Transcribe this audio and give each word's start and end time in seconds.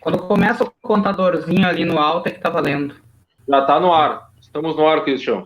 Quando 0.00 0.18
começa 0.18 0.64
o 0.64 0.72
contadorzinho 0.82 1.66
ali 1.66 1.84
no 1.84 1.98
alto 1.98 2.28
é 2.28 2.30
que 2.30 2.40
tá 2.40 2.50
valendo. 2.50 2.94
Já 3.48 3.62
tá 3.62 3.80
no 3.80 3.92
ar. 3.92 4.30
Estamos 4.40 4.76
no 4.76 4.86
ar, 4.86 5.02
Cristian. 5.02 5.44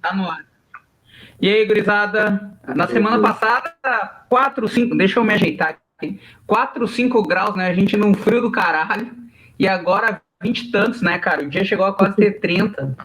Tá 0.00 0.14
no 0.14 0.28
ar. 0.28 0.44
E 1.40 1.48
aí, 1.48 1.64
gurizada? 1.64 2.58
Na 2.74 2.86
semana 2.86 3.18
passada, 3.18 3.74
4, 4.28 4.68
5, 4.68 4.96
deixa 4.96 5.18
eu 5.18 5.24
me 5.24 5.34
ajeitar 5.34 5.78
aqui. 5.98 6.20
4, 6.46 6.86
5 6.86 7.22
graus, 7.22 7.56
né? 7.56 7.66
A 7.66 7.74
gente 7.74 7.96
num 7.96 8.14
frio 8.14 8.42
do 8.42 8.52
caralho. 8.52 9.10
E 9.58 9.66
agora 9.66 10.20
20 10.42 10.58
e 10.58 10.70
tantos, 10.70 11.02
né, 11.02 11.18
cara? 11.18 11.42
O 11.42 11.48
dia 11.48 11.64
chegou 11.64 11.86
a 11.86 11.92
quase 11.92 12.16
ter 12.16 12.40
30. 12.40 12.96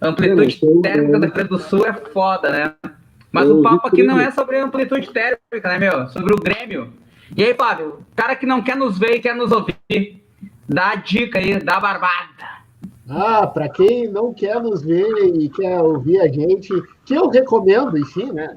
Amplitude 0.00 0.60
térmica 0.82 1.18
do 1.18 1.24
Rio 1.24 1.34
Grande 1.34 1.48
do 1.48 1.58
Sul 1.58 1.86
é 1.86 1.92
foda, 1.92 2.50
né? 2.50 2.74
Mas 3.32 3.48
o 3.48 3.62
papo 3.62 3.88
aqui 3.88 4.02
não 4.02 4.20
é 4.20 4.30
sobre 4.30 4.58
amplitude 4.58 5.10
térmica, 5.10 5.68
né, 5.68 5.78
meu? 5.78 6.08
Sobre 6.08 6.34
o 6.34 6.38
Grêmio. 6.38 6.92
E 7.36 7.44
aí, 7.44 7.54
Flávio, 7.54 8.04
cara 8.14 8.36
que 8.36 8.46
não 8.46 8.62
quer 8.62 8.76
nos 8.76 8.98
ver 8.98 9.16
e 9.16 9.20
quer 9.20 9.34
nos 9.34 9.50
ouvir, 9.52 9.76
dá 10.68 10.90
a 10.90 10.96
dica 10.96 11.38
aí, 11.38 11.58
dá 11.58 11.76
a 11.76 11.80
barbada. 11.80 12.56
Ah, 13.08 13.46
para 13.46 13.68
quem 13.68 14.08
não 14.08 14.34
quer 14.34 14.60
nos 14.60 14.82
ver 14.82 15.06
e 15.36 15.48
quer 15.48 15.80
ouvir 15.80 16.20
a 16.20 16.26
gente, 16.26 16.70
que 17.04 17.14
eu 17.14 17.28
recomendo, 17.28 17.96
enfim, 17.96 18.32
né? 18.32 18.56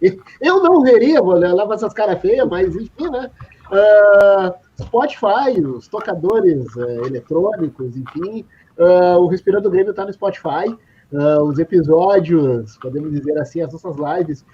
Eu 0.42 0.62
não 0.62 0.82
veria, 0.82 1.22
vou 1.22 1.34
levar 1.34 1.74
essas 1.74 1.94
caras 1.94 2.20
feias, 2.20 2.46
mas 2.46 2.76
enfim, 2.76 3.08
né? 3.10 3.30
Uh, 3.72 4.84
Spotify, 4.84 5.58
os 5.64 5.88
tocadores 5.88 6.66
uh, 6.76 7.06
eletrônicos, 7.06 7.96
enfim. 7.96 8.44
Uh, 8.78 9.18
o 9.20 9.26
Respirando 9.26 9.70
Grêmio 9.70 9.90
está 9.90 10.04
no 10.04 10.12
Spotify. 10.12 10.76
os 11.42 11.58
episódios, 11.58 12.76
podemos 12.76 13.10
dizer 13.10 13.38
assim, 13.38 13.62
as 13.62 13.72
nossas 13.72 13.96
lives, 13.96 14.44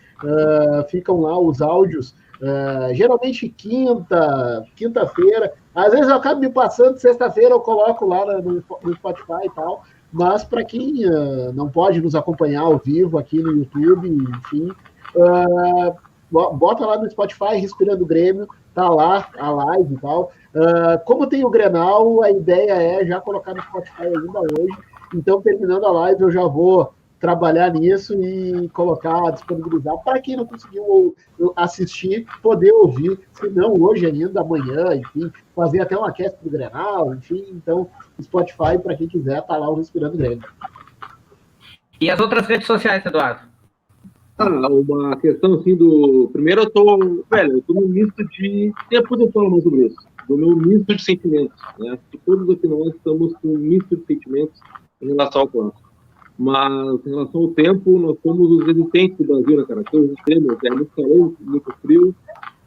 ficam 0.89 1.21
lá 1.21 1.37
os 1.37 1.61
áudios 1.61 2.15
Uh, 2.43 2.93
geralmente 2.93 3.49
quinta, 3.49 4.67
quinta-feira. 4.75 5.55
Às 5.73 5.93
vezes 5.93 6.09
eu 6.09 6.17
acabo 6.17 6.41
me 6.41 6.49
passando, 6.49 6.99
sexta-feira 6.99 7.55
eu 7.55 7.61
coloco 7.61 8.05
lá 8.05 8.27
no, 8.41 8.65
no 8.83 8.95
Spotify 8.95 9.45
e 9.45 9.51
tal. 9.51 9.85
Mas 10.13 10.43
para 10.43 10.65
quem 10.65 11.07
uh, 11.09 11.53
não 11.55 11.69
pode 11.69 12.01
nos 12.01 12.17
acompanhar 12.17 12.63
ao 12.63 12.79
vivo 12.79 13.17
aqui 13.17 13.41
no 13.41 13.53
YouTube, 13.53 14.09
enfim, 14.09 14.73
uh, 15.15 15.95
bota 16.31 16.85
lá 16.85 16.99
no 16.99 17.09
Spotify 17.09 17.55
Respirando 17.55 18.05
Grêmio, 18.05 18.49
tá 18.75 18.89
lá 18.89 19.29
a 19.39 19.51
live 19.51 19.95
e 19.95 19.99
tal. 19.99 20.33
como 21.05 21.29
tem 21.29 21.45
o 21.45 21.51
Grenal, 21.51 22.25
a 22.25 22.31
ideia 22.31 22.73
é 22.73 23.07
já 23.07 23.21
colocar 23.21 23.55
no 23.55 23.63
Spotify 23.63 24.07
ainda 24.07 24.41
hoje. 24.41 24.77
Então, 25.15 25.41
terminando 25.41 25.87
a 25.87 25.93
live, 25.93 26.23
eu 26.23 26.31
já 26.33 26.45
vou 26.45 26.93
trabalhar 27.23 27.73
nisso 27.73 28.15
e 28.15 28.69
colocar, 28.71 29.31
disponibilizar 29.31 29.97
para 30.05 30.21
quem 30.21 30.37
não 30.37 30.45
conseguiu 30.45 31.15
assistir, 31.55 32.27
poder 32.43 32.73
ouvir, 32.73 33.17
se 33.33 33.49
não 33.49 33.81
hoje 33.81 34.05
ainda, 34.07 34.41
amanhã, 34.41 34.97
enfim, 34.97 35.31
fazer 35.55 35.81
até 35.83 35.97
uma 35.97 36.11
cast 36.11 36.37
do 36.43 36.51
Grenal, 36.51 37.15
enfim, 37.15 37.45
então 37.51 37.89
Spotify 38.21 38.77
para 38.83 38.97
quem 38.97 39.07
quiser 39.07 39.41
tá 39.43 39.57
lá 39.57 39.71
o 39.71 39.77
Respirando 39.77 40.19
Grêmio. 40.19 40.43
E 42.01 42.11
as 42.11 42.19
outras 42.19 42.45
redes 42.49 42.67
sociais, 42.67 43.07
Eduardo? 43.07 43.43
Ah, 44.37 44.49
uma 44.69 45.17
questão 45.17 45.55
assim 45.55 45.77
do. 45.77 46.29
Primeiro 46.33 46.63
eu 46.63 46.71
tô. 46.71 47.25
Velho, 47.31 47.59
eu 47.59 47.63
tô 47.63 47.75
no 47.75 47.87
misto 47.87 48.27
de. 48.31 48.73
Depois 48.91 49.21
eu 49.21 49.31
falo 49.31 49.51
mais 49.51 49.63
sobre 49.63 49.87
isso. 49.87 49.97
Do 50.29 50.37
meu 50.37 50.57
misto 50.57 50.97
de 50.97 51.03
sentimentos. 51.05 51.57
Né? 51.79 51.97
Que 52.11 52.19
todos 52.19 52.51
aqui 52.51 52.67
nós 52.67 52.89
estamos 52.89 53.35
com 53.35 53.49
um 53.55 53.59
misto 53.59 53.97
de 53.97 54.05
sentimentos 54.07 54.59
em 55.01 55.09
relação 55.09 55.43
ao 55.43 55.49
clássico. 55.49 55.92
Mas 56.39 57.07
em 57.07 57.11
relação 57.11 57.43
ao 57.43 57.49
tempo, 57.49 57.99
nós 57.99 58.17
somos 58.23 58.51
os 58.51 58.67
resistentes 58.67 59.19
do 59.19 59.25
Brasil, 59.25 59.57
né, 59.57 59.65
cara? 59.67 59.85
Somos 59.91 60.11
extremos, 60.13 60.57
é 60.65 60.71
muito 60.71 60.91
calor, 60.97 61.35
muito 61.41 61.73
frio. 61.83 62.15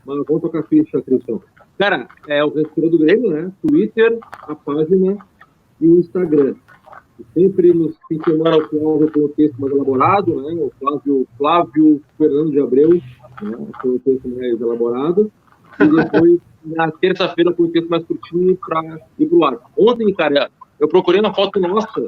Mas 0.06 0.24
vamos 0.28 0.42
tocar 0.42 0.64
ficha, 0.64 1.02
Cristian. 1.02 1.40
Cara, 1.78 2.08
é 2.28 2.44
o 2.44 2.54
Respirou 2.54 2.90
do 2.90 3.00
Grêmio, 3.00 3.32
né? 3.32 3.52
Twitter, 3.62 4.18
a 4.44 4.56
página 4.56 5.18
e 5.82 5.88
o 5.88 6.00
Instagram. 6.00 6.56
E 7.20 7.26
sempre 7.34 7.74
nos 7.74 7.98
fim 8.08 8.18
de 8.18 8.24
semana 8.26 8.58
o 8.58 8.68
Flávio 8.68 9.26
o 9.26 9.30
texto 9.30 9.60
mais 9.60 9.74
elaborado, 9.74 10.36
né? 10.36 10.54
O 10.54 10.72
Flávio, 10.80 11.28
Flávio 11.38 12.02
Fernando 12.18 12.52
de 12.52 12.60
Abreu, 12.60 12.90
né? 13.42 13.68
Com 13.82 13.90
o 13.90 14.00
texto 14.00 14.28
mais 14.30 14.62
elaborado. 14.62 15.32
E 15.80 15.88
depois, 15.88 16.40
na 16.66 16.92
terça-feira, 16.92 17.54
com 17.54 17.64
o 17.64 17.72
texto 17.72 17.90
mais 17.90 18.04
curtinho 18.06 18.58
para 18.58 19.00
ir 19.18 19.26
pro 19.26 19.44
ar. 19.44 19.58
Ontem, 19.78 20.14
cara, 20.14 20.50
eu 20.80 20.88
procurei 20.88 21.20
uma 21.20 21.34
foto 21.34 21.60
nossa 21.60 22.08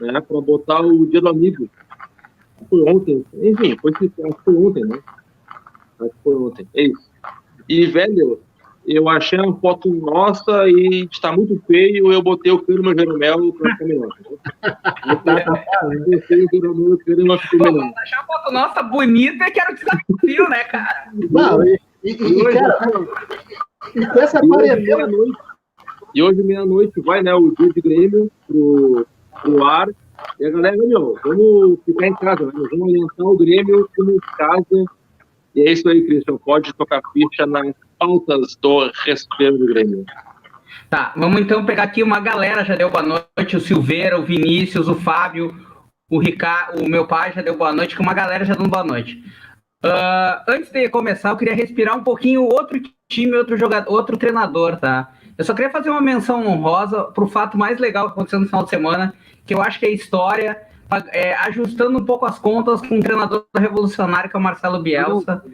né, 0.00 0.20
para 0.20 0.40
botar 0.40 0.80
o 0.80 1.06
dia 1.06 1.20
do 1.20 1.28
amigo. 1.28 1.68
Foi 2.68 2.82
ontem, 2.90 3.24
enfim, 3.34 3.76
foi, 3.80 3.92
acho 3.92 4.08
que 4.08 4.44
foi 4.44 4.54
ontem, 4.54 4.84
né? 4.84 4.98
Acho 6.00 6.10
que 6.10 6.16
foi 6.24 6.34
ontem, 6.34 6.68
é 6.74 6.82
isso. 6.82 7.10
E, 7.68 7.86
velho, 7.86 8.40
eu 8.86 9.08
achei 9.08 9.38
uma 9.38 9.54
foto 9.60 9.92
nossa 9.94 10.68
e 10.68 11.06
está 11.12 11.30
muito 11.30 11.60
feio, 11.66 12.10
eu 12.10 12.22
botei 12.22 12.50
o 12.50 12.58
Câmara 12.60 12.98
Jeromel 12.98 13.52
para 13.52 13.72
ficar 13.72 13.84
melhor. 13.84 14.08
Eu 15.04 16.04
botei 16.06 16.44
o 16.44 16.48
Jeromel, 16.52 16.94
o 16.94 17.38
ficou 17.38 17.72
melhor. 17.72 17.92
Achar 17.98 18.20
a 18.20 18.24
foto 18.24 18.52
nossa 18.52 18.82
bonita 18.82 19.44
é 19.44 19.50
que 19.50 19.60
era 19.60 19.72
o 19.72 19.74
desafio, 19.74 20.48
né, 20.48 20.64
cara? 20.64 21.12
Não, 21.30 21.66
e, 21.66 21.78
e, 22.02 22.12
e, 22.12 22.44
cara, 22.52 23.08
e 23.94 24.06
com 24.06 24.20
essa 24.20 24.40
quarentena... 24.40 25.08
E 26.14 26.22
hoje, 26.22 26.42
meia-noite, 26.42 27.00
vai, 27.02 27.22
né, 27.22 27.34
o 27.34 27.54
dia 27.54 27.70
de 27.70 27.80
Grêmio 27.82 28.30
pro 28.46 29.06
o 29.44 29.64
ar. 29.64 29.88
E 30.40 30.46
a 30.46 30.50
galera, 30.50 30.76
meu, 30.76 31.16
vamos 31.22 31.78
ficar 31.84 32.06
em 32.06 32.14
casa, 32.14 32.46
né? 32.46 32.52
vamos 32.54 32.88
orientar 32.88 33.26
o 33.26 33.36
Grêmio 33.36 33.88
como 33.96 34.16
casa. 34.36 34.84
E 35.54 35.60
é 35.60 35.72
isso 35.72 35.88
aí, 35.88 36.04
Cristian. 36.04 36.36
Pode 36.38 36.72
tocar 36.74 37.00
ficha 37.12 37.46
nas 37.46 37.74
pautas 37.98 38.56
do 38.60 38.90
respeito 39.04 39.58
do 39.58 39.66
Grêmio. 39.66 40.04
Tá, 40.90 41.12
vamos 41.16 41.40
então 41.40 41.66
pegar 41.66 41.82
aqui 41.82 42.02
uma 42.02 42.20
galera, 42.20 42.64
já 42.64 42.74
deu 42.74 42.90
boa 42.90 43.02
noite, 43.02 43.56
o 43.56 43.60
Silveira, 43.60 44.18
o 44.18 44.24
Vinícius, 44.24 44.88
o 44.88 44.94
Fábio, 44.94 45.54
o 46.10 46.18
Ricardo, 46.18 46.82
o 46.82 46.88
meu 46.88 47.06
pai 47.06 47.32
já 47.32 47.42
deu 47.42 47.56
boa 47.56 47.72
noite, 47.72 47.94
que 47.94 48.00
uma 48.00 48.14
galera 48.14 48.44
já 48.44 48.54
deu 48.54 48.66
boa 48.66 48.84
noite. 48.84 49.22
Uh, 49.84 50.42
antes 50.48 50.72
de 50.72 50.88
começar, 50.88 51.30
eu 51.30 51.36
queria 51.36 51.54
respirar 51.54 51.96
um 51.96 52.02
pouquinho 52.02 52.42
outro 52.42 52.80
time, 53.08 53.36
outro 53.36 53.56
jogador, 53.56 53.92
outro 53.92 54.16
treinador, 54.16 54.78
tá? 54.78 55.12
Eu 55.38 55.44
só 55.44 55.54
queria 55.54 55.70
fazer 55.70 55.88
uma 55.88 56.00
menção 56.00 56.44
honrosa 56.44 57.04
para 57.04 57.22
o 57.22 57.28
fato 57.28 57.56
mais 57.56 57.78
legal 57.78 58.06
que 58.06 58.12
aconteceu 58.12 58.40
no 58.40 58.46
final 58.46 58.64
de 58.64 58.70
semana, 58.70 59.14
que 59.46 59.54
eu 59.54 59.62
acho 59.62 59.78
que 59.78 59.86
é 59.86 59.90
história, 59.90 60.60
é, 61.12 61.32
ajustando 61.34 61.96
um 61.96 62.04
pouco 62.04 62.26
as 62.26 62.40
contas 62.40 62.80
com 62.80 62.96
um 62.96 63.00
treinador 63.00 63.46
revolucionário 63.56 64.28
que 64.28 64.36
é 64.36 64.38
o 64.38 64.42
Marcelo 64.42 64.82
Bielsa. 64.82 65.44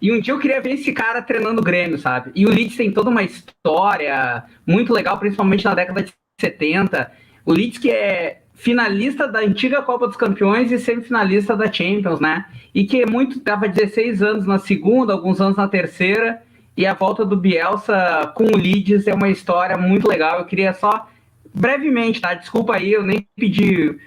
E 0.00 0.12
um 0.12 0.20
dia 0.20 0.32
eu 0.32 0.38
queria 0.38 0.60
ver 0.60 0.74
esse 0.74 0.92
cara 0.92 1.20
treinando 1.20 1.60
o 1.60 1.64
Grêmio, 1.64 1.98
sabe? 1.98 2.30
E 2.32 2.46
o 2.46 2.48
Leeds 2.48 2.76
tem 2.76 2.92
toda 2.92 3.10
uma 3.10 3.24
história 3.24 4.44
muito 4.64 4.92
legal, 4.92 5.18
principalmente 5.18 5.64
na 5.64 5.74
década 5.74 6.04
de 6.04 6.12
70. 6.40 7.10
O 7.44 7.52
Leeds 7.52 7.78
que 7.78 7.90
é 7.90 8.42
finalista 8.54 9.26
da 9.26 9.40
antiga 9.40 9.82
Copa 9.82 10.06
dos 10.06 10.16
Campeões 10.16 10.70
e 10.70 10.78
semifinalista 10.78 11.56
da 11.56 11.70
Champions, 11.70 12.20
né? 12.20 12.46
E 12.72 12.84
que 12.84 13.02
é 13.02 13.06
muito, 13.06 13.40
tava 13.40 13.68
16 13.68 14.22
anos 14.22 14.46
na 14.46 14.58
segunda, 14.58 15.12
alguns 15.12 15.40
anos 15.40 15.56
na 15.56 15.66
terceira, 15.66 16.42
e 16.76 16.84
a 16.84 16.94
volta 16.94 17.24
do 17.24 17.36
Bielsa 17.36 18.32
com 18.34 18.44
o 18.44 18.56
Leeds 18.56 19.06
é 19.06 19.14
uma 19.14 19.30
história 19.30 19.78
muito 19.78 20.06
legal. 20.06 20.38
Eu 20.38 20.44
queria 20.44 20.74
só 20.74 21.08
brevemente, 21.54 22.20
tá? 22.20 22.34
Desculpa 22.34 22.76
aí, 22.76 22.92
eu 22.92 23.02
nem 23.02 23.26
pedi 23.34 23.98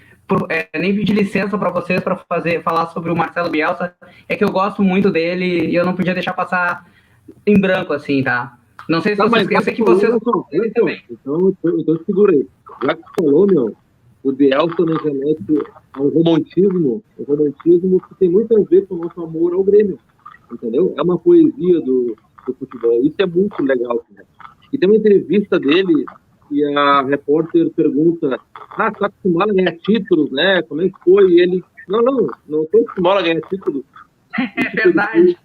é, 0.49 0.69
nem 0.77 0.95
pedi 0.95 1.11
licença 1.13 1.57
para 1.57 1.71
vocês 1.71 1.99
para 2.01 2.15
fazer 2.15 2.61
falar 2.61 2.87
sobre 2.87 3.09
o 3.09 3.15
Marcelo 3.15 3.49
Bielsa. 3.49 3.95
É 4.27 4.35
que 4.35 4.43
eu 4.43 4.51
gosto 4.51 4.83
muito 4.83 5.09
dele 5.09 5.67
e 5.67 5.75
eu 5.75 5.83
não 5.83 5.95
podia 5.95 6.13
deixar 6.13 6.33
passar 6.33 6.85
em 7.45 7.59
branco 7.59 7.93
assim, 7.93 8.21
tá? 8.21 8.55
Não 8.87 9.01
sei 9.01 9.15
se 9.15 9.19
não, 9.19 9.29
vocês, 9.29 9.49
eu 9.49 9.61
sei 9.61 9.73
que 9.73 9.83
vocês 9.83 10.13
então, 10.13 10.45
então, 10.53 10.89
então, 10.89 11.79
então 11.79 11.99
segura 12.05 12.33
aí. 12.33 12.47
Já 12.83 12.95
que 12.95 13.01
falou, 13.19 13.47
meu, 13.47 13.75
o 14.23 14.31
Bielsa 14.31 14.83
nos 14.83 15.01
remete 15.03 15.63
ao 15.93 16.07
romantismo, 16.07 17.03
o 17.17 17.23
romantismo 17.23 18.01
que 18.07 18.15
tem 18.15 18.29
muito 18.29 18.55
a 18.55 18.63
ver 18.63 18.85
com 18.87 18.95
o 18.95 18.99
nosso 18.99 19.21
amor 19.21 19.53
ao 19.53 19.63
Grêmio, 19.63 19.97
entendeu? 20.51 20.93
É 20.97 21.01
uma 21.01 21.17
poesia 21.17 21.81
do, 21.81 22.15
do 22.51 22.57
futebol. 22.57 23.01
Isso 23.03 23.15
é 23.19 23.25
muito 23.25 23.61
legal. 23.63 24.05
Né? 24.11 24.23
E 24.71 24.77
tem 24.77 24.89
uma 24.89 24.97
entrevista 24.97 25.59
dele 25.59 26.05
e 26.51 26.63
a 26.63 27.01
repórter 27.03 27.69
pergunta: 27.71 28.39
Ah, 28.77 28.89
está 28.89 29.07
acostumado 29.07 29.51
a 29.51 29.53
ganhar 29.53 29.77
títulos, 29.77 30.31
né? 30.31 30.61
Como 30.63 30.81
é 30.81 30.89
que 30.89 30.99
foi? 31.03 31.31
E 31.31 31.41
ele: 31.41 31.63
Não, 31.87 32.01
não, 32.01 32.27
não 32.47 32.63
estou 32.63 32.81
acostumado 32.81 33.19
a 33.19 33.21
ganhar 33.21 33.41
títulos. 33.41 33.83
É 34.37 34.69
verdade. 34.83 35.37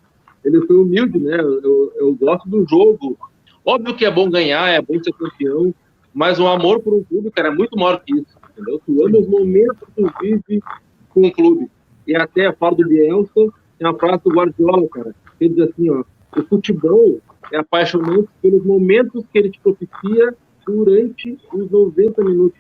Ele 0.45 0.61
foi 0.67 0.77
humilde, 0.77 1.19
né? 1.19 1.41
Eu, 1.41 1.93
eu 1.97 2.15
gosto 2.15 2.49
do 2.49 2.67
jogo. 2.69 3.17
Óbvio 3.65 3.97
que 3.97 4.05
é 4.05 4.11
bom 4.11 4.29
ganhar, 4.29 4.69
é 4.69 4.81
bom 4.81 5.03
ser 5.03 5.13
campeão, 5.15 5.75
mas 6.13 6.39
o 6.39 6.47
amor 6.47 6.81
por 6.81 6.93
um 6.93 7.03
clube, 7.03 7.31
cara, 7.31 7.49
é 7.49 7.51
muito 7.51 7.79
maior 7.79 7.99
que 8.05 8.13
isso, 8.13 8.37
entendeu? 8.53 8.79
Tu 8.85 9.07
ama 9.07 9.19
os 9.19 9.27
momentos 9.27 9.79
que 9.79 10.03
tu 10.03 10.13
vive 10.21 10.63
com 11.09 11.23
o 11.23 11.33
clube. 11.33 11.71
E 12.07 12.15
até 12.15 12.47
a 12.47 12.53
fala 12.53 12.77
do 12.77 12.87
Bielsa, 12.87 13.33
tem 13.79 13.89
a 13.89 13.95
frase 13.95 14.23
do 14.23 14.35
Guardiola, 14.35 14.87
cara. 14.89 15.15
Ele 15.41 15.55
diz 15.55 15.71
assim, 15.71 15.89
ó, 15.89 16.05
o 16.37 16.43
futebol 16.45 17.21
é 17.53 17.59
apaixonante 17.59 18.29
pelos 18.41 18.65
momentos 18.65 19.25
que 19.33 19.39
ele 19.39 19.51
te 19.51 19.61
propicia 19.61 20.35
durante 20.67 21.39
os 21.53 21.71
90 21.71 22.25
minutos. 22.25 22.59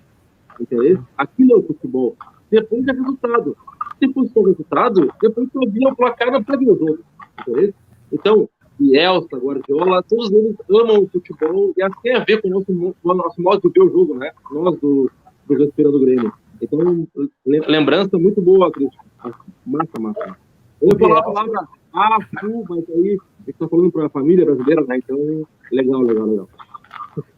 Entendeu? 0.60 1.02
Aquilo 1.16 1.52
é 1.52 1.56
o 1.56 1.62
futebol. 1.62 2.16
Depois 2.50 2.86
é 2.86 2.92
resultado. 2.92 3.56
Depois 4.00 4.30
do 4.32 4.42
resultado, 4.42 5.12
depois 5.20 5.48
tu 5.52 5.60
ouvia 5.60 5.88
o 5.88 5.96
placar, 5.96 6.30
não 6.30 6.42
pega 6.42 6.62
os 6.62 6.80
outros. 6.80 7.04
Entendeu? 7.40 7.74
Então, 8.12 8.48
Bielsa, 8.78 9.36
Guardiola, 9.36 10.02
todos 10.02 10.30
eles 10.30 10.56
amam 10.70 11.02
o 11.02 11.08
futebol 11.08 11.72
e 11.76 11.82
acho 11.82 11.96
que 11.96 12.02
tem 12.02 12.14
a 12.14 12.24
ver 12.24 12.42
com 12.42 12.48
o 12.48 12.50
nosso, 12.50 12.66
com 12.66 13.08
o 13.08 13.14
nosso 13.14 13.40
modo 13.40 13.60
de 13.62 13.68
ver 13.68 13.86
o 13.86 13.90
jogo, 13.90 14.14
né? 14.14 14.30
Nós 14.50 14.78
do, 14.78 15.10
do 15.46 15.54
Respirando 15.54 16.00
Grêmio. 16.00 16.32
Então, 16.60 17.08
lembrança 17.44 18.18
muito 18.18 18.40
boa, 18.40 18.70
Cristian. 18.70 19.00
Massa, 19.66 20.00
massa. 20.00 20.36
Eu 20.80 20.88
vou 20.88 20.98
falar 20.98 21.20
a 21.20 21.22
palavra 21.22 21.68
ah, 21.94 22.18
mas 22.68 22.90
aí 22.90 23.18
gente 23.50 23.58
tá 23.58 23.68
falando 23.68 23.92
para 23.92 24.06
a 24.06 24.10
família 24.10 24.44
brasileira, 24.44 24.84
né? 24.86 24.98
Então, 24.98 25.46
legal, 25.70 26.00
legal, 26.02 26.26
legal. 26.26 26.48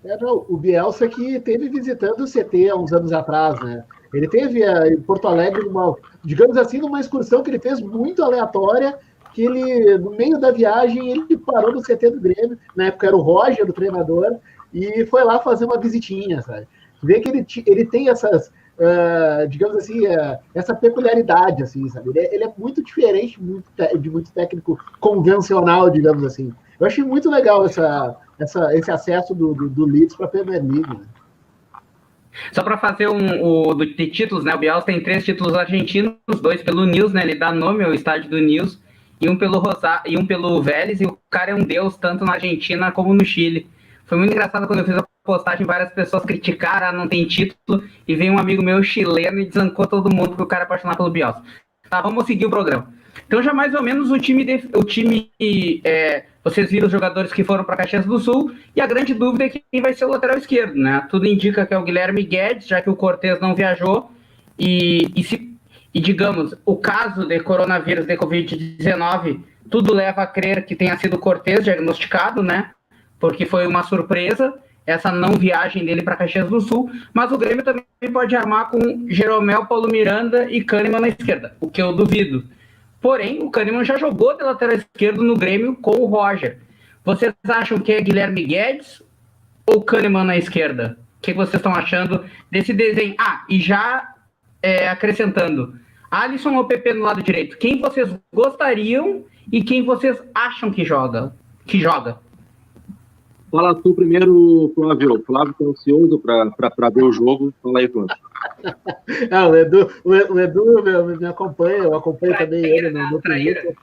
É, 0.04 0.16
não, 0.18 0.44
o 0.48 0.56
Bielsa 0.56 1.06
que 1.08 1.38
teve 1.40 1.68
visitando 1.68 2.20
o 2.20 2.30
CT 2.30 2.70
há 2.70 2.76
uns 2.76 2.92
anos 2.92 3.12
atrás, 3.12 3.60
né? 3.60 3.84
Ele 4.14 4.28
teve 4.28 4.62
eh, 4.62 4.88
em 4.94 5.00
Porto 5.00 5.28
Alegre 5.28 5.66
uma, 5.66 5.94
digamos 6.24 6.56
assim, 6.56 6.78
numa 6.78 7.00
excursão 7.00 7.42
que 7.42 7.50
ele 7.50 7.58
fez 7.58 7.80
muito 7.80 8.22
aleatória, 8.22 8.98
que 9.34 9.42
ele, 9.42 9.98
no 9.98 10.12
meio 10.12 10.38
da 10.38 10.50
viagem, 10.50 11.10
ele 11.10 11.36
parou 11.36 11.72
no 11.72 11.82
CT 11.82 12.10
do 12.10 12.20
Grêmio, 12.20 12.58
na 12.74 12.86
época 12.86 13.08
era 13.08 13.16
o 13.16 13.20
Roger, 13.20 13.66
do 13.66 13.72
treinador, 13.72 14.36
e 14.72 15.04
foi 15.06 15.24
lá 15.24 15.38
fazer 15.40 15.66
uma 15.66 15.78
visitinha, 15.78 16.40
sabe? 16.40 16.66
Vê 17.02 17.20
que 17.20 17.28
ele, 17.28 17.46
ele 17.66 17.84
tem 17.84 18.08
essas, 18.08 18.50
uh, 18.78 19.48
digamos 19.48 19.76
assim, 19.76 20.06
uh, 20.06 20.38
essa 20.54 20.74
peculiaridade, 20.74 21.62
assim, 21.62 21.88
sabe? 21.88 22.10
Ele 22.10 22.20
é, 22.20 22.34
ele 22.34 22.44
é 22.44 22.52
muito 22.56 22.82
diferente 22.82 23.42
muito 23.42 23.70
de 23.98 24.10
muito 24.10 24.32
técnico 24.32 24.78
convencional, 25.00 25.90
digamos 25.90 26.24
assim. 26.24 26.52
Eu 26.78 26.86
achei 26.86 27.02
muito 27.02 27.30
legal 27.30 27.64
essa, 27.64 28.16
essa, 28.38 28.74
esse 28.74 28.90
acesso 28.90 29.34
do, 29.34 29.54
do, 29.54 29.68
do 29.68 29.86
Leeds 29.86 30.16
para 30.16 30.26
a 30.26 30.28
Premier 30.28 30.62
League, 30.62 30.88
né? 30.88 31.06
Só 32.52 32.62
para 32.62 32.76
fazer 32.76 33.08
um, 33.08 33.42
o 33.42 33.74
de 33.74 34.10
títulos, 34.10 34.44
né? 34.44 34.54
O 34.54 34.58
Bielsa 34.58 34.86
tem 34.86 35.02
três 35.02 35.24
títulos 35.24 35.54
argentinos, 35.54 36.18
dois 36.42 36.62
pelo 36.62 36.84
News, 36.84 37.12
né? 37.12 37.22
Ele 37.22 37.34
dá 37.34 37.50
nome 37.50 37.82
ao 37.82 37.94
estádio 37.94 38.28
do 38.28 38.38
News, 38.38 38.78
e 39.20 39.28
um 39.28 39.38
pelo 39.38 39.58
Rosa, 39.58 40.02
e 40.04 40.18
um 40.18 40.26
pelo 40.26 40.62
Vélez, 40.62 41.00
e 41.00 41.06
o 41.06 41.18
cara 41.30 41.52
é 41.52 41.54
um 41.54 41.64
deus 41.64 41.96
tanto 41.96 42.24
na 42.24 42.34
Argentina 42.34 42.92
como 42.92 43.14
no 43.14 43.24
Chile. 43.24 43.70
Foi 44.04 44.18
muito 44.18 44.32
engraçado 44.32 44.66
quando 44.66 44.80
eu 44.80 44.84
fiz 44.84 44.96
a 44.96 45.06
postagem, 45.26 45.66
várias 45.66 45.92
pessoas 45.92 46.24
criticaram, 46.24 46.86
ah, 46.86 46.92
não 46.92 47.08
tem 47.08 47.26
título, 47.26 47.84
e 48.06 48.14
veio 48.14 48.32
um 48.32 48.38
amigo 48.38 48.62
meu 48.62 48.82
chileno 48.82 49.40
e 49.40 49.46
desancou 49.46 49.86
todo 49.86 50.14
mundo 50.14 50.30
porque 50.30 50.42
o 50.42 50.46
cara 50.46 50.62
é 50.62 50.64
apaixonado 50.64 50.96
pelo 50.96 51.10
Bielsa. 51.10 51.42
Tá, 51.90 52.00
vamos 52.00 52.24
seguir 52.24 52.46
o 52.46 52.50
programa. 52.50 52.94
Então 53.26 53.42
já 53.42 53.52
mais 53.52 53.74
ou 53.74 53.82
menos 53.82 54.10
o 54.10 54.18
time, 54.18 54.44
o 54.74 54.84
time 54.84 55.30
é, 55.84 56.24
vocês 56.46 56.70
viram 56.70 56.86
os 56.86 56.92
jogadores 56.92 57.32
que 57.32 57.42
foram 57.42 57.64
para 57.64 57.76
Caxias 57.76 58.06
do 58.06 58.20
Sul, 58.20 58.54
e 58.74 58.80
a 58.80 58.86
grande 58.86 59.12
dúvida 59.12 59.46
é 59.46 59.48
quem 59.48 59.82
vai 59.82 59.92
ser 59.92 60.04
o 60.04 60.10
lateral 60.10 60.38
esquerdo, 60.38 60.76
né? 60.76 61.04
Tudo 61.10 61.26
indica 61.26 61.66
que 61.66 61.74
é 61.74 61.78
o 61.78 61.82
Guilherme 61.82 62.22
Guedes, 62.22 62.68
já 62.68 62.80
que 62.80 62.88
o 62.88 62.94
Cortez 62.94 63.40
não 63.40 63.52
viajou, 63.52 64.12
e, 64.56 65.10
e, 65.16 65.24
se, 65.24 65.58
e 65.92 66.00
digamos, 66.00 66.54
o 66.64 66.76
caso 66.76 67.26
de 67.26 67.40
coronavírus, 67.40 68.06
de 68.06 68.16
Covid-19, 68.16 69.40
tudo 69.68 69.92
leva 69.92 70.22
a 70.22 70.26
crer 70.26 70.64
que 70.64 70.76
tenha 70.76 70.96
sido 70.96 71.14
o 71.14 71.18
Cortez 71.18 71.64
diagnosticado, 71.64 72.42
né? 72.44 72.70
Porque 73.18 73.44
foi 73.44 73.66
uma 73.66 73.82
surpresa 73.82 74.54
essa 74.86 75.10
não 75.10 75.32
viagem 75.32 75.84
dele 75.84 76.02
para 76.02 76.16
Caxias 76.16 76.48
do 76.48 76.60
Sul, 76.60 76.90
mas 77.12 77.32
o 77.32 77.38
Grêmio 77.38 77.64
também 77.64 77.84
pode 78.12 78.36
armar 78.36 78.70
com 78.70 79.06
Jeromel, 79.08 79.66
Paulo 79.66 79.88
Miranda 79.90 80.50
e 80.50 80.62
Kahneman 80.62 81.00
na 81.00 81.08
esquerda, 81.08 81.56
o 81.60 81.68
que 81.68 81.82
eu 81.82 81.92
duvido. 81.92 82.44
Porém, 83.00 83.42
o 83.42 83.50
Kahneman 83.50 83.84
já 83.84 83.96
jogou 83.96 84.36
de 84.36 84.44
lateral 84.44 84.76
esquerdo 84.76 85.22
no 85.22 85.36
Grêmio 85.36 85.74
com 85.76 85.96
o 85.96 86.06
Roger. 86.06 86.58
Vocês 87.04 87.34
acham 87.46 87.78
que 87.78 87.92
é 87.92 88.00
Guilherme 88.00 88.44
Guedes 88.44 89.02
ou 89.66 89.82
Kahneman 89.82 90.24
na 90.24 90.36
esquerda? 90.36 90.98
O 91.18 91.22
que 91.22 91.34
vocês 91.34 91.54
estão 91.54 91.74
achando 91.74 92.24
desse 92.50 92.72
desenho? 92.72 93.14
Ah, 93.18 93.44
e 93.48 93.60
já 93.60 94.14
é, 94.62 94.88
acrescentando, 94.88 95.74
Alisson 96.10 96.54
ou 96.54 96.64
PP 96.64 96.94
no 96.94 97.04
lado 97.04 97.22
direito? 97.22 97.58
Quem 97.58 97.80
vocês 97.80 98.08
gostariam 98.32 99.24
e 99.52 99.62
quem 99.62 99.84
vocês 99.84 100.20
acham 100.34 100.70
que 100.70 100.84
joga? 100.84 101.34
Que 101.66 101.80
joga? 101.80 102.18
Fala 103.56 103.74
tu 103.74 103.94
primeiro, 103.94 104.70
Flávio. 104.74 105.24
Flávio 105.26 105.54
tá 105.58 105.64
ansioso 105.64 106.18
para 106.18 106.90
ver 106.90 107.04
o 107.04 107.10
jogo. 107.10 107.54
Fala 107.62 107.78
aí, 107.78 107.88
Flávio. 107.88 108.14
ah, 109.32 109.48
o 109.48 109.56
Edu, 109.56 109.90
o 110.04 110.38
Edu 110.38 110.82
me, 110.84 111.16
me 111.16 111.24
acompanha, 111.24 111.84
eu 111.84 111.94
acompanho 111.94 112.34
traíra, 112.34 112.50
também 112.50 112.76
ele 112.76 112.90
no, 112.90 113.10
no 113.12 113.22
Twitter. 113.22 113.74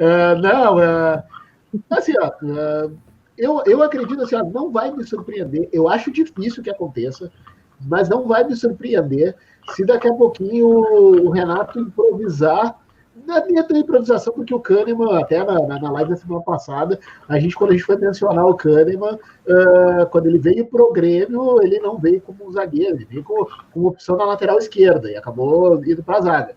Uh, 0.00 0.42
não, 0.42 0.78
uh, 0.78 1.22
assim, 1.90 2.12
ó, 2.20 2.26
uh, 2.42 2.92
eu, 3.38 3.62
eu 3.66 3.84
acredito 3.84 4.20
assim, 4.20 4.34
ó, 4.34 4.42
não 4.42 4.72
vai 4.72 4.90
me 4.90 5.04
surpreender. 5.04 5.68
Eu 5.72 5.88
acho 5.88 6.10
difícil 6.10 6.60
que 6.60 6.70
aconteça, 6.70 7.30
mas 7.86 8.08
não 8.08 8.26
vai 8.26 8.42
me 8.42 8.56
surpreender 8.56 9.36
se 9.76 9.86
daqui 9.86 10.08
a 10.08 10.14
pouquinho 10.14 10.66
o 10.66 11.30
Renato 11.30 11.78
improvisar 11.78 12.76
na 13.26 13.44
minha 13.44 13.66
improvisação, 13.70 14.32
porque 14.32 14.54
o 14.54 14.60
Kahneman, 14.60 15.18
até 15.18 15.44
na, 15.44 15.78
na, 15.78 15.90
live 15.90 16.10
da 16.10 16.16
semana 16.16 16.42
passada, 16.42 16.98
a 17.28 17.38
gente, 17.38 17.54
quando 17.54 17.70
a 17.70 17.72
gente 17.72 17.84
foi 17.84 17.96
mencionar 17.96 18.46
o 18.46 18.54
Kahneman, 18.54 19.14
uh, 19.14 20.06
quando 20.10 20.26
ele 20.26 20.38
veio 20.38 20.66
pro 20.66 20.92
Grêmio, 20.92 21.62
ele 21.62 21.78
não 21.80 21.98
veio 21.98 22.20
como 22.20 22.46
um 22.46 22.52
zagueiro, 22.52 22.96
ele 22.96 23.04
veio 23.04 23.24
com, 23.24 23.46
com 23.72 23.86
opção 23.86 24.16
na 24.16 24.24
lateral 24.24 24.58
esquerda 24.58 25.10
e 25.10 25.16
acabou 25.16 25.82
indo 25.84 26.02
para 26.02 26.18
a 26.18 26.20
zaga. 26.20 26.56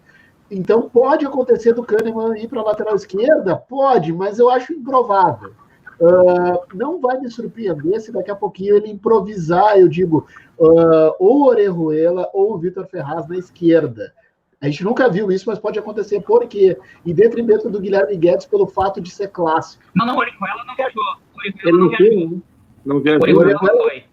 Então 0.49 0.89
pode 0.89 1.25
acontecer 1.25 1.73
do 1.73 1.83
Kahneman 1.83 2.37
ir 2.37 2.47
para 2.47 2.61
a 2.61 2.63
lateral 2.63 2.95
esquerda? 2.95 3.55
Pode, 3.55 4.13
mas 4.13 4.39
eu 4.39 4.49
acho 4.49 4.73
improvável. 4.73 5.51
Uh, 5.99 6.75
não 6.75 7.01
vai 7.01 7.19
me 7.19 7.29
surpreender 7.29 7.99
se 7.99 8.11
daqui 8.11 8.29
a 8.29 8.35
pouquinho 8.35 8.75
ele 8.75 8.89
improvisar, 8.89 9.79
eu 9.79 9.87
digo, 9.87 10.27
uh, 10.59 11.15
ou 11.19 11.47
Orejuela 11.47 12.29
ou 12.33 12.53
o 12.53 12.57
Vitor 12.57 12.85
Ferraz 12.87 13.27
na 13.27 13.37
esquerda. 13.37 14.13
A 14.59 14.65
gente 14.65 14.83
nunca 14.83 15.09
viu 15.09 15.31
isso, 15.31 15.45
mas 15.47 15.59
pode 15.59 15.77
acontecer 15.77 16.19
por 16.21 16.47
quê? 16.47 16.75
Em 17.05 17.13
detrimento 17.13 17.69
do 17.69 17.79
Guilherme 17.79 18.17
Guedes 18.17 18.45
pelo 18.47 18.65
fato 18.65 18.99
de 18.99 19.11
ser 19.11 19.27
clássico. 19.27 19.83
Não, 19.95 20.05
não, 20.05 20.17
Orihuela 20.17 20.63
não 20.65 20.75
viajou. 20.75 21.03
Orihuela 21.37 21.61
ele 21.63 21.77
não, 21.77 21.89
viajou. 21.89 22.29
Foi, 22.29 22.43
não 22.85 22.99
viajou. 23.01 23.23
Orihuela 23.23 23.51
não 23.51 23.59
foi. 23.59 24.03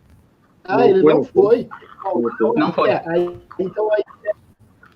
Ah, 0.64 0.87
ele 0.87 1.02
não 1.02 1.25
foi. 1.25 1.69
Não 2.56 2.73
foi. 2.73 2.91
É, 2.91 3.02
aí, 3.06 3.41
então 3.58 3.91
aí 3.93 4.02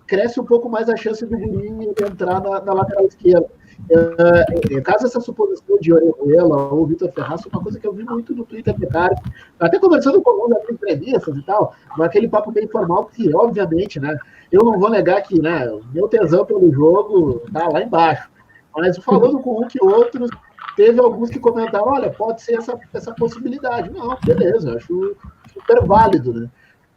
cresce 0.07 0.41
um 0.41 0.45
pouco 0.45 0.69
mais 0.69 0.89
a 0.89 0.97
chance 0.97 1.25
do 1.25 1.39
Gurinho 1.39 1.95
entrar 2.03 2.41
na, 2.41 2.61
na 2.61 2.73
lateral 2.73 3.07
esquerda. 3.07 3.49
É, 3.91 4.81
caso 4.81 5.07
essa 5.07 5.21
suposição 5.21 5.79
de 5.79 5.93
Orejuela 5.93 6.73
ou 6.73 6.87
Vitor 6.87 7.11
Ferraz 7.13 7.47
uma 7.47 7.63
coisa 7.63 7.79
que 7.79 7.87
eu 7.87 7.93
vi 7.93 8.05
muito 8.05 8.35
no 8.35 8.45
Twitter 8.45 8.77
de 8.77 8.87
cara, 8.87 9.15
até 9.59 9.79
conversando 9.79 10.21
com 10.21 10.31
alguns 10.31 10.51
das 10.51 10.69
entrevistas 10.69 11.37
e 11.37 11.43
tal, 11.43 11.75
aquele 12.01 12.29
papo 12.29 12.51
bem 12.51 12.65
informal, 12.65 13.07
que 13.07 13.35
obviamente, 13.35 13.99
né, 13.99 14.19
eu 14.53 14.63
não 14.65 14.79
vou 14.79 14.91
negar 14.91 15.23
que, 15.23 15.41
né, 15.41 15.67
meu 15.95 16.09
tesão 16.09 16.45
pelo 16.45 16.71
jogo 16.73 17.41
tá 17.53 17.69
lá 17.69 17.83
embaixo, 17.83 18.29
mas 18.77 18.99
falando 18.99 19.39
com 19.41 19.63
um 19.63 19.69
que 19.69 19.83
outros, 19.83 20.29
teve 20.77 21.01
alguns 21.01 21.31
que 21.31 21.41
comentaram, 21.41 21.89
olha, 21.89 22.11
pode 22.11 22.43
ser 22.43 22.55
essa, 22.59 22.79
essa 22.93 23.13
possibilidade. 23.13 23.91
Não, 23.91 24.17
beleza, 24.25 24.77
acho 24.77 25.17
super 25.53 25.85
válido, 25.85 26.33
né? 26.33 26.49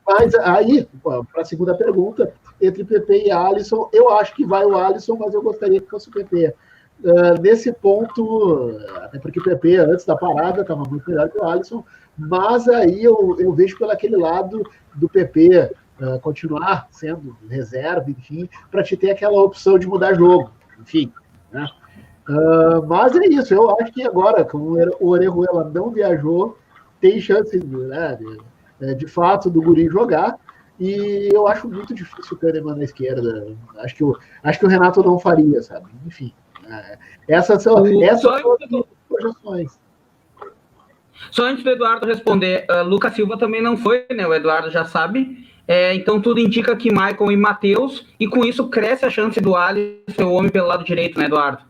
Mas 0.06 0.36
aí, 0.36 0.88
para 1.02 1.42
a 1.42 1.46
segunda 1.46 1.74
pergunta, 1.74 2.32
entre 2.62 2.84
PP 2.84 3.28
e 3.28 3.32
Alisson, 3.32 3.90
eu 3.92 4.10
acho 4.10 4.36
que 4.36 4.46
vai 4.46 4.64
o 4.66 4.76
Alisson, 4.76 5.16
mas 5.16 5.34
eu 5.34 5.42
gostaria 5.42 5.80
que 5.80 5.90
fosse 5.90 6.10
o 6.10 6.12
PP. 6.12 6.54
Uh, 7.04 7.42
nesse 7.42 7.74
ponto, 7.74 8.80
até 8.98 9.18
porque 9.18 9.40
o 9.40 9.44
PP 9.44 9.78
antes 9.78 10.06
da 10.06 10.16
parada 10.16 10.62
estava 10.62 10.84
muito 10.84 11.10
melhor 11.10 11.30
que 11.30 11.38
o 11.40 11.44
Alisson, 11.44 11.84
mas 12.16 12.68
aí 12.68 13.04
eu, 13.04 13.36
eu 13.40 13.52
vejo 13.54 13.76
pelo 13.78 13.90
aquele 13.90 14.16
lado 14.16 14.62
do 14.94 15.10
PP 15.10 15.72
uh, 16.00 16.20
continuar 16.20 16.88
sendo 16.92 17.36
reserva, 17.50 18.10
enfim, 18.12 18.48
para 18.70 18.84
te 18.84 18.96
ter 18.96 19.10
aquela 19.10 19.42
opção 19.42 19.80
de 19.80 19.88
mudar 19.88 20.14
jogo, 20.14 20.52
enfim. 20.80 21.12
Né? 21.52 21.66
Uh, 22.30 22.86
mas 22.86 23.16
é 23.16 23.26
isso, 23.26 23.52
eu 23.52 23.76
acho 23.80 23.92
que 23.92 24.04
agora, 24.04 24.46
como 24.46 24.78
o 25.00 25.10
Orejuela 25.10 25.72
não 25.74 25.90
viajou, 25.90 26.56
tem 27.00 27.20
chance 27.20 27.58
né, 27.58 28.20
de, 28.80 28.96
de 28.96 29.08
fato 29.08 29.50
do 29.50 29.60
Guri 29.60 29.88
jogar, 29.88 30.38
e 30.80 31.30
eu 31.34 31.48
acho 31.48 31.68
muito 31.68 31.96
difícil 31.96 32.38
o 32.38 32.40
Kahneman 32.40 32.76
na 32.76 32.84
esquerda. 32.84 33.56
Acho 33.80 33.96
que, 33.96 34.04
o, 34.04 34.18
acho 34.44 34.60
que 34.60 34.66
o 34.66 34.70
Renato 34.70 35.04
não 35.04 35.20
faria, 35.20 35.62
sabe? 35.62 35.88
Enfim. 36.06 36.34
Essas 37.28 37.64
são, 37.64 38.04
essas 38.04 38.22
são 38.22 38.34
as 38.34 38.86
projeções. 39.08 39.80
Só 41.30 41.46
antes 41.46 41.64
do 41.64 41.70
Eduardo 41.70 42.06
responder, 42.06 42.66
uh, 42.70 42.84
Lucas 42.84 43.14
Silva 43.14 43.38
também 43.38 43.62
não 43.62 43.78
foi, 43.78 44.06
né? 44.14 44.26
O 44.26 44.34
Eduardo 44.34 44.72
já 44.72 44.86
sabe. 44.86 45.48
É, 45.68 45.94
então 45.94 46.20
tudo 46.20 46.40
indica 46.40 46.76
que 46.76 46.92
Michael 46.92 47.32
e 47.32 47.38
Matheus, 47.38 48.06
e 48.20 48.28
com 48.28 48.44
isso 48.44 48.68
cresce 48.68 49.06
a 49.06 49.10
chance 49.10 49.40
do 49.40 49.56
Alisson 49.56 50.02
ser 50.10 50.24
o 50.24 50.34
homem 50.34 50.52
pelo 50.52 50.68
lado 50.68 50.84
direito, 50.84 51.18
né, 51.18 51.26
Eduardo? 51.26 51.64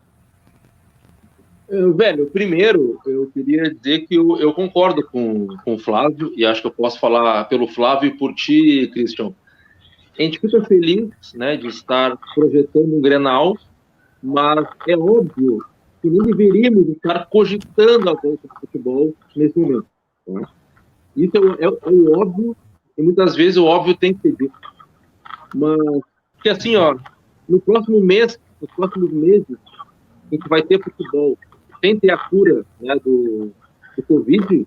Velho, 1.95 2.25
primeiro 2.27 2.99
eu 3.05 3.29
queria 3.33 3.73
dizer 3.73 3.99
que 4.07 4.15
eu, 4.15 4.37
eu, 4.39 4.53
concordo 4.53 5.05
com, 5.07 5.47
com 5.63 5.75
o 5.75 5.79
Flávio, 5.79 6.33
e 6.35 6.45
acho 6.45 6.61
que 6.61 6.67
eu 6.67 6.71
posso 6.71 6.99
falar 6.99 7.45
pelo 7.45 7.67
Flávio 7.67 8.07
e 8.07 8.17
por 8.17 8.33
ti, 8.33 8.89
Christian. 8.91 9.33
A 10.19 10.21
gente 10.23 10.39
fica 10.39 10.61
feliz 10.65 11.09
né, 11.33 11.55
de 11.55 11.67
estar 11.67 12.17
projetando 12.35 12.97
um 12.97 13.01
Grenal, 13.01 13.55
mas 14.21 14.67
é 14.87 14.97
óbvio 14.97 15.63
que 16.01 16.09
nem 16.09 16.21
deveríamos 16.23 16.87
estar 16.89 17.27
cogitando 17.29 18.09
a 18.09 18.13
volta 18.13 18.47
do 18.47 18.59
futebol 18.59 19.13
nesse 19.35 19.57
momento. 19.57 19.85
Né? 20.27 20.43
Isso 21.15 21.31
é, 21.37 21.65
é, 21.65 21.67
é, 21.67 21.89
o 21.89 22.19
óbvio, 22.19 22.55
e 22.97 23.01
muitas 23.01 23.35
vezes 23.35 23.57
o 23.57 23.65
óbvio 23.65 23.95
tem 23.95 24.13
que 24.13 24.21
ser 24.21 24.35
dito. 24.35 24.53
Mas, 25.53 25.77
que 26.41 26.49
assim, 26.49 26.75
ó, 26.75 26.97
no 27.47 27.59
próximo 27.59 27.99
mês, 28.01 28.39
nos 28.59 28.71
próximos 28.71 29.11
meses, 29.11 29.57
a 30.31 30.35
gente 30.35 30.47
vai 30.47 30.61
ter 30.61 30.81
futebol. 30.81 31.37
sem 31.83 31.99
ter 31.99 32.11
a 32.11 32.17
cura 32.17 32.65
né, 32.79 32.95
do, 33.03 33.51
do 33.95 34.03
Covid, 34.03 34.65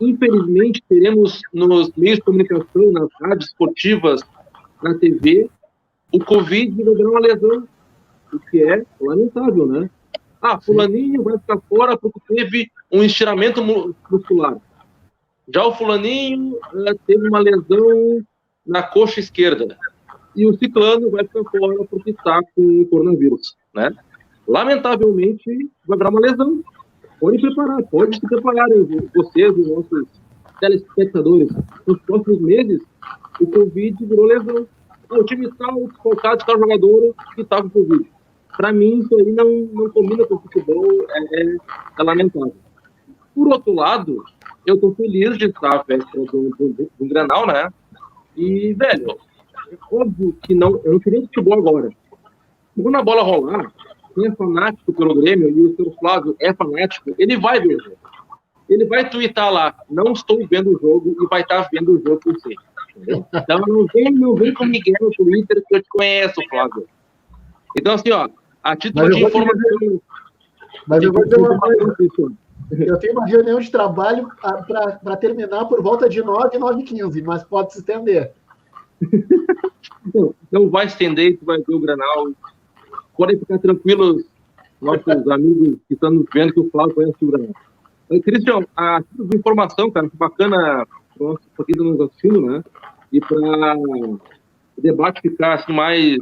infelizmente 0.00 0.82
teremos 0.88 1.40
nos 1.52 1.92
meios 1.96 2.16
de 2.16 2.24
comunicação, 2.24 2.92
nas 2.92 3.08
rádios 3.20 3.50
esportivas, 3.50 4.20
na 4.82 4.94
TV, 4.94 5.48
o 6.12 6.18
Covid 6.18 6.82
vai 6.82 6.94
dar 6.94 7.04
uma 7.04 7.20
lesão, 7.20 7.68
o 8.36 8.40
que 8.50 8.62
é 8.62 8.84
lamentável, 9.00 9.66
né? 9.66 9.90
Ah, 10.40 10.60
fulaninho 10.60 11.22
vai 11.22 11.38
ficar 11.38 11.58
fora 11.68 11.96
porque 11.96 12.20
teve 12.28 12.70
um 12.92 13.02
estiramento 13.02 13.64
muscular. 14.10 14.58
Já 15.52 15.64
o 15.64 15.74
fulaninho 15.74 16.54
uh, 16.54 16.98
teve 17.06 17.28
uma 17.28 17.38
lesão 17.38 18.22
na 18.66 18.82
coxa 18.82 19.20
esquerda. 19.20 19.76
E 20.34 20.46
o 20.46 20.56
ciclano 20.58 21.10
vai 21.10 21.24
ficar 21.24 21.44
fora 21.50 21.84
porque 21.88 22.10
está 22.10 22.40
com 22.54 22.84
coronavírus, 22.86 23.56
né? 23.74 23.90
Lamentavelmente, 24.46 25.70
vai 25.86 25.96
virar 25.98 26.10
uma 26.10 26.20
lesão. 26.20 26.62
Pode 27.18 27.40
preparar, 27.40 27.82
pode 27.84 28.16
se 28.16 28.26
prepararem, 28.26 28.86
vocês, 29.14 29.56
os 29.56 29.68
nossos 29.68 30.06
telespectadores. 30.60 31.48
Nos 31.86 32.00
próximos 32.02 32.40
meses, 32.40 32.82
o 33.40 33.46
Covid 33.46 34.04
virou 34.04 34.26
lesão. 34.26 34.66
Ah, 35.08 35.18
o 35.18 35.24
time 35.24 35.50
tal, 35.56 35.88
focado, 36.02 36.44
tal 36.44 36.58
jogador 36.58 37.14
que 37.34 37.42
estava 37.42 37.62
com 37.62 37.84
Covid. 37.84 38.15
Para 38.56 38.72
mim, 38.72 39.00
isso 39.00 39.14
aí 39.16 39.32
não, 39.32 39.50
não 39.72 39.90
combina 39.90 40.24
com 40.26 40.36
o 40.36 40.40
futebol, 40.40 40.86
é, 41.10 41.42
é, 41.42 42.02
lamentável. 42.02 42.54
Por 43.34 43.48
outro 43.48 43.74
lado, 43.74 44.24
eu 44.64 44.76
estou 44.76 44.94
feliz 44.94 45.36
de 45.36 45.46
estar 45.46 45.84
véspera 45.86 46.24
do, 46.24 46.50
do, 46.50 46.90
do, 46.98 47.06
Granal, 47.06 47.46
né? 47.46 47.68
E, 48.34 48.72
velho, 48.72 49.16
óbvio 49.92 50.36
que 50.42 50.54
não, 50.54 50.80
eu 50.84 50.92
não 50.92 50.98
queria 50.98 51.20
futebol 51.20 51.58
agora. 51.58 51.90
Quando 52.82 52.96
a 52.96 53.02
bola 53.02 53.22
rolar, 53.22 53.72
quem 54.14 54.26
é 54.26 54.32
fanático 54.32 54.92
pelo 54.92 55.14
Grêmio, 55.14 55.50
e 55.50 55.60
o 55.60 55.76
seu 55.76 55.92
Flávio 56.00 56.34
é 56.40 56.52
fanático, 56.54 57.14
ele 57.18 57.36
vai 57.36 57.60
ver. 57.60 57.78
Ele 58.68 58.84
vai 58.86 59.08
twittar 59.08 59.52
lá, 59.52 59.74
não 59.88 60.12
estou 60.12 60.44
vendo 60.48 60.70
o 60.70 60.80
jogo, 60.80 61.14
e 61.20 61.26
vai 61.28 61.42
estar 61.42 61.68
vendo 61.70 61.92
o 61.92 62.02
jogo 62.02 62.20
com 62.22 62.32
você. 62.32 62.54
Então 62.96 63.60
não 63.66 63.86
vem, 63.92 64.10
não 64.10 64.34
vem 64.34 64.54
com 64.54 64.64
Miguel 64.64 64.94
no 65.00 65.10
Twitter 65.10 65.62
que 65.68 65.76
eu 65.76 65.82
te 65.82 65.88
conheço, 65.88 66.40
Flávio. 66.48 66.88
Então, 67.78 67.94
assim, 67.94 68.10
ó, 68.10 68.28
a 68.72 68.76
título 68.76 69.10
de 69.10 69.24
informação. 69.24 70.00
Mas 70.86 71.02
eu 71.02 71.12
vou 71.12 71.24
dizer 71.24 71.40
uma 71.40 71.58
coisa, 71.58 71.96
eu 72.70 72.98
tenho 72.98 73.12
uma 73.12 73.26
reunião 73.26 73.60
de 73.60 73.70
trabalho 73.70 74.28
para 75.02 75.16
terminar 75.16 75.64
por 75.66 75.82
volta 75.82 76.08
de 76.08 76.22
9, 76.22 76.58
9 76.58 76.80
e 76.80 76.84
15, 76.84 77.22
mas 77.22 77.44
pode 77.44 77.72
se 77.72 77.78
estender. 77.78 78.32
Não, 80.12 80.34
não 80.50 80.68
vai 80.68 80.86
estender, 80.86 81.38
tu 81.38 81.44
vai 81.44 81.58
ver 81.58 81.74
o 81.74 81.80
Granal. 81.80 82.28
Podem 83.16 83.38
ficar 83.38 83.58
tranquilos, 83.58 84.24
nossos 84.80 85.28
amigos 85.30 85.78
que 85.88 85.94
estão 85.94 86.10
nos 86.10 86.26
vendo, 86.32 86.52
que 86.52 86.60
o 86.60 86.70
Flávio 86.70 86.94
conhece 86.94 87.24
o 87.24 87.30
Granal. 87.30 87.54
Cristian, 88.22 88.64
a 88.76 89.02
título 89.02 89.28
de 89.28 89.36
informação, 89.38 89.90
cara, 89.90 90.08
que 90.08 90.16
bacana 90.16 90.86
para 91.18 91.64
quem 91.64 91.72
está 91.72 91.84
nos 91.84 92.00
assistindo, 92.00 92.40
né? 92.40 92.64
E 93.12 93.20
para 93.20 93.76
o 93.76 94.20
debate 94.76 95.20
ficar 95.20 95.54
assim, 95.54 95.72
mais 95.72 96.18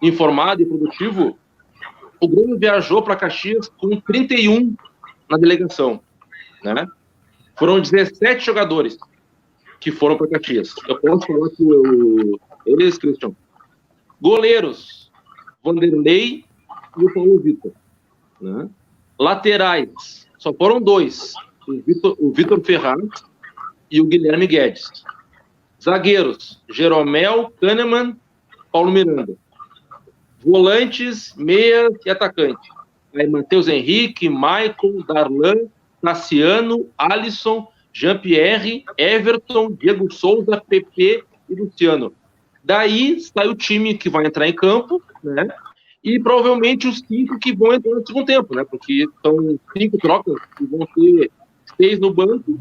informado 0.00 0.62
e 0.62 0.66
produtivo, 0.66 1.36
o 2.20 2.28
Grêmio 2.28 2.58
viajou 2.58 3.02
para 3.02 3.16
Caxias 3.16 3.68
com 3.68 4.00
31 4.00 4.74
na 5.28 5.36
delegação, 5.36 6.00
né? 6.62 6.86
Foram 7.56 7.80
17 7.80 8.44
jogadores 8.44 8.98
que 9.80 9.92
foram 9.92 10.16
para 10.16 10.28
Caxias. 10.28 10.74
Eu 10.88 10.98
posso 11.00 11.26
falar 11.26 11.50
que 11.50 11.62
o, 11.62 12.40
eles, 12.66 12.98
Cristian, 12.98 13.32
goleiros, 14.20 15.10
Vanderlei 15.62 16.44
e 16.96 17.04
o 17.04 17.12
Paulo 17.12 17.38
Vitor, 17.40 17.72
né? 18.40 18.68
Laterais, 19.18 20.28
só 20.38 20.52
foram 20.52 20.80
dois, 20.80 21.34
o 21.66 22.32
Vitor, 22.32 22.60
Ferraz 22.64 23.08
e 23.90 24.00
o 24.00 24.06
Guilherme 24.06 24.46
Guedes. 24.46 25.04
Zagueiros, 25.82 26.60
Jeromel, 26.70 27.52
Kahneman, 27.60 28.16
Paulo 28.72 28.90
Miranda. 28.90 29.36
Volantes, 30.48 31.34
meias 31.36 31.92
e 32.06 32.08
atacante. 32.08 32.70
Aí 33.14 33.26
Matheus 33.26 33.68
Henrique, 33.68 34.30
Maicon, 34.30 35.04
Darlan, 35.06 35.66
Tassiano, 36.00 36.88
Alisson, 36.96 37.68
Jean-Pierre, 37.92 38.82
Everton, 38.96 39.72
Diego 39.72 40.10
Souza, 40.10 40.58
PP 40.66 41.22
e 41.50 41.54
Luciano. 41.54 42.14
Daí 42.64 43.20
sai 43.20 43.46
o 43.46 43.54
time 43.54 43.92
que 43.92 44.08
vai 44.08 44.24
entrar 44.26 44.48
em 44.48 44.54
campo, 44.54 45.02
né? 45.22 45.48
E 46.02 46.18
provavelmente 46.18 46.88
os 46.88 47.00
cinco 47.00 47.38
que 47.38 47.54
vão 47.54 47.74
entrar 47.74 47.94
no 47.94 48.06
segundo 48.06 48.24
tempo, 48.24 48.54
né? 48.54 48.64
Porque 48.64 49.04
são 49.22 49.60
cinco 49.76 49.98
trocas 49.98 50.40
que 50.56 50.64
vão 50.64 50.88
ter 50.94 51.30
seis 51.76 52.00
no 52.00 52.10
banco. 52.14 52.58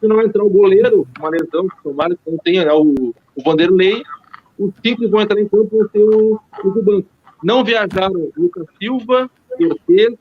Se 0.00 0.08
não 0.08 0.22
entrar 0.22 0.42
o 0.42 0.48
goleiro, 0.48 1.06
uma 1.18 1.28
lesão, 1.28 1.68
tomara 1.82 2.16
que 2.16 2.30
não 2.30 2.38
tenha 2.38 2.64
né? 2.64 2.72
o, 2.72 3.14
o 3.34 3.42
Vanderlei, 3.44 4.02
os 4.58 4.72
cinco 4.82 5.02
que 5.02 5.08
vão 5.08 5.20
entrar 5.20 5.38
em 5.38 5.48
campo 5.48 5.76
vão 5.76 5.88
ter 5.88 6.02
o, 6.02 6.40
o 6.64 6.70
do 6.70 6.82
banco. 6.82 7.15
Não 7.42 7.64
viajaram 7.64 8.30
Lucas 8.36 8.66
Silva, 8.78 9.30
Cortez, 9.58 10.14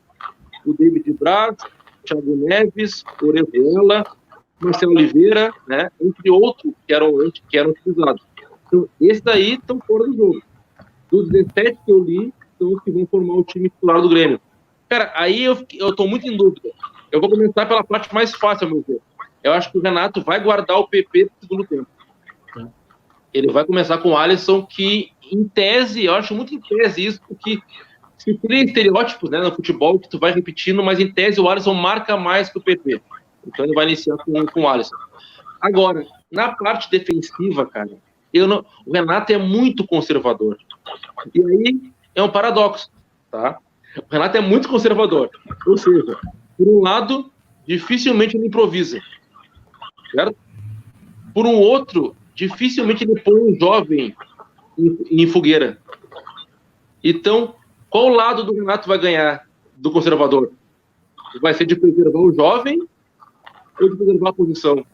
o 0.66 0.74
David 0.74 1.14
Braz, 1.14 1.56
Thiago 2.04 2.36
Neves, 2.36 3.04
Orevela, 3.22 4.04
Marcelo 4.60 4.94
Oliveira, 4.94 5.54
né, 5.68 5.90
entre 6.02 6.30
outros 6.30 6.74
que 6.88 6.94
eram, 6.94 7.12
que 7.50 7.58
eram 7.58 7.72
utilizados. 7.72 8.26
Então, 8.68 8.90
esses 9.00 9.22
daí 9.22 9.56
estão 9.56 9.80
fora 9.80 10.06
do 10.06 10.16
jogo. 10.16 10.42
Dos 11.12 11.30
17 11.30 11.80
que 11.86 11.92
eu 11.92 12.04
li, 12.04 12.34
são 12.58 12.74
os 12.74 12.82
que 12.84 12.92
vão 12.92 13.06
formar 13.06 13.36
o 13.36 13.44
time 13.44 13.70
titular 13.70 14.02
do 14.02 14.10
Grêmio. 14.10 14.40
Cara, 14.90 15.12
aí 15.16 15.44
eu, 15.44 15.66
eu 15.74 15.96
tô 15.96 16.08
muito 16.08 16.28
em 16.28 16.38
dúvida. 16.38 16.70
Eu 17.12 17.20
vou 17.20 17.30
começar 17.30 17.66
pela 17.66 17.84
parte 17.84 18.14
mais 18.14 18.34
fácil, 18.34 18.68
meu 18.68 18.84
ver. 18.88 19.00
Eu 19.44 19.54
acho 19.54 19.72
que 19.72 19.78
o 19.78 19.82
Renato 19.82 20.22
vai 20.22 20.40
guardar 20.42 20.78
o 20.78 20.88
PP 20.88 21.26
no 21.26 21.32
segundo 21.40 21.68
tempo. 21.68 21.88
Ele 23.34 23.52
vai 23.52 23.66
começar 23.66 23.98
com 23.98 24.12
o 24.12 24.18
Alisson, 24.18 24.66
que 24.66 25.12
em 25.32 25.48
tese, 25.48 26.06
eu 26.06 26.16
acho 26.16 26.34
muito 26.34 26.54
em 26.54 26.60
tese 26.60 27.06
isso, 27.06 27.22
porque 27.28 27.60
se 28.18 28.38
cria 28.38 28.64
estereótipos 28.64 29.30
né, 29.30 29.40
no 29.40 29.54
futebol 29.54 30.00
que 30.00 30.10
tu 30.10 30.20
vai 30.20 30.32
repetindo, 30.32 30.84
mas 30.84 31.00
em 31.00 31.12
tese 31.12 31.40
o 31.40 31.50
Alisson 31.50 31.74
marca 31.74 32.18
mais 32.18 32.50
que 32.50 32.58
o 32.58 32.62
PP. 32.62 33.02
Então 33.46 33.66
ele 33.66 33.74
vai 33.74 33.86
iniciar 33.86 34.18
com, 34.18 34.46
com 34.48 34.62
o 34.62 34.68
Alisson. 34.68 34.96
Agora, 35.62 36.06
na 36.32 36.54
parte 36.54 36.90
defensiva, 36.90 37.66
cara, 37.66 37.98
eu 38.34 38.48
não, 38.48 38.66
o 38.86 38.94
Renato 38.94 39.32
é 39.32 39.38
muito 39.38 39.86
conservador. 39.86 40.58
E 41.34 41.42
aí 41.42 41.82
é 42.14 42.22
um 42.22 42.30
paradoxo, 42.30 42.90
tá? 43.32 43.60
O 43.98 44.12
Renato 44.12 44.38
é 44.38 44.42
muito 44.42 44.68
conservador. 44.68 45.30
Ou 45.66 45.78
seja, 45.78 46.18
por 46.58 46.68
um 46.68 46.82
lado, 46.82 47.32
dificilmente 47.68 48.36
ele 48.38 48.48
improvisa, 48.48 49.00
certo? 50.12 50.38
Por 51.34 51.46
um 51.46 51.56
outro, 51.56 52.16
dificilmente 52.34 53.04
ele 53.04 53.20
põe 53.20 53.40
um 53.40 53.60
jovem 53.60 54.16
em, 54.78 55.24
em 55.24 55.28
fogueira. 55.28 55.78
Então, 57.04 57.56
qual 57.90 58.10
lado 58.10 58.44
do 58.44 58.54
Renato 58.54 58.88
vai 58.88 58.98
ganhar 58.98 59.48
do 59.78 59.92
conservador? 59.92 60.52
Vai 61.42 61.54
ser 61.54 61.66
de 61.66 61.76
preservar 61.76 62.20
o 62.20 62.34
jovem 62.34 62.82
ou 63.80 63.90
de 63.90 63.96
preservar 63.96 64.30
a 64.30 64.34
posição? 64.34 64.86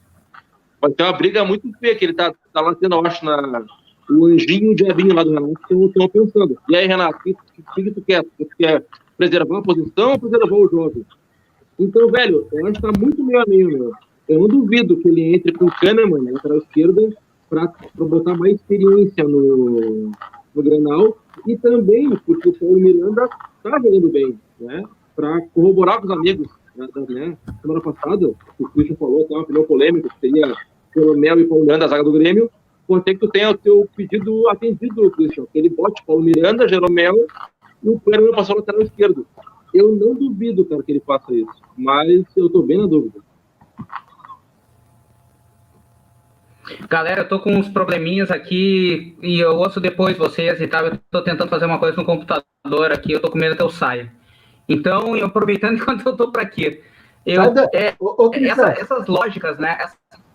Vai 0.80 0.92
ter 0.92 1.04
uma 1.04 1.14
briga 1.14 1.46
muito 1.46 1.72
feia, 1.80 1.96
que 1.96 2.06
ele 2.06 2.14
tá, 2.14 2.34
tá 2.52 2.62
lá 2.62 2.74
tendo, 2.76 2.96
eu 2.96 3.06
acho, 3.06 3.24
na, 3.24 3.64
o 4.10 4.26
anjinho 4.26 4.72
e 4.72 4.74
o 4.74 4.76
diabinho 4.76 5.14
lá 5.14 5.24
do 5.24 5.32
Renato 5.32 5.86
estão 5.86 6.10
pensando. 6.10 6.58
E 6.70 6.76
aí, 6.76 6.88
Renato, 6.88 7.18
o 7.18 7.24
que, 7.24 7.84
que, 7.84 7.92
tu 7.92 8.02
quer? 8.02 8.24
Tu 8.24 8.48
quer 8.58 8.86
preservar 9.18 9.60
a 9.60 9.62
posição 9.62 10.12
ou 10.12 10.20
preservar 10.20 10.56
o 10.56 10.70
jovem? 10.70 11.06
Então, 11.80 12.10
velho, 12.12 12.48
eu 12.52 12.68
acho 12.68 12.74
que 12.74 12.82
tá 12.82 12.92
muito 13.00 13.24
meio 13.24 13.42
a 13.42 13.46
meio, 13.48 13.70
meu. 13.70 13.92
Eu 14.28 14.40
não 14.40 14.48
duvido 14.48 14.98
que 14.98 15.08
ele 15.08 15.36
entre 15.36 15.52
com 15.52 15.66
o 15.66 15.72
Kahneman, 15.72 16.22
né, 16.22 16.32
lateral 16.32 16.58
esquerda, 16.58 17.10
para 17.52 17.70
botar 18.06 18.38
mais 18.38 18.56
experiência 18.56 19.26
no, 19.26 20.10
no 20.56 20.64
Granal 20.64 21.18
e 21.46 21.58
também 21.58 22.10
porque 22.26 22.48
o 22.48 22.54
Paulo 22.58 22.78
Miranda 22.78 23.26
está 23.58 23.78
jogando 23.78 24.10
bem, 24.10 24.40
né? 24.58 24.84
Para 25.14 25.42
corroborar 25.54 26.00
com 26.00 26.06
os 26.06 26.12
amigos, 26.12 26.48
né? 26.74 26.88
né? 27.10 27.38
Semana 27.62 27.82
passada, 27.82 28.32
o 28.58 28.70
Christian 28.70 28.96
falou, 28.96 29.26
tem 29.26 29.36
uma 29.36 29.44
opinião 29.44 29.66
polêmica, 29.66 30.08
que 30.08 30.20
seria 30.22 30.56
pelo 30.94 31.18
Mel 31.18 31.42
e 31.42 31.46
Paulo 31.46 31.66
Miranda 31.66 31.86
a 31.86 31.90
zaga 31.90 32.06
do 32.06 32.14
Grêmio, 32.14 32.50
ter 33.06 33.14
que 33.14 33.20
tu 33.20 33.30
tenha 33.30 33.50
o 33.50 33.58
teu 33.58 33.88
pedido 33.96 34.50
atendido, 34.50 35.12
Christian, 35.12 35.46
que 35.46 35.60
ele 35.60 35.70
bote 35.70 36.04
Paulo 36.06 36.24
Miranda, 36.24 36.68
Jeromel 36.68 37.16
e 37.84 37.90
o 37.90 38.00
Pedro 38.00 38.32
passou 38.32 38.58
lateral 38.58 38.82
esquerdo. 38.82 39.26
Eu 39.74 39.96
não 39.96 40.14
duvido, 40.14 40.66
cara, 40.66 40.84
que 40.84 40.92
ele 40.92 41.00
faça 41.02 41.34
isso, 41.34 41.52
mas 41.78 42.26
eu 42.36 42.50
tô 42.50 42.62
bem 42.62 42.78
na 42.78 42.86
dúvida. 42.86 43.20
Galera, 46.90 47.22
eu 47.22 47.28
tô 47.28 47.40
com 47.40 47.52
uns 47.52 47.70
probleminhas 47.70 48.32
aqui 48.32 49.18
e 49.22 49.40
eu 49.40 49.56
ouço 49.56 49.80
depois 49.80 50.18
vocês 50.18 50.60
e 50.62 50.68
tal. 50.68 50.86
Eu 50.86 51.00
tô 51.10 51.22
tentando 51.22 51.50
fazer 51.50 51.66
uma 51.66 51.80
coisa 51.80 51.98
no 51.98 52.06
computador 52.06 52.92
aqui, 52.92 53.12
eu 53.14 53.20
tô 53.20 53.30
com 53.30 53.38
medo 53.38 53.56
que 53.56 53.62
eu 53.62 53.70
saia. 53.70 54.12
Então, 54.68 55.14
aproveitando 55.24 55.76
enquanto 55.78 56.06
eu 56.06 56.16
tô 56.16 56.32
por 56.32 56.42
aqui, 56.42 56.82
eu, 57.26 57.42
é, 57.74 57.96
essa, 58.48 58.70
essas 58.70 59.08
lógicas, 59.08 59.58
né? 59.58 59.78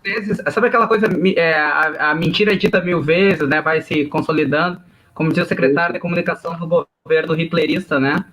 Vezes, 0.03 0.41
sabe 0.49 0.67
aquela 0.67 0.87
coisa, 0.87 1.07
é, 1.35 1.53
a, 1.53 2.11
a, 2.11 2.15
mentira 2.15 2.55
dita 2.55 2.79
mil 2.81 3.01
vezes, 3.01 3.47
né? 3.47 3.61
Vai 3.61 3.81
se 3.81 4.05
consolidando, 4.05 4.81
como 5.13 5.33
diz 5.33 5.43
o 5.43 5.47
secretário 5.47 5.93
de 5.93 5.99
comunicação 5.99 6.57
do 6.57 6.87
governo 7.05 7.39
hitlerista, 7.39 7.99
né? 7.99 8.23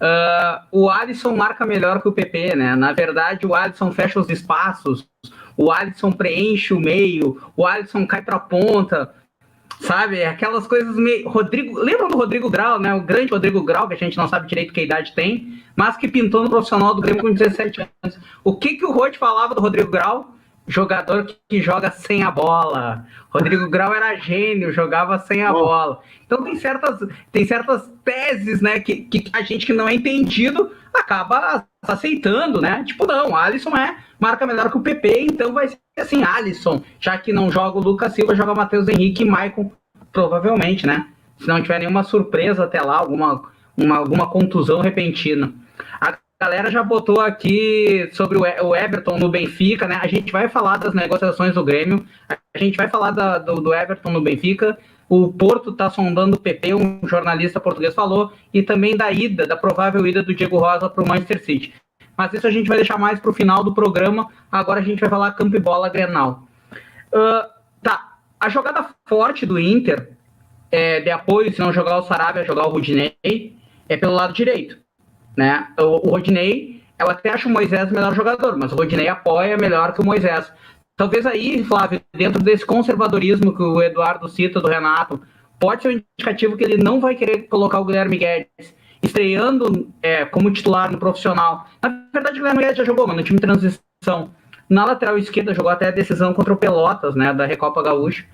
Uh, 0.00 0.80
o 0.80 0.90
Alisson 0.90 1.36
marca 1.36 1.66
melhor 1.66 2.00
que 2.00 2.08
o 2.08 2.12
PP, 2.12 2.56
né? 2.56 2.74
Na 2.74 2.92
verdade, 2.92 3.46
o 3.46 3.54
Alisson 3.54 3.92
fecha 3.92 4.18
os 4.18 4.30
espaços, 4.30 5.06
o 5.60 5.70
Alisson 5.70 6.10
preenche 6.10 6.72
o 6.72 6.80
meio, 6.80 7.38
o 7.54 7.66
Alisson 7.66 8.06
cai 8.06 8.22
para 8.22 8.36
a 8.36 8.40
ponta, 8.40 9.14
sabe? 9.78 10.24
Aquelas 10.24 10.66
coisas 10.66 10.96
meio. 10.96 11.28
Rodrigo. 11.28 11.78
Lembra 11.78 12.08
do 12.08 12.16
Rodrigo 12.16 12.48
Grau, 12.48 12.80
né? 12.80 12.94
O 12.94 13.02
grande 13.02 13.30
Rodrigo 13.30 13.62
Grau, 13.62 13.86
que 13.86 13.92
a 13.92 13.96
gente 13.98 14.16
não 14.16 14.26
sabe 14.26 14.48
direito 14.48 14.72
que 14.72 14.80
idade 14.80 15.14
tem, 15.14 15.62
mas 15.76 15.98
que 15.98 16.08
pintou 16.08 16.42
no 16.42 16.48
profissional 16.48 16.94
do 16.94 17.02
Grêmio 17.02 17.20
com 17.20 17.34
17 17.34 17.86
anos. 18.02 18.18
O 18.42 18.56
que, 18.56 18.76
que 18.76 18.86
o 18.86 18.90
Rod 18.90 19.16
falava 19.16 19.54
do 19.54 19.60
Rodrigo 19.60 19.90
Grau? 19.90 20.34
jogador 20.66 21.26
que 21.48 21.60
joga 21.60 21.90
sem 21.90 22.22
a 22.22 22.30
bola. 22.30 23.04
Rodrigo 23.28 23.68
Grau 23.68 23.92
era 23.92 24.14
gênio, 24.14 24.72
jogava 24.72 25.18
sem 25.18 25.42
a 25.42 25.52
bola. 25.52 26.00
Então 26.24 26.44
tem 26.44 26.54
certas, 26.54 27.00
tem 27.32 27.44
certas 27.44 27.90
teses, 28.04 28.60
né, 28.60 28.78
que, 28.78 29.02
que 29.02 29.24
a 29.32 29.42
gente 29.42 29.66
que 29.66 29.72
não 29.72 29.88
é 29.88 29.94
entendido 29.94 30.70
acaba 30.94 31.66
aceitando, 31.82 32.60
né? 32.60 32.84
Tipo, 32.84 33.06
não, 33.06 33.34
Alisson 33.34 33.76
é 33.76 33.96
marca 34.18 34.46
melhor 34.46 34.70
que 34.70 34.76
o 34.76 34.82
PP, 34.82 35.22
então 35.22 35.52
vai 35.52 35.68
ser 35.68 35.78
assim, 35.98 36.22
Alisson, 36.22 36.82
já 36.98 37.16
que 37.16 37.32
não 37.32 37.50
joga 37.50 37.78
o 37.78 37.82
Lucas 37.82 38.12
Silva, 38.12 38.34
joga 38.34 38.52
o 38.52 38.56
Matheus 38.56 38.86
Henrique 38.86 39.22
e 39.22 39.26
Maicon, 39.26 39.72
provavelmente, 40.12 40.86
né? 40.86 41.06
Se 41.38 41.48
não 41.48 41.62
tiver 41.62 41.78
nenhuma 41.78 42.02
surpresa 42.02 42.64
até 42.64 42.82
lá, 42.82 42.98
alguma, 42.98 43.42
uma, 43.76 43.96
alguma 43.96 44.28
contusão 44.28 44.80
repentina. 44.80 45.52
A 45.98 46.18
galera 46.40 46.70
já 46.70 46.82
botou 46.82 47.20
aqui 47.20 48.10
sobre 48.12 48.38
o 48.38 48.76
Everton 48.76 49.18
no 49.18 49.30
Benfica, 49.30 49.86
né? 49.86 49.98
A 50.02 50.06
gente 50.06 50.30
vai 50.30 50.48
falar 50.48 50.76
das 50.76 50.92
negociações 50.92 51.54
do 51.54 51.64
Grêmio, 51.64 52.04
a 52.28 52.58
gente 52.58 52.76
vai 52.76 52.88
falar 52.88 53.10
da, 53.12 53.38
do, 53.38 53.54
do, 53.56 53.74
Everton 53.74 54.10
no 54.10 54.20
Benfica. 54.20 54.78
O 55.10 55.32
Porto 55.32 55.70
está 55.70 55.90
sondando 55.90 56.36
o 56.36 56.40
PP, 56.40 56.72
um 56.72 57.00
jornalista 57.02 57.58
português 57.58 57.92
falou, 57.92 58.32
e 58.54 58.62
também 58.62 58.96
da 58.96 59.10
ida, 59.10 59.44
da 59.44 59.56
provável 59.56 60.06
ida 60.06 60.22
do 60.22 60.32
Diego 60.32 60.56
Rosa 60.56 60.88
para 60.88 61.02
o 61.02 61.08
Manchester 61.08 61.44
City. 61.44 61.74
Mas 62.16 62.32
isso 62.32 62.46
a 62.46 62.50
gente 62.50 62.68
vai 62.68 62.76
deixar 62.76 62.96
mais 62.96 63.18
para 63.18 63.28
o 63.28 63.34
final 63.34 63.64
do 63.64 63.74
programa. 63.74 64.28
Agora 64.52 64.78
a 64.78 64.82
gente 64.84 65.00
vai 65.00 65.10
falar 65.10 65.32
campo 65.32 65.56
e 65.56 65.58
bola 65.58 65.88
Grenal. 65.88 66.44
Uh, 67.12 67.44
tá, 67.82 68.18
a 68.38 68.48
jogada 68.48 68.86
forte 69.04 69.44
do 69.44 69.58
Inter, 69.58 70.12
é, 70.70 71.00
de 71.00 71.10
apoio, 71.10 71.52
se 71.52 71.58
não 71.58 71.72
jogar 71.72 71.98
o 71.98 72.02
Sarabia, 72.02 72.44
jogar 72.44 72.68
o 72.68 72.70
Rudinei, 72.70 73.56
é 73.88 73.96
pelo 73.96 74.14
lado 74.14 74.32
direito. 74.32 74.78
Né? 75.36 75.66
O, 75.76 76.06
o 76.06 76.10
Rodinei, 76.10 76.84
eu 76.96 77.10
até 77.10 77.30
acho 77.30 77.48
o 77.48 77.52
Moisés 77.52 77.90
o 77.90 77.94
melhor 77.94 78.14
jogador, 78.14 78.56
mas 78.56 78.72
o 78.72 78.76
Rodinei 78.76 79.08
apoia 79.08 79.56
melhor 79.56 79.92
que 79.92 80.00
o 80.00 80.06
Moisés. 80.06 80.52
Talvez 81.00 81.24
aí, 81.24 81.64
Flávio, 81.64 82.02
dentro 82.12 82.42
desse 82.42 82.66
conservadorismo 82.66 83.56
que 83.56 83.62
o 83.62 83.80
Eduardo 83.80 84.28
cita 84.28 84.60
do 84.60 84.68
Renato, 84.68 85.18
pode 85.58 85.80
ser 85.80 85.88
um 85.88 85.92
indicativo 85.92 86.58
que 86.58 86.62
ele 86.62 86.76
não 86.76 87.00
vai 87.00 87.14
querer 87.14 87.44
colocar 87.44 87.80
o 87.80 87.86
Guilherme 87.86 88.18
Guedes 88.18 88.74
estreando 89.02 89.90
é, 90.02 90.26
como 90.26 90.50
titular 90.50 90.92
no 90.92 90.98
profissional. 90.98 91.66
Na 91.82 91.88
verdade, 92.12 92.38
o 92.38 92.42
Guilherme 92.42 92.64
Guedes 92.64 92.76
já 92.76 92.84
jogou, 92.84 93.06
mas 93.06 93.16
no 93.16 93.22
time 93.22 93.38
de 93.38 93.46
transição. 93.46 94.30
Na 94.68 94.84
lateral 94.84 95.16
esquerda, 95.16 95.54
jogou 95.54 95.70
até 95.70 95.88
a 95.88 95.90
decisão 95.90 96.34
contra 96.34 96.52
o 96.52 96.56
Pelotas, 96.58 97.14
né, 97.14 97.32
da 97.32 97.46
Recopa 97.46 97.82
Gaúcha. 97.82 98.26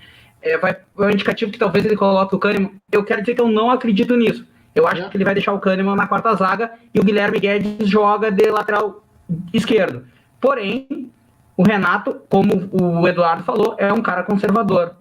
É, 0.42 0.58
vai, 0.58 0.72
é 0.72 1.02
um 1.02 1.10
indicativo 1.10 1.52
que 1.52 1.58
talvez 1.60 1.86
ele 1.86 1.96
coloque 1.96 2.34
o 2.34 2.38
Kahneman. 2.40 2.72
Eu 2.90 3.04
quero 3.04 3.20
dizer 3.20 3.36
que 3.36 3.40
eu 3.40 3.48
não 3.48 3.70
acredito 3.70 4.16
nisso. 4.16 4.44
Eu 4.74 4.88
acho 4.88 5.08
que 5.08 5.16
ele 5.16 5.24
vai 5.24 5.34
deixar 5.34 5.52
o 5.52 5.60
Kahneman 5.60 5.94
na 5.94 6.08
quarta 6.08 6.34
zaga 6.34 6.72
e 6.92 6.98
o 6.98 7.04
Guilherme 7.04 7.38
Guedes 7.38 7.88
joga 7.88 8.28
de 8.28 8.50
lateral 8.50 9.04
esquerdo. 9.54 10.04
Porém, 10.40 11.12
o 11.56 11.62
Renato, 11.62 12.20
como 12.28 12.68
o 12.72 13.08
Eduardo 13.08 13.42
falou, 13.42 13.74
é 13.78 13.92
um 13.92 14.02
cara 14.02 14.22
conservador. 14.22 14.94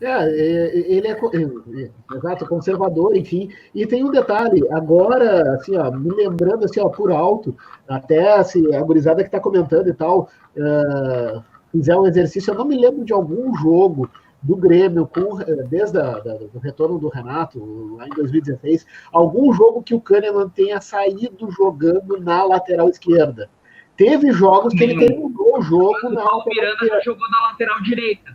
É, 0.00 0.06
é 0.08 0.78
ele 0.92 1.08
é, 1.08 1.12
é, 1.12 2.16
exato, 2.16 2.46
conservador, 2.46 3.16
enfim. 3.16 3.50
E 3.74 3.86
tem 3.86 4.02
um 4.02 4.10
detalhe, 4.10 4.66
agora, 4.70 5.54
assim, 5.54 5.76
ó, 5.76 5.90
me 5.90 6.10
lembrando 6.10 6.64
assim, 6.64 6.80
ó, 6.80 6.88
por 6.88 7.12
alto, 7.12 7.54
até 7.86 8.38
assim, 8.38 8.74
a 8.74 8.82
gurizada 8.82 9.22
que 9.22 9.28
está 9.28 9.38
comentando 9.38 9.88
e 9.88 9.94
tal, 9.94 10.28
uh, 10.56 11.42
fizer 11.70 11.96
um 11.96 12.06
exercício, 12.06 12.50
eu 12.50 12.58
não 12.58 12.64
me 12.64 12.76
lembro 12.76 13.04
de 13.04 13.12
algum 13.12 13.54
jogo 13.54 14.10
do 14.42 14.56
Grêmio, 14.56 15.06
com, 15.06 15.36
desde 15.68 15.98
o 16.54 16.58
retorno 16.58 16.98
do 16.98 17.08
Renato, 17.08 17.94
lá 17.96 18.06
em 18.06 18.14
2016, 18.16 18.86
algum 19.12 19.52
jogo 19.52 19.82
que 19.82 19.94
o 19.94 20.00
Kahneman 20.00 20.48
tenha 20.48 20.80
saído 20.80 21.50
jogando 21.50 22.18
na 22.18 22.42
lateral 22.42 22.88
esquerda. 22.88 23.50
Teve 24.00 24.32
jogos 24.32 24.72
que 24.72 24.82
ele 24.82 24.98
terminou 24.98 25.58
o 25.58 25.60
jogo 25.60 26.08
na 26.08 26.22
Paulo 26.22 26.44
Miranda 26.46 26.72
esquerda. 26.72 27.02
jogou 27.02 27.28
na 27.28 27.48
lateral 27.48 27.82
direita. 27.82 28.34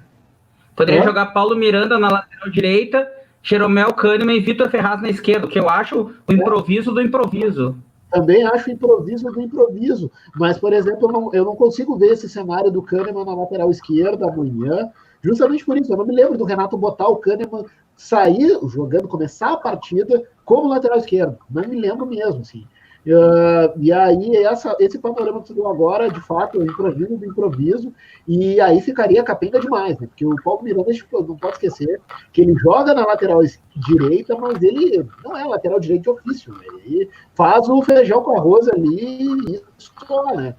Poderia 0.75 1.01
é? 1.01 1.03
jogar 1.03 1.25
Paulo 1.33 1.55
Miranda 1.55 1.97
na 1.97 2.07
lateral 2.07 2.51
direita, 2.51 3.11
Jeromel 3.41 3.91
Kahneman 3.95 4.35
e 4.35 4.41
Vitor 4.41 4.69
Ferraz 4.69 5.01
na 5.01 5.09
esquerda, 5.09 5.47
que 5.47 5.57
eu 5.57 5.67
acho 5.67 6.13
o 6.27 6.31
improviso 6.31 6.91
do 6.91 7.01
improviso. 7.01 7.75
Também 8.11 8.45
acho 8.45 8.69
improviso 8.69 9.25
do 9.31 9.41
improviso. 9.41 10.11
Mas, 10.35 10.59
por 10.59 10.71
exemplo, 10.71 11.09
eu 11.09 11.11
não, 11.11 11.33
eu 11.33 11.43
não 11.43 11.55
consigo 11.55 11.97
ver 11.97 12.11
esse 12.11 12.29
cenário 12.29 12.69
do 12.69 12.83
Kahneman 12.83 13.25
na 13.25 13.33
lateral 13.33 13.71
esquerda 13.71 14.29
amanhã. 14.29 14.91
Justamente 15.23 15.65
por 15.65 15.75
isso, 15.79 15.91
eu 15.91 15.97
não 15.97 16.05
me 16.05 16.13
lembro 16.13 16.37
do 16.37 16.43
Renato 16.43 16.77
botar 16.77 17.07
o 17.07 17.15
Kahneman 17.15 17.65
sair 17.97 18.55
jogando, 18.67 19.07
começar 19.07 19.53
a 19.53 19.57
partida 19.57 20.21
como 20.43 20.69
lateral 20.69 20.99
esquerdo. 20.99 21.39
Não 21.49 21.67
me 21.67 21.75
lembro 21.75 22.05
mesmo, 22.05 22.41
assim. 22.41 22.67
Uh, 23.05 23.79
e 23.79 23.91
aí, 23.91 24.35
essa, 24.37 24.75
esse 24.79 24.97
panorama 24.97 25.39
que 25.39 25.49
você 25.49 25.53
deu 25.53 25.67
agora, 25.67 26.09
de 26.09 26.19
fato, 26.21 26.59
é 26.59 26.65
improviso 26.65 27.15
do 27.15 27.25
improviso, 27.25 27.93
e 28.27 28.59
aí 28.59 28.81
ficaria 28.81 29.23
capenga 29.23 29.59
demais, 29.59 29.99
né? 29.99 30.07
Porque 30.07 30.25
o 30.25 30.35
Paulo 30.43 30.63
Miranda, 30.63 30.91
não 31.11 31.37
pode 31.37 31.53
esquecer 31.53 32.01
que 32.33 32.41
ele 32.41 32.55
joga 32.55 32.95
na 32.95 33.05
lateral 33.05 33.41
direita, 33.75 34.35
mas 34.35 34.61
ele 34.63 35.07
não 35.23 35.37
é 35.37 35.45
lateral 35.45 35.79
direito 35.79 36.01
de 36.01 36.09
ofício, 36.09 36.51
né? 36.53 36.65
Ele 36.83 37.09
faz 37.35 37.69
o 37.69 37.79
feijão 37.83 38.23
com 38.23 38.37
arroz 38.37 38.67
ali 38.67 39.21
e 39.21 39.61
isso 39.77 39.93
né? 40.35 40.55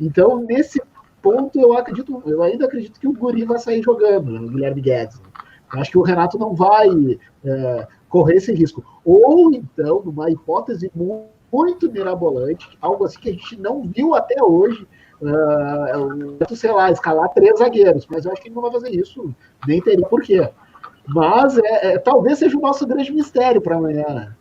Então, 0.00 0.42
nesse 0.48 0.80
ponto, 1.20 1.60
eu 1.60 1.76
acredito, 1.76 2.22
eu 2.24 2.42
ainda 2.42 2.64
acredito 2.64 2.98
que 2.98 3.08
o 3.08 3.12
Guri 3.12 3.44
vai 3.44 3.58
sair 3.58 3.82
jogando, 3.82 4.32
né, 4.32 4.40
o 4.40 4.48
Guilherme 4.48 4.80
Guedes. 4.80 5.20
acho 5.72 5.90
que 5.90 5.98
o 5.98 6.02
Renato 6.02 6.38
não 6.38 6.54
vai 6.54 6.88
é, 7.44 7.88
correr 8.08 8.36
esse 8.36 8.54
risco. 8.54 8.82
Ou 9.04 9.52
então, 9.52 10.00
numa 10.02 10.30
hipótese 10.30 10.90
muito 10.94 11.39
mirabolante, 11.90 12.68
algo 12.80 13.04
assim 13.04 13.20
que 13.20 13.28
a 13.28 13.32
gente 13.32 13.56
não 13.56 13.82
viu 13.82 14.14
até 14.14 14.42
hoje, 14.42 14.86
uh, 15.20 16.56
sei 16.56 16.72
lá, 16.72 16.90
escalar 16.90 17.28
três 17.30 17.58
zagueiros, 17.58 18.06
mas 18.10 18.24
eu 18.24 18.32
acho 18.32 18.40
que 18.40 18.48
ele 18.48 18.54
não 18.54 18.62
vai 18.62 18.72
fazer 18.72 18.90
isso, 18.90 19.34
nem 19.66 19.80
teria 19.80 20.06
porquê. 20.06 20.48
Mas 21.06 21.58
é, 21.58 21.94
é, 21.94 21.98
talvez 21.98 22.38
seja 22.38 22.56
o 22.56 22.60
nosso 22.60 22.86
grande 22.86 23.12
mistério 23.12 23.60
para 23.60 23.76
amanhã. 23.76 24.36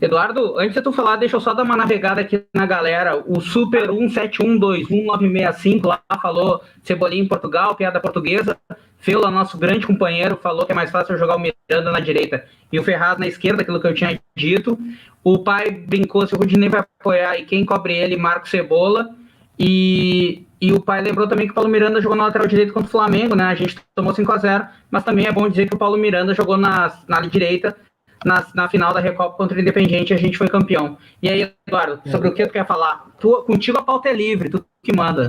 Eduardo, 0.00 0.56
antes 0.58 0.74
de 0.74 0.82
tu 0.82 0.92
falar, 0.92 1.16
deixa 1.16 1.34
eu 1.34 1.40
só 1.40 1.52
dar 1.52 1.64
uma 1.64 1.76
navegada 1.76 2.20
aqui 2.20 2.44
na 2.54 2.64
galera. 2.64 3.20
O 3.26 3.40
Super 3.40 3.90
17121965 3.90 5.86
lá 5.86 6.00
falou 6.22 6.62
Cebolinha 6.84 7.24
em 7.24 7.28
Portugal, 7.28 7.74
piada 7.74 7.98
portuguesa. 7.98 8.56
Fela, 8.98 9.30
nosso 9.30 9.58
grande 9.58 9.86
companheiro, 9.86 10.36
falou 10.36 10.64
que 10.64 10.72
é 10.72 10.74
mais 10.74 10.90
fácil 10.90 11.18
jogar 11.18 11.36
o 11.36 11.40
Miranda 11.40 11.90
na 11.90 12.00
direita 12.00 12.44
e 12.72 12.78
o 12.78 12.84
Ferraz 12.84 13.18
na 13.18 13.26
esquerda, 13.26 13.62
aquilo 13.62 13.80
que 13.80 13.86
eu 13.88 13.94
tinha 13.94 14.20
dito. 14.36 14.78
O 15.24 15.38
pai 15.38 15.70
brincou 15.70 16.26
se 16.26 16.34
o 16.34 16.38
Rudinei 16.38 16.68
vai 16.68 16.84
apoiar 17.00 17.36
e 17.36 17.44
quem 17.44 17.64
cobre 17.64 17.96
ele, 17.96 18.16
Marco 18.16 18.48
Cebola. 18.48 19.10
E, 19.58 20.46
e 20.60 20.72
o 20.72 20.80
pai 20.80 21.00
lembrou 21.02 21.26
também 21.26 21.46
que 21.46 21.52
o 21.52 21.54
Paulo 21.54 21.70
Miranda 21.70 22.00
jogou 22.00 22.16
na 22.16 22.26
lateral 22.26 22.46
direita 22.46 22.72
contra 22.72 22.88
o 22.88 22.90
Flamengo, 22.90 23.34
né? 23.34 23.44
A 23.44 23.54
gente 23.56 23.76
tomou 23.96 24.14
5 24.14 24.30
a 24.30 24.38
0 24.38 24.66
mas 24.90 25.02
também 25.02 25.26
é 25.26 25.32
bom 25.32 25.48
dizer 25.48 25.68
que 25.68 25.74
o 25.74 25.78
Paulo 25.78 25.98
Miranda 25.98 26.34
jogou 26.34 26.56
na, 26.56 26.92
na 27.08 27.20
direita 27.22 27.76
na, 28.24 28.46
na 28.54 28.68
final 28.68 28.92
da 28.92 29.00
Recopa 29.00 29.36
contra 29.36 29.56
o 29.56 29.60
Independiente 29.60 30.12
a 30.12 30.16
gente 30.16 30.38
foi 30.38 30.48
campeão. 30.48 30.96
E 31.22 31.28
aí, 31.28 31.52
Eduardo, 31.66 32.00
é. 32.04 32.10
sobre 32.10 32.28
o 32.28 32.34
que 32.34 32.46
tu 32.46 32.52
quer 32.52 32.66
falar? 32.66 33.06
Tu, 33.20 33.42
contigo 33.42 33.78
a 33.78 33.82
pauta 33.82 34.08
é 34.08 34.12
livre, 34.12 34.50
tu 34.50 34.64
que 34.82 34.94
manda. 34.96 35.28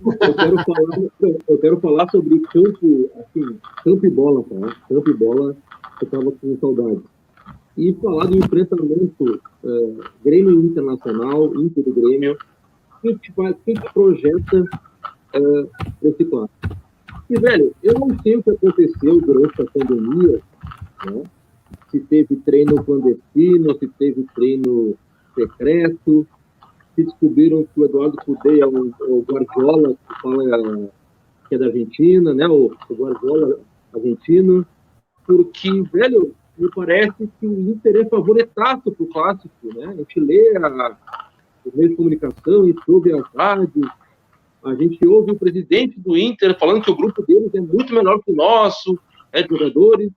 Eu 0.00 0.34
quero 0.34 0.56
falar, 0.64 0.98
eu 1.48 1.58
quero 1.58 1.80
falar 1.80 2.08
sobre 2.10 2.38
campo, 2.40 3.10
assim, 3.18 3.58
campo 3.82 4.06
e 4.06 4.10
bola, 4.10 4.44
tá? 4.44 4.76
Campo 4.88 5.10
e 5.10 5.14
bola, 5.14 5.56
eu 6.00 6.08
tava 6.08 6.32
com 6.32 6.56
saudade. 6.60 7.00
E 7.76 7.92
falar 7.94 8.26
do 8.26 8.36
enfrentamento 8.36 9.40
é, 9.64 9.68
Grêmio 10.24 10.60
Internacional, 10.60 11.54
Inter 11.56 11.84
do 11.84 11.92
Grêmio, 11.92 12.36
quem 13.02 13.16
te, 13.16 13.32
quem 13.64 13.74
te 13.74 13.92
projeta 13.92 14.64
é, 15.34 16.08
esse 16.08 16.24
clássico. 16.24 16.76
E, 17.30 17.38
velho, 17.38 17.74
eu 17.82 17.94
não 17.94 18.16
sei 18.22 18.36
o 18.36 18.42
que 18.42 18.50
aconteceu 18.50 19.20
durante 19.20 19.62
a 19.62 19.66
pandemia, 19.66 20.40
né? 21.06 21.22
Se 21.90 22.00
teve 22.00 22.36
treino 22.36 22.82
clandestino, 22.84 23.76
se 23.78 23.88
teve 23.98 24.26
treino 24.34 24.94
secreto, 25.34 26.26
se 26.94 27.04
descobriram 27.04 27.64
que 27.64 27.80
o 27.80 27.84
Eduardo 27.84 28.16
Cudê 28.18 28.60
é 28.60 28.66
o, 28.66 28.92
o 29.00 29.22
Guardiola, 29.22 29.94
que 29.94 30.22
fala 30.22 30.90
que 31.48 31.54
é 31.54 31.58
da 31.58 31.66
Argentina, 31.66 32.34
né? 32.34 32.46
O, 32.46 32.72
o 32.88 32.94
Guardiola 32.94 33.60
argentino, 33.94 34.66
porque, 35.26 35.82
velho, 35.92 36.34
me 36.58 36.68
parece 36.74 37.28
que 37.38 37.46
o 37.46 37.70
Inter 37.70 37.96
é 37.96 38.08
favoritaço 38.08 38.90
para 38.90 39.04
o 39.04 39.06
clássico, 39.06 39.74
né? 39.74 39.86
A 39.86 39.94
gente 39.94 40.20
lê 40.20 40.56
a, 40.56 40.96
os 41.64 41.74
meios 41.74 41.90
de 41.90 41.96
comunicação 41.96 42.68
e 42.68 42.74
soube 42.84 43.12
as 43.12 43.26
rádios, 43.34 43.88
a 44.64 44.74
gente 44.74 45.06
ouve 45.06 45.30
o 45.30 45.38
presidente 45.38 45.98
do 46.00 46.16
Inter 46.16 46.58
falando 46.58 46.82
que 46.82 46.90
o 46.90 46.96
grupo 46.96 47.24
deles 47.24 47.54
é 47.54 47.60
muito 47.60 47.94
melhor 47.94 48.20
que 48.22 48.32
o 48.32 48.34
nosso, 48.34 48.98
é 49.32 49.42
de 49.42 49.48
jogadores, 49.48 50.10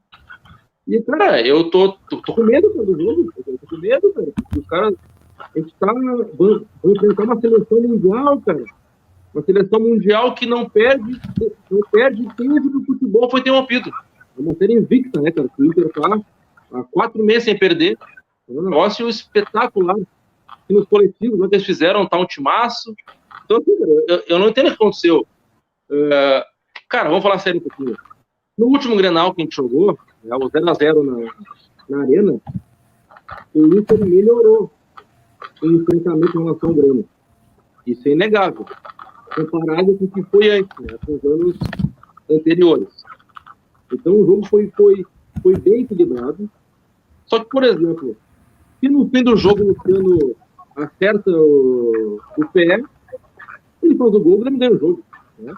E, 0.88 1.02
cara, 1.02 1.46
eu 1.46 1.70
tô, 1.70 1.94
tô, 2.10 2.22
tô 2.22 2.34
com 2.34 2.44
medo 2.44 2.70
do 2.70 3.00
jogo. 3.00 3.32
Eu 3.38 3.58
tô 3.58 3.67
com 3.67 3.78
medo, 3.78 4.13
cara. 4.13 4.28
Os 4.58 4.65
caras. 4.67 4.96
A 5.38 5.60
gente 5.60 5.74
tá. 5.80 5.91
Vamos 5.94 6.65
enfrentar 6.86 7.24
uma 7.24 7.39
seleção 7.39 7.82
mundial, 7.82 8.41
cara. 8.41 8.63
Uma 9.34 9.44
seleção 9.44 9.80
mundial 9.80 10.36
que 10.36 10.46
não 10.46 10.70
perde, 10.70 11.20
não 11.70 11.80
perde 11.89 12.28
tempo 12.36 12.70
do 12.70 12.84
futebol 12.84 13.30
foi 13.30 13.39
interrompido. 13.39 13.89
É 14.38 14.41
uma 14.41 14.54
série 14.56 14.74
invicta, 14.74 15.22
né, 15.22 15.32
cara? 15.32 15.50
O 15.58 15.65
Inter 15.65 15.89
tá 15.89 16.20
há 16.74 16.84
quatro 16.84 17.24
meses 17.24 17.46
sem 17.46 17.58
perder. 17.58 17.98
É 18.50 18.52
um 18.52 18.63
negócio 18.63 19.08
espetacular. 19.08 19.96
E 20.70 20.74
nos 20.74 20.86
coletivos, 20.86 21.39
o 21.39 21.50
que 21.50 21.56
eles 21.56 21.65
fizeram, 21.65 22.06
tá 22.06 22.17
um 22.17 22.26
timaço. 22.26 22.94
Então, 23.46 23.58
assim, 23.58 23.78
cara, 23.78 23.91
eu, 24.08 24.24
eu, 24.28 24.39
não 24.39 24.50
entendo 24.50 24.67
o 24.67 24.70
que 24.70 24.76
aconteceu. 24.76 25.26
Uh, 25.89 26.44
cara, 26.89 27.10
vamos 27.10 27.24
falar 27.24 27.39
sério 27.39 27.60
um 27.60 27.63
pouquinho. 27.63 27.98
No 28.58 28.67
último 28.67 28.96
Grenal 28.96 29.34
que 29.34 29.41
a 29.41 29.46
gente 29.46 29.56
jogou, 29.56 29.98
né, 30.24 30.36
o 30.36 30.50
0x0 30.50 31.04
na, 31.04 31.32
na 31.90 32.04
Arena, 32.04 32.40
o 33.54 33.66
Inter 33.76 34.06
melhorou 34.06 34.72
em 35.64 35.76
enfrentamento 35.76 36.38
em 36.38 36.44
relação 36.44 36.70
ao 36.70 36.76
Grêmio. 36.76 37.08
Isso 37.86 38.08
é 38.08 38.12
inegável. 38.12 38.66
Comparado 39.50 39.98
com 39.98 40.06
o 40.06 40.12
que 40.12 40.24
foi 40.24 40.60
antes, 40.60 40.78
né, 40.80 40.98
com 41.06 41.14
os 41.14 41.24
anos 41.24 41.58
anteriores. 42.30 42.90
Então 43.92 44.14
o 44.14 44.26
jogo 44.26 44.46
foi, 44.48 44.72
foi, 44.76 45.06
foi 45.42 45.58
bem 45.58 45.82
equilibrado. 45.82 46.50
Só 47.26 47.40
que, 47.40 47.50
por 47.50 47.64
exemplo, 47.64 48.16
se 48.80 48.90
no 48.90 49.08
fim 49.10 49.24
do 49.24 49.36
jogo 49.36 49.64
o 49.64 49.68
Luciano 49.70 50.36
acerta 50.76 51.32
o, 51.32 52.20
o 52.38 52.48
pé, 52.48 52.82
ele 53.82 53.96
faz 53.96 54.14
o 54.14 54.20
gol, 54.20 54.36
o 54.36 54.40
Grêmio 54.40 54.60
ganha 54.60 54.74
o 54.74 54.80
jogo. 54.80 55.04
Né? 55.40 55.54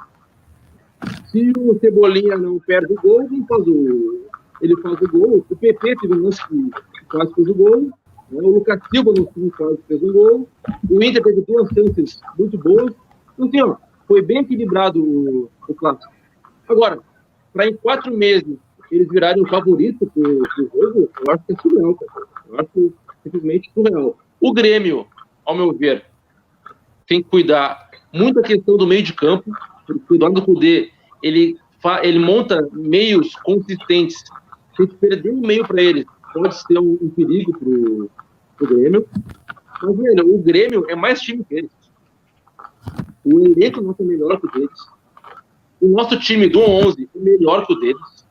Se 1.25 1.51
o 1.57 1.77
Cebolinha 1.79 2.37
não 2.37 2.59
perde 2.59 2.93
o 2.93 3.01
gol, 3.01 3.23
ele 3.23 3.43
faz 3.47 3.67
o, 3.67 4.27
ele 4.63 4.81
faz 4.81 4.99
o 5.01 5.07
gol. 5.07 5.45
O 5.49 5.55
PP 5.55 5.95
teve 5.97 6.13
um 6.13 6.23
lance 6.23 6.41
que 6.47 7.05
quase 7.09 7.33
fez 7.33 7.47
o 7.47 7.53
gol. 7.53 7.81
Né? 7.81 8.41
O 8.41 8.49
Lucas 8.49 8.79
Silva 8.89 9.11
no 9.15 9.27
fim 9.31 9.49
quase 9.49 9.79
fez 9.87 10.01
o 10.01 10.13
gol. 10.13 10.49
O 10.89 11.03
Inter 11.03 11.21
teve 11.21 11.41
duas 11.41 11.69
chances 11.69 12.21
muito 12.37 12.57
boas. 12.57 12.93
Então, 13.37 13.71
assim, 13.73 13.81
foi 14.07 14.21
bem 14.21 14.39
equilibrado 14.39 15.03
o, 15.03 15.49
o 15.67 15.73
clássico. 15.73 16.11
Agora, 16.67 16.99
para 17.53 17.67
em 17.67 17.75
quatro 17.75 18.15
meses 18.15 18.57
eles 18.91 19.07
virarem 19.09 19.43
o 19.43 19.47
favorito 19.47 20.09
pro 20.13 20.43
jogo, 20.57 21.09
eu 21.25 21.33
acho 21.33 21.43
que 21.45 21.53
é 21.53 21.55
surreal, 21.61 21.95
cara. 21.95 22.27
Eu 22.47 22.59
acho 22.59 22.93
simplesmente 23.23 23.71
surreal. 23.73 24.17
O 24.39 24.53
Grêmio, 24.53 25.07
ao 25.45 25.55
meu 25.55 25.73
ver, 25.73 26.05
tem 27.07 27.21
que 27.21 27.29
cuidar 27.29 27.89
muito 28.13 28.35
da 28.35 28.47
questão 28.47 28.77
do 28.77 28.85
meio 28.85 29.01
de 29.01 29.13
campo, 29.13 29.51
porque 29.85 30.13
o 30.13 30.15
Eduardo 30.15 30.41
Cudê, 30.41 30.91
ele, 31.21 31.57
ele 32.03 32.19
monta 32.19 32.67
meios 32.71 33.35
consistentes. 33.37 34.23
Se 34.75 34.87
perder 34.87 35.31
um 35.31 35.41
meio 35.41 35.67
para 35.67 35.81
ele, 35.81 36.05
pode 36.33 36.55
ser 36.61 36.79
um, 36.79 36.97
um 37.01 37.09
perigo 37.09 37.57
pro, 37.57 38.09
pro 38.57 38.67
Grêmio. 38.67 39.07
Mas, 39.81 39.97
velho, 39.97 40.35
o 40.35 40.41
Grêmio 40.41 40.85
é 40.89 40.95
mais 40.95 41.21
time 41.21 41.43
que 41.43 41.55
eles. 41.55 41.71
O 43.23 43.39
elenco 43.39 43.81
nosso 43.81 44.01
é 44.01 44.05
melhor 44.05 44.39
que 44.39 44.47
o 44.47 44.51
deles. 44.51 44.87
O 45.79 45.87
nosso 45.89 46.17
time 46.19 46.47
do 46.47 46.59
11 46.59 47.09
é 47.15 47.19
melhor 47.19 47.65
que 47.65 47.73
o 47.73 47.79
deles. 47.79 48.25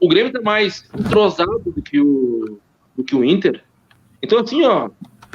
O 0.00 0.08
Grêmio 0.08 0.28
está 0.28 0.40
mais 0.40 0.88
entrosado 0.98 1.62
do 1.64 1.82
que 1.82 2.00
o, 2.00 2.58
do 2.96 3.04
que 3.04 3.14
o 3.14 3.24
Inter. 3.24 3.62
Então, 4.22 4.40
assim, 4.40 4.64
ó, 4.64 4.90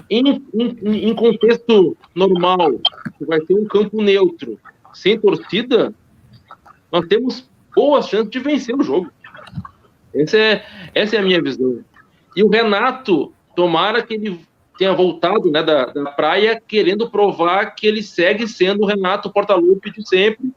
em, 0.09 0.43
em, 0.53 1.09
em 1.09 1.15
contexto 1.15 1.95
normal, 2.15 2.79
que 3.17 3.25
vai 3.25 3.39
ter 3.41 3.53
um 3.53 3.65
campo 3.65 4.01
neutro, 4.01 4.59
sem 4.93 5.19
torcida, 5.19 5.93
nós 6.91 7.05
temos 7.07 7.49
boas 7.75 8.07
chances 8.07 8.29
de 8.29 8.39
vencer 8.39 8.75
o 8.75 8.83
jogo. 8.83 9.11
Essa 10.13 10.37
é, 10.37 10.65
essa 10.93 11.15
é 11.15 11.19
a 11.19 11.23
minha 11.23 11.41
visão. 11.41 11.79
E 12.35 12.43
o 12.43 12.49
Renato, 12.49 13.33
tomara 13.55 14.01
que 14.01 14.13
ele 14.13 14.39
tenha 14.77 14.93
voltado 14.93 15.51
né, 15.51 15.61
da, 15.61 15.87
da 15.87 16.11
praia 16.11 16.61
querendo 16.65 17.09
provar 17.09 17.75
que 17.75 17.85
ele 17.85 18.01
segue 18.01 18.47
sendo 18.47 18.83
o 18.83 18.85
Renato 18.85 19.31
Portaluppi 19.31 19.91
de 19.91 20.07
sempre, 20.07 20.51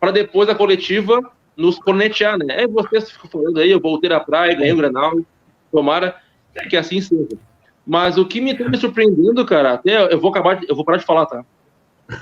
para 0.00 0.10
depois 0.10 0.48
da 0.48 0.54
coletiva 0.54 1.20
nos 1.56 1.78
cornetear, 1.78 2.38
né? 2.38 2.62
É, 2.62 2.66
vocês 2.66 3.10
ficam 3.10 3.30
falando 3.30 3.60
aí, 3.60 3.70
eu 3.70 3.80
voltei 3.80 4.10
da 4.10 4.20
praia, 4.20 4.54
ganhei 4.54 4.72
o 4.72 4.76
Grenal, 4.76 5.18
tomara 5.70 6.16
que 6.68 6.76
assim 6.76 7.00
seja. 7.00 7.36
Mas 7.86 8.18
o 8.18 8.26
que 8.26 8.40
me 8.40 8.52
está 8.52 8.68
me 8.68 8.76
surpreendendo, 8.76 9.44
cara, 9.44 9.74
até 9.74 10.12
eu 10.12 10.20
vou 10.20 10.30
acabar, 10.30 10.56
de, 10.56 10.66
eu 10.68 10.74
vou 10.74 10.84
parar 10.84 10.98
de 10.98 11.04
falar, 11.04 11.26
tá? 11.26 11.44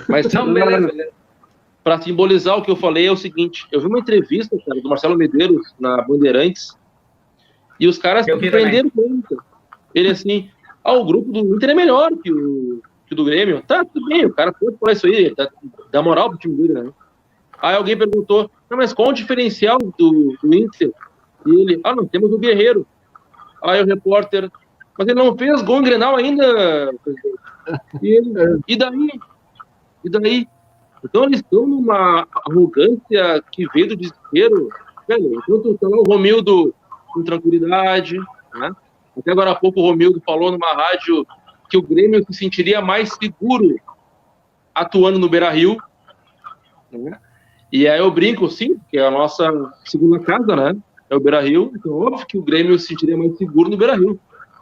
Mas 0.07 0.27
para 1.85 2.01
simbolizar 2.01 2.57
o 2.57 2.63
que 2.63 2.71
eu 2.71 2.75
falei 2.75 3.05
é 3.05 3.11
o 3.11 3.15
seguinte, 3.15 3.67
eu 3.71 3.79
vi 3.79 3.85
uma 3.85 3.99
entrevista, 3.99 4.57
cara, 4.65 4.81
do 4.81 4.89
Marcelo 4.89 5.15
Medeiros 5.15 5.71
na 5.79 6.01
Bandeirantes, 6.01 6.75
e 7.79 7.87
os 7.87 7.99
caras 7.99 8.25
surpreenderam 8.25 8.91
muito. 8.95 9.37
Ele 9.93 10.09
assim, 10.09 10.49
ah, 10.83 10.93
o 10.93 11.05
grupo 11.05 11.31
do 11.31 11.55
Inter 11.55 11.69
é 11.69 11.73
melhor 11.75 12.11
que 12.17 12.31
o, 12.31 12.81
que 13.05 13.13
o 13.13 13.15
do 13.15 13.23
Grêmio. 13.23 13.61
Tá, 13.67 13.85
tudo 13.85 14.03
bem, 14.07 14.25
o 14.25 14.33
cara 14.33 14.51
pode 14.51 14.75
falar 14.77 14.93
isso 14.93 15.05
aí, 15.05 15.31
dá, 15.35 15.47
dá 15.91 16.01
moral 16.01 16.29
pro 16.29 16.39
time 16.39 16.55
dele, 16.55 16.73
né? 16.73 16.91
Aí 17.61 17.75
alguém 17.75 17.95
perguntou, 17.95 18.49
mas 18.71 18.91
qual 18.91 19.09
o 19.09 19.13
diferencial 19.13 19.77
do, 19.77 20.35
do 20.41 20.55
Inter? 20.55 20.91
E 21.45 21.61
ele, 21.61 21.81
ah, 21.83 21.93
não, 21.93 22.07
temos 22.07 22.33
o 22.33 22.39
Guerreiro. 22.39 22.87
Aí 23.63 23.79
o 23.83 23.85
repórter, 23.85 24.49
mas 24.97 25.07
ele 25.07 25.19
não 25.19 25.37
fez 25.37 25.61
gol 25.61 25.81
em 25.81 25.83
Grenal 25.83 26.15
ainda. 26.15 26.91
E, 28.01 28.07
ele, 28.07 28.59
e 28.67 28.75
daí? 28.75 29.09
E 30.03 30.09
daí? 30.09 30.47
Então 31.05 31.23
eles 31.23 31.39
estão 31.39 31.67
numa 31.67 32.27
arrogância 32.47 33.43
que 33.51 33.67
veio 33.69 33.89
do 33.89 33.95
desespero. 33.95 34.69
Velho, 35.07 35.35
enquanto 35.35 35.71
está 35.71 35.87
lá 35.87 35.97
o 35.97 36.03
Romildo 36.03 36.73
com 37.13 37.23
tranquilidade, 37.23 38.17
né? 38.53 38.71
Até 39.17 39.31
agora 39.31 39.51
há 39.51 39.55
pouco 39.55 39.79
o 39.79 39.83
Romildo 39.83 40.21
falou 40.25 40.51
numa 40.51 40.73
rádio 40.73 41.25
que 41.69 41.77
o 41.77 41.81
Grêmio 41.81 42.25
se 42.25 42.33
sentiria 42.33 42.81
mais 42.81 43.13
seguro 43.13 43.75
atuando 44.73 45.17
no 45.17 45.29
Beira 45.29 45.49
Rio. 45.51 45.77
Né? 46.91 47.17
E 47.71 47.87
aí 47.87 47.99
eu 47.99 48.11
brinco, 48.11 48.49
sim, 48.49 48.77
que 48.89 48.97
é 48.97 49.07
a 49.07 49.11
nossa 49.11 49.49
segunda 49.85 50.19
casa, 50.19 50.55
né? 50.55 50.75
É 51.09 51.15
o 51.15 51.19
Beira 51.19 51.41
Rio. 51.41 51.71
Então, 51.75 51.93
óbvio 51.93 52.25
que 52.25 52.37
o 52.37 52.41
Grêmio 52.41 52.77
se 52.77 52.87
sentiria 52.87 53.15
mais 53.15 53.37
seguro 53.37 53.69
no 53.69 53.77
Beira 53.77 53.95
Rio. 53.95 54.19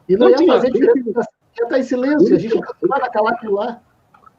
E 0.07 0.15
não 0.15 0.29
então, 0.29 0.43
ia 0.43 0.53
fazer 0.53 0.71
diferença, 0.71 1.27
ia 1.57 1.63
estar 1.63 1.79
em 1.79 1.83
silêncio, 1.83 2.35
a 2.35 2.39
gente 2.39 2.59
vai 2.81 2.99
naquela 2.99 3.31
aquilo 3.31 3.55
lá. 3.55 3.81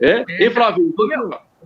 É? 0.00 0.24
E 0.28 0.50
Flávio, 0.50 0.94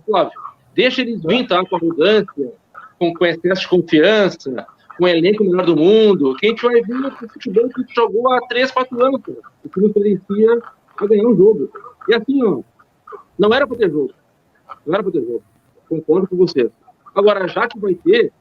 Flávio, 0.09 0.31
deixa 0.73 1.01
eles 1.01 1.21
vir, 1.21 1.47
tá? 1.47 1.63
Com 1.63 1.75
arrogância, 1.75 2.53
com, 2.97 3.13
com 3.13 3.25
excesso 3.25 3.61
de 3.61 3.67
confiança, 3.67 4.67
com 4.97 5.05
o 5.05 5.07
elenco 5.07 5.43
melhor 5.43 5.65
do 5.65 5.75
mundo, 5.75 6.35
que 6.35 6.47
a 6.47 6.49
gente 6.49 6.63
vai 6.63 6.81
vir 6.81 7.01
com 7.15 7.25
o 7.25 7.29
futebol 7.29 7.69
que 7.69 7.95
jogou 7.95 8.33
há 8.33 8.41
3, 8.47 8.71
4 8.71 9.05
anos, 9.05 9.21
pô. 9.21 9.33
O 9.63 9.69
que 9.69 9.79
nos 9.79 9.93
parecia 9.93 10.61
a 10.97 11.07
ganhar 11.07 11.27
um 11.27 11.37
jogo. 11.37 11.71
E 12.07 12.13
assim, 12.15 12.43
ó, 12.43 12.61
não 13.37 13.53
era 13.53 13.67
para 13.67 13.77
ter 13.77 13.91
jogo. 13.91 14.13
Não 14.85 14.93
era 14.93 15.03
para 15.03 15.11
ter 15.11 15.21
jogo. 15.21 15.43
Concordo 15.87 16.27
com 16.27 16.35
você. 16.35 16.71
Agora, 17.15 17.47
já 17.47 17.67
que 17.67 17.79
vai 17.79 17.93
ter, 17.93 18.31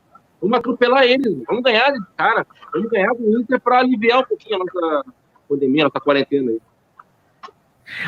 vamos 0.40 0.58
atropelar 0.58 1.04
eles, 1.04 1.42
vamos 1.46 1.62
ganhar 1.62 1.92
cara, 2.16 2.46
vamos 2.72 2.90
ganhar 2.90 3.12
do 3.14 3.40
Inter 3.40 3.60
para 3.60 3.80
aliviar 3.80 4.20
um 4.20 4.24
pouquinho 4.24 4.56
a 4.56 4.58
nossa 4.58 5.04
pandemia, 5.48 5.84
a 5.84 5.88
nossa 5.88 6.00
quarentena 6.00 6.50
aí. 6.50 6.60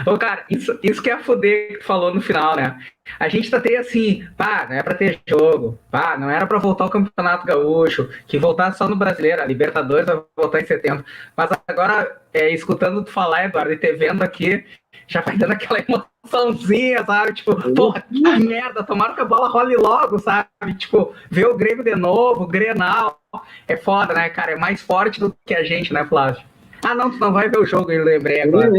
Ô, 0.06 0.16
cara, 0.18 0.44
isso, 0.50 0.78
isso 0.82 1.02
que 1.02 1.10
é 1.10 1.14
a 1.14 1.22
foder 1.22 1.78
que 1.78 1.84
falou 1.84 2.14
no 2.14 2.20
final, 2.20 2.56
né? 2.56 2.78
A 3.18 3.28
gente 3.28 3.50
tá 3.50 3.56
até 3.56 3.76
assim, 3.76 4.26
pá, 4.36 4.66
não 4.68 4.76
é 4.76 4.82
pra 4.82 4.94
ter 4.94 5.20
jogo, 5.26 5.78
pá, 5.90 6.16
não 6.16 6.30
era 6.30 6.46
pra 6.46 6.58
voltar 6.58 6.84
ao 6.84 6.90
Campeonato 6.90 7.46
Gaúcho, 7.46 8.08
que 8.26 8.38
voltar 8.38 8.72
só 8.72 8.88
no 8.88 8.96
Brasileiro, 8.96 9.42
a 9.42 9.46
Libertadores 9.46 10.06
vai 10.06 10.22
voltar 10.36 10.60
em 10.60 10.66
setembro. 10.66 11.04
Mas 11.36 11.50
agora, 11.66 12.20
é, 12.32 12.52
escutando 12.52 13.04
tu 13.04 13.10
falar, 13.10 13.46
Eduardo, 13.46 13.72
e 13.72 13.76
te 13.76 13.92
vendo 13.92 14.22
aqui, 14.22 14.64
já 15.08 15.20
vai 15.22 15.36
dando 15.36 15.52
aquela 15.52 15.80
emoçãozinha, 16.24 17.04
sabe? 17.04 17.32
Tipo, 17.34 17.74
porra, 17.74 18.02
que 18.02 18.20
merda, 18.20 18.84
tomara 18.84 19.14
que 19.14 19.20
a 19.20 19.24
bola 19.24 19.48
role 19.48 19.76
logo, 19.76 20.18
sabe? 20.18 20.48
Tipo, 20.78 21.12
ver 21.30 21.46
o 21.46 21.56
Grêmio 21.56 21.82
de 21.82 21.96
novo, 21.96 22.44
o 22.44 22.46
Grenal, 22.46 23.20
é 23.66 23.76
foda, 23.76 24.14
né, 24.14 24.28
cara? 24.28 24.52
É 24.52 24.56
mais 24.56 24.80
forte 24.82 25.18
do 25.18 25.34
que 25.44 25.54
a 25.54 25.64
gente, 25.64 25.92
né, 25.92 26.04
Flávio? 26.04 26.49
Ah, 26.84 26.94
não, 26.94 27.10
tu 27.10 27.18
não 27.18 27.32
vai 27.32 27.48
ver 27.48 27.58
o 27.58 27.66
jogo, 27.66 27.90
eu 27.90 28.04
lembrei 28.04 28.42
agora. 28.42 28.70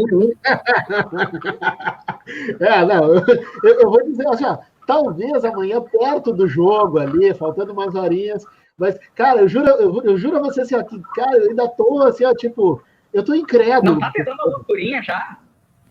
é, 2.59 2.85
não, 2.85 3.15
eu, 3.63 3.79
eu, 3.79 3.89
vou 3.89 4.03
dizer 4.03 4.27
assim, 4.27 4.45
ó, 4.45 4.57
talvez 4.87 5.45
amanhã, 5.45 5.81
perto 5.81 6.33
do 6.33 6.47
jogo 6.47 6.99
ali, 6.99 7.33
faltando 7.33 7.73
umas 7.73 7.93
horinhas, 7.95 8.45
mas, 8.77 8.97
cara, 9.15 9.41
eu 9.41 9.47
juro, 9.47 9.67
eu, 9.67 10.01
eu 10.03 10.17
juro 10.17 10.37
a 10.37 10.41
você 10.41 10.61
assim, 10.61 10.75
ó, 10.75 10.83
que, 10.83 10.99
cara, 11.15 11.37
eu 11.37 11.49
ainda 11.49 11.67
tô 11.67 12.01
assim, 12.01 12.25
ó, 12.25 12.33
tipo, 12.33 12.81
eu 13.13 13.23
tô 13.23 13.33
incrédulo. 13.35 13.93
Não 13.93 13.99
tá 13.99 14.11
tentando 14.13 14.41
a 14.41 14.45
loucurinha 14.45 15.03
já? 15.03 15.37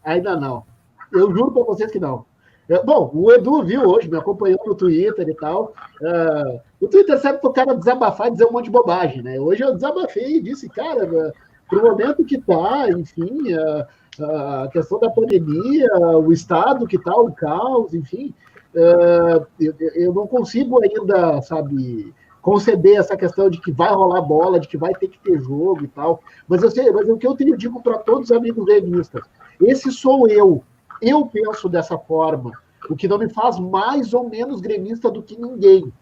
Ainda 0.05 0.37
não. 0.37 0.65
Eu 1.13 1.31
juro 1.35 1.53
pra 1.53 1.63
vocês 1.63 1.91
que 1.91 1.99
não. 1.99 2.25
Bom, 2.85 3.11
o 3.13 3.33
Edu 3.33 3.65
viu 3.65 3.83
hoje, 3.83 4.09
me 4.09 4.17
acompanhou 4.17 4.61
no 4.65 4.77
Twitter 4.77 5.29
e 5.29 5.35
tal. 5.35 5.75
Uh, 6.01 6.61
o 6.81 6.87
Twitter 6.87 7.19
serve 7.19 7.39
para 7.41 7.51
o 7.51 7.53
cara 7.53 7.75
desabafar 7.75 8.29
e 8.29 8.31
dizer 8.31 8.47
um 8.47 8.53
monte 8.53 8.67
de 8.67 8.71
bobagem, 8.71 9.23
né? 9.23 9.41
Hoje 9.41 9.65
eu 9.65 9.75
desabafei 9.75 10.37
e 10.37 10.41
disse, 10.41 10.69
cara, 10.69 11.33
para 11.71 11.79
o 11.79 11.91
momento 11.91 12.25
que 12.25 12.37
está, 12.37 12.91
enfim, 12.91 13.55
a, 13.55 14.65
a, 14.65 14.69
questão 14.69 14.99
da 14.99 15.09
pandemia, 15.09 15.89
o 16.19 16.33
estado 16.33 16.87
que 16.87 16.97
está, 16.97 17.15
o 17.17 17.33
caos, 17.33 17.95
enfim, 17.95 18.35
uh, 18.75 19.47
eu, 19.59 19.75
eu, 19.95 20.13
não 20.13 20.27
consigo 20.27 20.81
ainda, 20.83 21.41
sabe, 21.43 22.13
conceder 22.43 22.97
essa 22.97 23.17
questão 23.17 23.49
de 23.49 23.61
que 23.61 23.71
vai 23.71 23.91
rolar 23.91 24.21
bola, 24.23 24.59
de 24.59 24.67
que 24.67 24.77
vai 24.77 24.93
ter 24.95 25.09
que 25.09 25.19
ter 25.21 25.41
jogo 25.41 25.85
e 25.85 25.89
tal. 25.89 26.21
Mas 26.49 26.63
eu 26.63 26.71
sei, 26.71 26.91
mas 26.91 27.09
o 27.09 27.17
que 27.17 27.27
eu 27.27 27.37
tenho 27.37 27.57
digo 27.57 27.81
para 27.81 27.99
todos 27.99 28.31
os 28.31 28.37
amigos 28.37 28.65
gremistas, 28.65 29.23
esse 29.61 29.93
sou 29.93 30.29
eu. 30.29 30.65
Eu 31.01 31.25
penso 31.27 31.69
dessa 31.69 31.97
forma, 31.97 32.53
o 32.89 32.97
que 32.97 33.07
não 33.07 33.19
me 33.19 33.29
faz 33.29 33.59
mais 33.59 34.13
ou 34.13 34.29
menos 34.29 34.61
gremista 34.61 35.11
do 35.11 35.23
que 35.23 35.41
ninguém. 35.41 35.93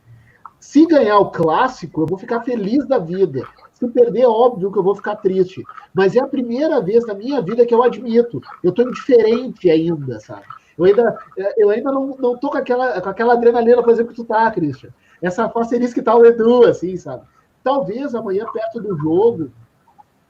Se 0.58 0.86
ganhar 0.86 1.18
o 1.18 1.30
clássico, 1.30 2.00
eu 2.00 2.06
vou 2.06 2.18
ficar 2.18 2.40
feliz 2.40 2.86
da 2.86 2.98
vida. 2.98 3.46
Se 3.78 3.86
perder, 3.86 4.22
é 4.22 4.28
óbvio 4.28 4.72
que 4.72 4.78
eu 4.78 4.82
vou 4.82 4.94
ficar 4.94 5.14
triste. 5.16 5.62
Mas 5.94 6.16
é 6.16 6.20
a 6.20 6.26
primeira 6.26 6.80
vez 6.80 7.06
na 7.06 7.14
minha 7.14 7.40
vida 7.40 7.64
que 7.64 7.72
eu 7.72 7.82
admito. 7.82 8.42
Eu 8.62 8.70
estou 8.70 8.84
indiferente 8.84 9.70
ainda, 9.70 10.18
sabe? 10.18 10.42
Eu 10.76 10.84
ainda, 10.84 11.18
eu 11.56 11.70
ainda 11.70 11.92
não, 11.92 12.16
não 12.18 12.36
tô 12.36 12.50
com 12.50 12.58
aquela, 12.58 13.00
com 13.00 13.08
aquela 13.08 13.34
adrenalina, 13.34 13.80
por 13.80 13.92
exemplo, 13.92 14.12
que 14.12 14.20
tu 14.20 14.24
tá, 14.24 14.50
Christian. 14.50 14.90
Essa 15.22 15.48
facerice 15.48 15.94
que 15.94 16.02
tá 16.02 16.14
o 16.16 16.26
Edu, 16.26 16.64
assim, 16.64 16.96
sabe? 16.96 17.22
Talvez 17.62 18.16
amanhã, 18.16 18.46
perto 18.52 18.80
do 18.80 18.96
jogo, 18.98 19.50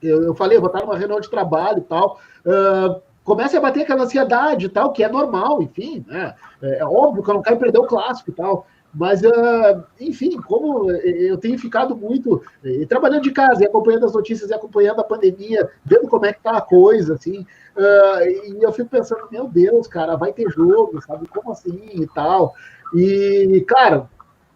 eu, 0.02 0.22
eu 0.22 0.34
falei, 0.34 0.58
eu 0.58 0.60
vou 0.60 0.68
estar 0.70 0.84
numa 0.84 0.96
reunião 0.96 1.20
de 1.20 1.30
trabalho 1.30 1.78
e 1.78 1.82
tal, 1.82 2.18
uh, 2.44 3.00
comece 3.24 3.56
a 3.56 3.60
bater 3.60 3.82
aquela 3.82 4.04
ansiedade 4.04 4.66
e 4.66 4.68
tal, 4.68 4.92
que 4.92 5.02
é 5.02 5.08
normal, 5.08 5.62
enfim, 5.62 6.04
né? 6.06 6.34
É, 6.62 6.80
é 6.80 6.84
óbvio 6.84 7.22
que 7.22 7.30
eu 7.30 7.34
não 7.34 7.42
quero 7.42 7.58
perder 7.58 7.78
o 7.78 7.86
clássico 7.86 8.30
e 8.30 8.34
tal. 8.34 8.66
Mas, 8.94 9.22
uh, 9.22 9.84
enfim, 10.00 10.40
como 10.40 10.90
eu 10.90 11.36
tenho 11.36 11.58
ficado 11.58 11.94
muito 11.94 12.42
uh, 12.64 12.86
trabalhando 12.88 13.22
de 13.22 13.30
casa, 13.30 13.62
e 13.62 13.66
acompanhando 13.66 14.06
as 14.06 14.14
notícias, 14.14 14.50
e 14.50 14.54
acompanhando 14.54 15.00
a 15.00 15.04
pandemia, 15.04 15.68
vendo 15.84 16.08
como 16.08 16.24
é 16.24 16.32
que 16.32 16.42
tá 16.42 16.56
a 16.56 16.60
coisa, 16.60 17.14
assim, 17.14 17.40
uh, 17.76 18.24
e 18.24 18.58
eu 18.62 18.72
fico 18.72 18.88
pensando, 18.88 19.28
meu 19.30 19.46
Deus, 19.46 19.86
cara, 19.86 20.16
vai 20.16 20.32
ter 20.32 20.50
jogo, 20.50 21.00
sabe? 21.02 21.28
Como 21.28 21.52
assim 21.52 21.90
e 21.92 22.06
tal. 22.06 22.54
E, 22.94 23.62
cara, 23.68 24.08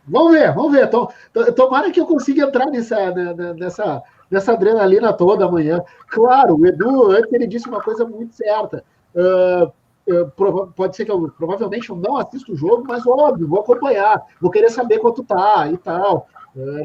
vamos 0.07 0.33
ver, 0.33 0.55
vamos 0.55 0.73
ver. 0.73 0.89
Tomara 1.55 1.91
que 1.91 2.01
eu 2.01 2.07
consiga 2.07 2.45
entrar 2.45 2.67
nessa, 2.67 3.11
né, 3.11 3.35
né, 3.35 3.55
nessa, 3.55 4.03
nessa 4.31 4.53
adrenalina 4.53 5.13
toda 5.13 5.45
amanhã. 5.45 5.83
Claro, 6.09 6.57
o 6.57 6.67
Edu, 6.67 7.11
antes 7.11 7.33
ele 7.33 7.47
disse 7.47 7.69
uma 7.69 7.83
coisa 7.83 8.07
muito 8.07 8.35
certa. 8.35 8.83
Uh, 9.15 9.71
pode 10.75 10.97
ser 10.97 11.05
que 11.05 11.11
eu 11.11 11.31
provavelmente 11.37 11.89
eu 11.89 11.97
não 11.97 12.17
assisto 12.17 12.53
o 12.53 12.57
jogo, 12.57 12.85
mas 12.87 13.07
óbvio, 13.07 13.47
vou 13.47 13.61
acompanhar, 13.61 14.21
vou 14.41 14.51
querer 14.51 14.71
saber 14.71 14.99
quanto 14.99 15.23
tá 15.23 15.69
e 15.71 15.77
tal. 15.77 16.27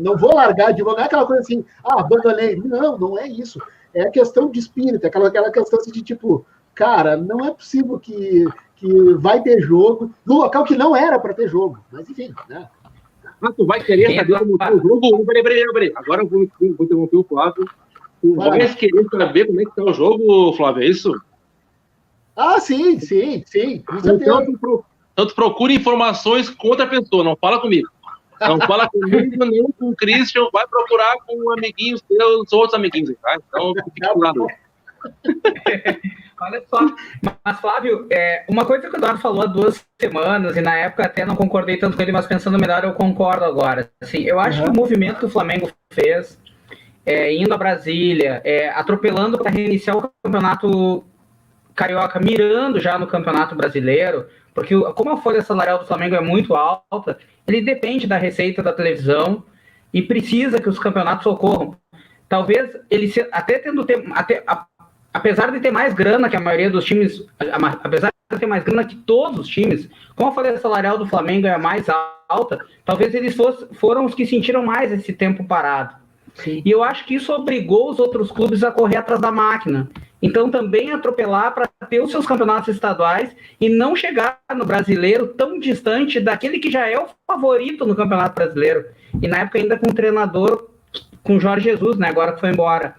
não 0.01 0.15
vou 0.15 0.35
largar 0.35 0.71
de 0.71 0.83
não 0.83 0.97
é 0.97 1.03
aquela 1.03 1.25
coisa 1.25 1.41
assim, 1.41 1.65
ah, 1.83 2.01
abandonei. 2.01 2.55
Não, 2.55 2.97
não 2.97 3.17
é 3.17 3.27
isso. 3.27 3.59
É 3.93 4.09
questão 4.09 4.49
de 4.49 4.59
espírito, 4.59 5.03
é 5.03 5.07
aquela, 5.07 5.27
aquela 5.29 5.51
questão 5.51 5.79
assim 5.79 5.91
de 5.91 6.03
tipo, 6.03 6.45
cara, 6.75 7.17
não 7.17 7.43
é 7.45 7.51
possível 7.51 7.99
que, 7.99 8.45
que 8.75 9.13
vai 9.15 9.41
ter 9.41 9.61
jogo 9.61 10.11
no 10.25 10.37
local 10.37 10.63
que 10.63 10.75
não 10.75 10.95
era 10.95 11.17
para 11.17 11.33
ter 11.33 11.47
jogo. 11.47 11.79
Mas 11.91 12.07
enfim, 12.09 12.33
né? 12.47 12.69
Ah, 13.41 13.51
tu 13.51 13.65
vai 13.65 13.83
querer 13.83 14.15
saber 14.15 14.39
como 14.39 14.57
tá 14.57 14.71
o 14.71 14.79
jogo? 14.79 15.25
Peraí, 15.25 15.43
peraí, 15.43 15.73
peraí. 15.73 15.93
Agora 15.95 16.23
eu 16.23 16.27
vou, 16.27 16.47
vou 16.59 16.85
interromper 16.85 17.17
o 17.17 17.23
Flávio. 17.23 17.65
Tu 18.21 18.33
vai 18.35 18.75
querer 18.75 19.05
saber 19.09 19.45
como 19.45 19.61
é 19.61 19.65
que 19.65 19.75
tá 19.75 19.83
o 19.83 19.93
jogo, 19.93 20.53
Flávio, 20.53 20.83
é 20.83 20.87
isso? 20.87 21.13
Ah, 22.37 22.59
sim, 22.59 22.99
sim, 22.99 23.43
sim. 23.47 23.83
Então, 23.93 24.45
tu, 24.45 24.85
então 25.11 25.25
tu 25.25 25.33
procura 25.33 25.73
informações 25.73 26.51
com 26.51 26.67
outra 26.67 26.85
pessoa, 26.85 27.23
não 27.23 27.35
fala 27.35 27.59
comigo. 27.59 27.89
Não 28.39 28.59
fala 28.61 28.87
comigo, 28.87 29.43
nem 29.43 29.63
com 29.71 29.89
o 29.89 29.95
Christian, 29.95 30.47
vai 30.53 30.67
procurar 30.67 31.15
com 31.25 31.51
amiguinhos 31.53 31.99
teus, 32.03 32.53
outros 32.53 32.75
amiguinhos, 32.75 33.15
tá? 33.19 33.35
Então, 33.35 33.73
fica 33.95 34.13
claro. 34.13 34.47
Olha 36.39 36.63
só, 36.69 36.79
mas 37.43 37.59
Flávio, 37.59 38.05
é, 38.11 38.45
uma 38.47 38.63
coisa 38.63 38.87
que 38.87 38.95
o 38.95 38.97
Eduardo 38.99 39.19
falou 39.19 39.41
há 39.41 39.47
duas 39.47 39.83
semanas, 39.99 40.55
e 40.55 40.61
na 40.61 40.75
época 40.75 41.03
até 41.03 41.25
não 41.25 41.35
concordei 41.35 41.77
tanto 41.77 41.97
com 41.97 42.03
ele, 42.03 42.11
mas 42.11 42.27
pensando 42.27 42.59
melhor, 42.59 42.83
eu 42.83 42.93
concordo 42.93 43.43
agora. 43.43 43.89
Assim, 43.99 44.19
eu 44.19 44.39
acho 44.39 44.59
uhum. 44.59 44.65
que 44.65 44.69
o 44.69 44.75
movimento 44.75 45.17
que 45.17 45.25
o 45.25 45.29
Flamengo 45.29 45.71
fez, 45.91 46.39
é, 47.03 47.35
indo 47.35 47.51
a 47.51 47.57
Brasília, 47.57 48.39
é, 48.43 48.69
atropelando 48.69 49.39
para 49.39 49.49
reiniciar 49.49 49.97
o 49.97 50.11
campeonato 50.23 51.03
Carioca 51.77 52.19
mirando 52.19 52.79
já 52.79 52.97
no 52.97 53.05
Campeonato 53.05 53.55
Brasileiro, 53.55 54.25
porque 54.51 54.73
como 54.95 55.11
a 55.11 55.17
folha 55.17 55.43
salarial 55.43 55.77
do 55.77 55.85
Flamengo 55.85 56.15
é 56.15 56.19
muito 56.19 56.55
alta, 56.55 57.19
ele 57.47 57.61
depende 57.61 58.07
da 58.07 58.17
receita 58.17 58.63
da 58.63 58.73
televisão 58.73 59.43
e 59.93 60.01
precisa 60.01 60.59
que 60.59 60.67
os 60.67 60.79
campeonatos 60.79 61.27
ocorram. 61.27 61.77
Talvez 62.27 62.75
ele 62.89 63.07
se, 63.07 63.25
até 63.31 63.59
tendo 63.59 63.85
até, 64.15 64.43
apesar 65.13 65.51
de 65.51 65.59
ter 65.59 65.69
mais 65.69 65.93
grana 65.93 66.27
que 66.27 66.35
a 66.35 66.41
maioria 66.41 66.71
dos 66.71 66.83
times, 66.83 67.23
apesar 67.83 68.11
de 68.31 68.39
ter 68.39 68.47
mais 68.47 68.63
grana 68.63 68.83
que 68.83 68.95
todos 68.95 69.41
os 69.41 69.47
times, 69.47 69.87
como 70.15 70.31
a 70.31 70.33
folha 70.33 70.57
salarial 70.57 70.97
do 70.97 71.05
Flamengo 71.05 71.45
é 71.45 71.53
a 71.53 71.59
mais 71.59 71.85
alta, 72.27 72.59
talvez 72.83 73.13
eles 73.13 73.35
fosse, 73.35 73.67
foram 73.75 74.03
os 74.03 74.15
que 74.15 74.25
sentiram 74.25 74.65
mais 74.65 74.91
esse 74.91 75.13
tempo 75.13 75.45
parado. 75.45 75.95
Sim. 76.33 76.63
E 76.65 76.71
eu 76.71 76.83
acho 76.83 77.05
que 77.05 77.15
isso 77.15 77.31
obrigou 77.31 77.91
os 77.91 77.99
outros 77.99 78.31
clubes 78.31 78.63
a 78.63 78.71
correr 78.71 78.97
atrás 78.97 79.21
da 79.21 79.31
máquina. 79.31 79.87
Então, 80.21 80.49
também 80.49 80.91
atropelar 80.91 81.53
para 81.53 81.67
ter 81.87 82.01
os 82.01 82.09
seus 82.09 82.25
campeonatos 82.25 82.73
estaduais 82.73 83.35
e 83.61 83.69
não 83.69 83.95
chegar 83.95 84.39
no 84.55 84.65
brasileiro 84.65 85.27
tão 85.27 85.59
distante 85.59 86.19
daquele 86.19 86.59
que 86.59 86.71
já 86.71 86.87
é 86.87 86.97
o 86.97 87.07
favorito 87.27 87.85
no 87.85 87.95
campeonato 87.95 88.35
brasileiro. 88.35 88.85
E 89.21 89.27
na 89.27 89.39
época, 89.39 89.59
ainda 89.59 89.77
com 89.77 89.91
o 89.91 89.93
treinador, 89.93 90.69
com 91.23 91.39
Jorge 91.39 91.69
Jesus, 91.69 91.97
né? 91.97 92.09
Agora 92.09 92.33
que 92.33 92.39
foi 92.39 92.49
embora. 92.49 92.95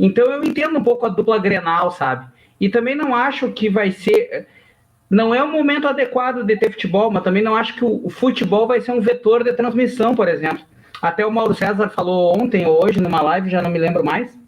Então, 0.00 0.24
eu 0.26 0.42
entendo 0.42 0.78
um 0.78 0.82
pouco 0.82 1.04
a 1.04 1.10
dupla 1.10 1.38
grenal, 1.38 1.90
sabe? 1.90 2.26
E 2.58 2.70
também 2.70 2.94
não 2.94 3.14
acho 3.14 3.52
que 3.52 3.68
vai 3.68 3.90
ser. 3.90 4.46
Não 5.10 5.34
é 5.34 5.42
o 5.42 5.52
momento 5.52 5.86
adequado 5.86 6.42
de 6.42 6.56
ter 6.56 6.72
futebol, 6.72 7.10
mas 7.10 7.22
também 7.22 7.42
não 7.42 7.54
acho 7.54 7.74
que 7.74 7.84
o, 7.84 8.08
futebol 8.08 8.66
vai 8.66 8.80
ser 8.80 8.92
um 8.92 9.00
vetor 9.00 9.44
de 9.44 9.52
transmissão, 9.52 10.14
por 10.14 10.26
exemplo. 10.26 10.64
Até 11.02 11.24
o 11.24 11.30
Mauro 11.30 11.54
César 11.54 11.90
falou 11.90 12.36
ontem 12.36 12.66
ou 12.66 12.82
hoje 12.82 13.00
numa 13.00 13.20
live, 13.20 13.50
já 13.50 13.60
não 13.60 13.70
me 13.70 13.78
lembro 13.78 14.02
mais 14.02 14.45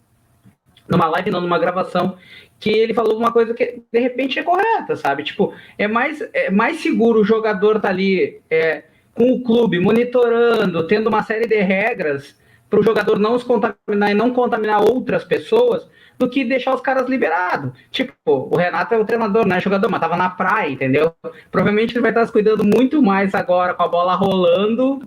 numa 0.89 1.07
live, 1.07 1.31
não, 1.31 1.41
numa 1.41 1.59
gravação, 1.59 2.17
que 2.59 2.69
ele 2.69 2.93
falou 2.93 3.17
uma 3.17 3.31
coisa 3.31 3.53
que 3.53 3.81
de 3.91 3.99
repente 3.99 4.37
é 4.37 4.43
correta, 4.43 4.95
sabe? 4.95 5.23
Tipo, 5.23 5.53
é 5.77 5.87
mais, 5.87 6.21
é 6.33 6.51
mais 6.51 6.81
seguro 6.81 7.21
o 7.21 7.25
jogador 7.25 7.79
tá 7.79 7.89
ali 7.89 8.41
é, 8.49 8.83
com 9.13 9.31
o 9.31 9.41
clube 9.43 9.79
monitorando, 9.79 10.85
tendo 10.87 11.07
uma 11.07 11.23
série 11.23 11.47
de 11.47 11.59
regras 11.61 12.37
para 12.69 12.79
o 12.79 12.83
jogador 12.83 13.17
não 13.17 13.39
se 13.39 13.45
contaminar 13.45 14.11
e 14.11 14.13
não 14.13 14.31
contaminar 14.31 14.81
outras 14.81 15.23
pessoas 15.23 15.87
do 16.17 16.29
que 16.29 16.43
deixar 16.43 16.75
os 16.75 16.81
caras 16.81 17.09
liberados. 17.09 17.71
Tipo, 17.89 18.13
o 18.25 18.57
Renato 18.57 18.93
é 18.93 18.97
o 18.97 19.05
treinador, 19.05 19.47
não 19.47 19.55
é 19.55 19.61
jogador, 19.61 19.89
mas 19.89 20.01
tava 20.01 20.17
na 20.17 20.29
praia, 20.29 20.69
entendeu? 20.69 21.13
Provavelmente 21.49 21.93
ele 21.93 22.01
vai 22.01 22.11
estar 22.11 22.25
se 22.25 22.31
cuidando 22.31 22.63
muito 22.63 23.01
mais 23.01 23.33
agora 23.33 23.73
com 23.73 23.83
a 23.83 23.87
bola 23.87 24.15
rolando 24.15 25.01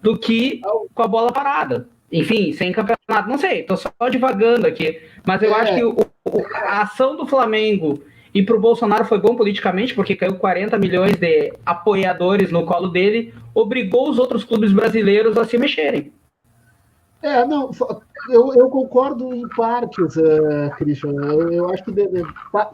do 0.00 0.16
que 0.16 0.60
com 0.94 1.02
a 1.02 1.08
bola 1.08 1.32
parada 1.32 1.88
enfim, 2.12 2.52
sem 2.52 2.70
campeonato, 2.72 3.28
não 3.28 3.38
sei, 3.38 3.62
tô 3.62 3.76
só 3.76 3.90
divagando 4.10 4.66
aqui, 4.66 5.00
mas 5.26 5.42
eu 5.42 5.50
é. 5.54 5.60
acho 5.60 5.74
que 5.74 5.84
o, 5.84 5.96
o, 6.24 6.46
a 6.54 6.82
ação 6.82 7.16
do 7.16 7.26
Flamengo 7.26 8.02
e 8.34 8.42
para 8.42 8.56
o 8.56 8.60
Bolsonaro 8.60 9.04
foi 9.04 9.18
bom 9.18 9.34
politicamente, 9.34 9.94
porque 9.94 10.16
caiu 10.16 10.34
40 10.34 10.78
milhões 10.78 11.16
de 11.16 11.52
apoiadores 11.64 12.50
no 12.50 12.64
colo 12.64 12.88
dele, 12.88 13.34
obrigou 13.54 14.08
os 14.08 14.18
outros 14.18 14.44
clubes 14.44 14.72
brasileiros 14.72 15.36
a 15.36 15.44
se 15.44 15.58
mexerem. 15.58 16.12
É, 17.22 17.46
não, 17.46 17.70
eu, 18.28 18.52
eu 18.54 18.68
concordo 18.68 19.32
em 19.32 19.48
partes, 19.48 20.16
uh, 20.16 20.70
Christian. 20.76 21.12
Eu, 21.12 21.52
eu 21.52 21.70
acho 21.70 21.84
que 21.84 21.92
deve, 21.92 22.24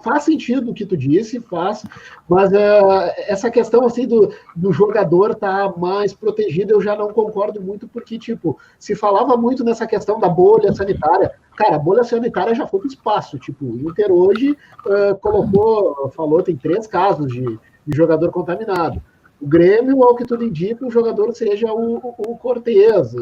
faz 0.02 0.22
sentido 0.22 0.70
o 0.70 0.74
que 0.74 0.86
tu 0.86 0.96
disse, 0.96 1.38
faz, 1.38 1.84
mas 2.26 2.50
uh, 2.52 3.12
essa 3.26 3.50
questão 3.50 3.84
assim 3.84 4.06
do, 4.06 4.32
do 4.56 4.72
jogador 4.72 5.32
estar 5.32 5.70
tá 5.70 5.78
mais 5.78 6.14
protegido, 6.14 6.72
eu 6.72 6.80
já 6.80 6.96
não 6.96 7.12
concordo 7.12 7.60
muito, 7.60 7.86
porque, 7.88 8.18
tipo, 8.18 8.58
se 8.78 8.94
falava 8.94 9.36
muito 9.36 9.62
nessa 9.62 9.86
questão 9.86 10.18
da 10.18 10.28
bolha 10.28 10.72
sanitária. 10.72 11.32
Cara, 11.54 11.76
a 11.76 11.78
bolha 11.78 12.04
sanitária 12.04 12.54
já 12.54 12.66
foi 12.66 12.80
para 12.80 12.88
o 12.88 12.90
espaço. 12.90 13.38
Tipo, 13.38 13.66
o 13.66 13.90
Inter 13.90 14.10
hoje 14.10 14.56
uh, 14.86 15.14
colocou, 15.20 16.10
falou, 16.16 16.42
tem 16.42 16.56
três 16.56 16.86
casos 16.86 17.30
de, 17.30 17.42
de 17.86 17.96
jogador 17.96 18.30
contaminado. 18.30 19.02
O 19.40 19.46
Grêmio, 19.46 20.02
ao 20.02 20.16
que 20.16 20.24
tudo 20.24 20.44
indica, 20.44 20.84
o 20.84 20.90
jogador 20.90 21.32
seja 21.32 21.72
o, 21.72 21.96
o, 21.98 22.14
o 22.26 22.36
Cortez, 22.36 23.14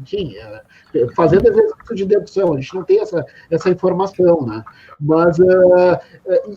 enfim, 0.00 0.36
é, 0.36 0.62
fazendo 1.16 1.48
exercício 1.48 1.96
de 1.96 2.04
dedução, 2.04 2.52
a 2.52 2.60
gente 2.60 2.74
não 2.74 2.84
tem 2.84 3.00
essa, 3.00 3.24
essa 3.50 3.68
informação, 3.68 4.46
né? 4.46 4.64
Mas, 5.00 5.38
uh, 5.38 5.98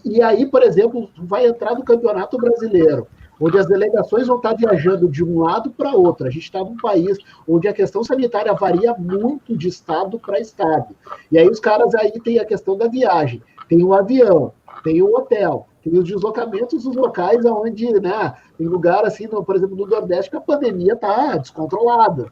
e 0.05 0.21
aí, 0.21 0.45
por 0.45 0.61
exemplo, 0.61 1.09
vai 1.17 1.47
entrar 1.47 1.73
no 1.73 1.83
Campeonato 1.83 2.37
Brasileiro, 2.37 3.07
onde 3.39 3.57
as 3.57 3.65
delegações 3.65 4.27
vão 4.27 4.37
estar 4.37 4.53
viajando 4.55 5.09
de 5.09 5.23
um 5.23 5.39
lado 5.41 5.71
para 5.71 5.95
outro. 5.95 6.27
A 6.27 6.29
gente 6.29 6.43
está 6.43 6.59
num 6.59 6.77
país 6.77 7.17
onde 7.47 7.67
a 7.67 7.73
questão 7.73 8.03
sanitária 8.03 8.53
varia 8.53 8.93
muito 8.93 9.57
de 9.57 9.67
estado 9.67 10.19
para 10.19 10.39
estado. 10.39 10.95
E 11.31 11.39
aí 11.39 11.49
os 11.49 11.59
caras 11.59 11.95
aí 11.95 12.11
tem 12.23 12.37
a 12.37 12.45
questão 12.45 12.77
da 12.77 12.87
viagem, 12.87 13.41
tem 13.67 13.83
o 13.83 13.95
avião, 13.95 14.53
tem 14.83 15.01
o 15.01 15.15
hotel, 15.15 15.67
tem 15.83 15.93
os 15.97 16.03
deslocamentos 16.03 16.83
dos 16.83 16.95
locais 16.95 17.43
onde, 17.45 17.91
né, 17.99 18.35
tem 18.57 18.67
lugar 18.67 19.05
assim, 19.05 19.27
no, 19.27 19.43
por 19.43 19.55
exemplo, 19.55 19.75
no 19.75 19.87
Nordeste, 19.87 20.29
que 20.29 20.37
a 20.37 20.41
pandemia 20.41 20.93
está 20.93 21.37
descontrolada. 21.37 22.31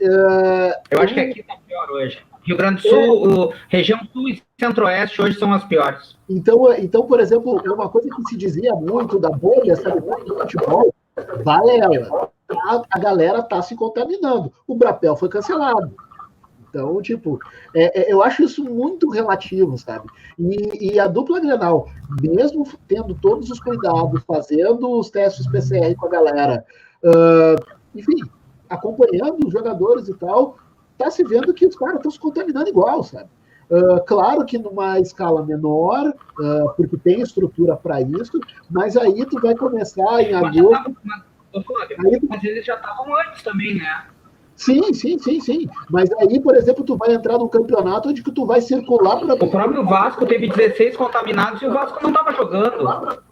É, 0.00 0.80
Eu 0.90 1.00
acho 1.00 1.14
que 1.14 1.20
aqui 1.20 1.40
está 1.40 1.56
pior 1.66 1.90
hoje. 1.90 2.18
Rio 2.42 2.56
Grande 2.56 2.82
do 2.82 2.88
Sul, 2.88 3.52
é, 3.52 3.56
região 3.68 4.00
sul 4.12 4.28
e 4.28 4.42
centro-oeste 4.58 5.20
hoje 5.20 5.38
são 5.38 5.52
as 5.52 5.64
piores. 5.64 6.16
Então, 6.30 6.72
então, 6.74 7.06
por 7.06 7.20
exemplo, 7.20 7.60
uma 7.66 7.88
coisa 7.88 8.08
que 8.08 8.22
se 8.28 8.36
dizia 8.36 8.74
muito 8.74 9.18
da 9.18 9.28
bolha, 9.28 9.76
sabe, 9.76 10.00
do 10.00 10.38
futebol, 10.38 10.94
Valela, 11.44 12.30
a, 12.50 12.82
a 12.90 12.98
galera 12.98 13.42
tá 13.42 13.60
se 13.60 13.74
contaminando. 13.74 14.52
O 14.66 14.74
Brapel 14.74 15.16
foi 15.16 15.28
cancelado. 15.28 15.94
Então, 16.68 17.00
tipo, 17.00 17.38
é, 17.74 18.00
é, 18.00 18.12
eu 18.12 18.22
acho 18.22 18.42
isso 18.44 18.64
muito 18.64 19.08
relativo, 19.08 19.76
sabe? 19.78 20.06
E, 20.38 20.92
e, 20.92 21.00
a 21.00 21.06
dupla 21.06 21.40
Grenal, 21.40 21.88
mesmo 22.20 22.66
tendo 22.86 23.14
todos 23.14 23.50
os 23.50 23.60
cuidados, 23.60 24.22
fazendo 24.24 24.98
os 24.98 25.10
testes 25.10 25.46
PCR 25.46 25.94
com 25.96 26.06
a 26.06 26.10
galera, 26.10 26.64
uh, 27.02 27.76
enfim, 27.94 28.18
acompanhando 28.68 29.46
os 29.46 29.52
jogadores 29.52 30.08
e 30.08 30.14
tal, 30.14 30.58
tá 30.96 31.10
se 31.10 31.24
vendo 31.24 31.54
que 31.54 31.66
os 31.66 31.76
caras 31.76 31.96
estão 31.96 32.10
se 32.10 32.20
contaminando 32.20 32.68
igual, 32.68 33.02
sabe? 33.02 33.30
Uh, 33.70 34.02
claro 34.06 34.46
que 34.46 34.58
numa 34.58 34.98
escala 34.98 35.44
menor, 35.44 36.08
uh, 36.08 36.74
porque 36.76 36.96
tem 36.96 37.20
estrutura 37.20 37.76
para 37.76 38.00
isso, 38.00 38.40
mas 38.70 38.96
aí 38.96 39.26
tu 39.26 39.40
vai 39.40 39.54
começar 39.54 40.22
em 40.22 40.34
agosto. 40.34 40.96
Mas, 41.04 41.22
mas, 41.98 42.18
tu... 42.18 42.26
mas 42.28 42.44
eles 42.44 42.64
já 42.64 42.74
estavam 42.76 43.14
antes 43.14 43.42
também, 43.42 43.76
né? 43.76 44.06
Sim, 44.58 44.92
sim, 44.92 45.16
sim, 45.20 45.40
sim. 45.40 45.70
Mas 45.88 46.10
aí, 46.18 46.40
por 46.40 46.56
exemplo, 46.56 46.84
tu 46.84 46.96
vai 46.96 47.14
entrar 47.14 47.38
num 47.38 47.46
campeonato 47.46 48.08
onde 48.08 48.24
que 48.24 48.32
tu 48.32 48.44
vai 48.44 48.60
circular 48.60 49.16
para. 49.20 49.34
O 49.34 49.50
próprio 49.50 49.84
Vasco 49.84 50.26
teve 50.26 50.48
16 50.48 50.96
contaminados 50.96 51.62
e 51.62 51.66
o 51.66 51.72
Vasco 51.72 52.02
não 52.02 52.10
estava 52.10 52.32
jogando. 52.32 53.22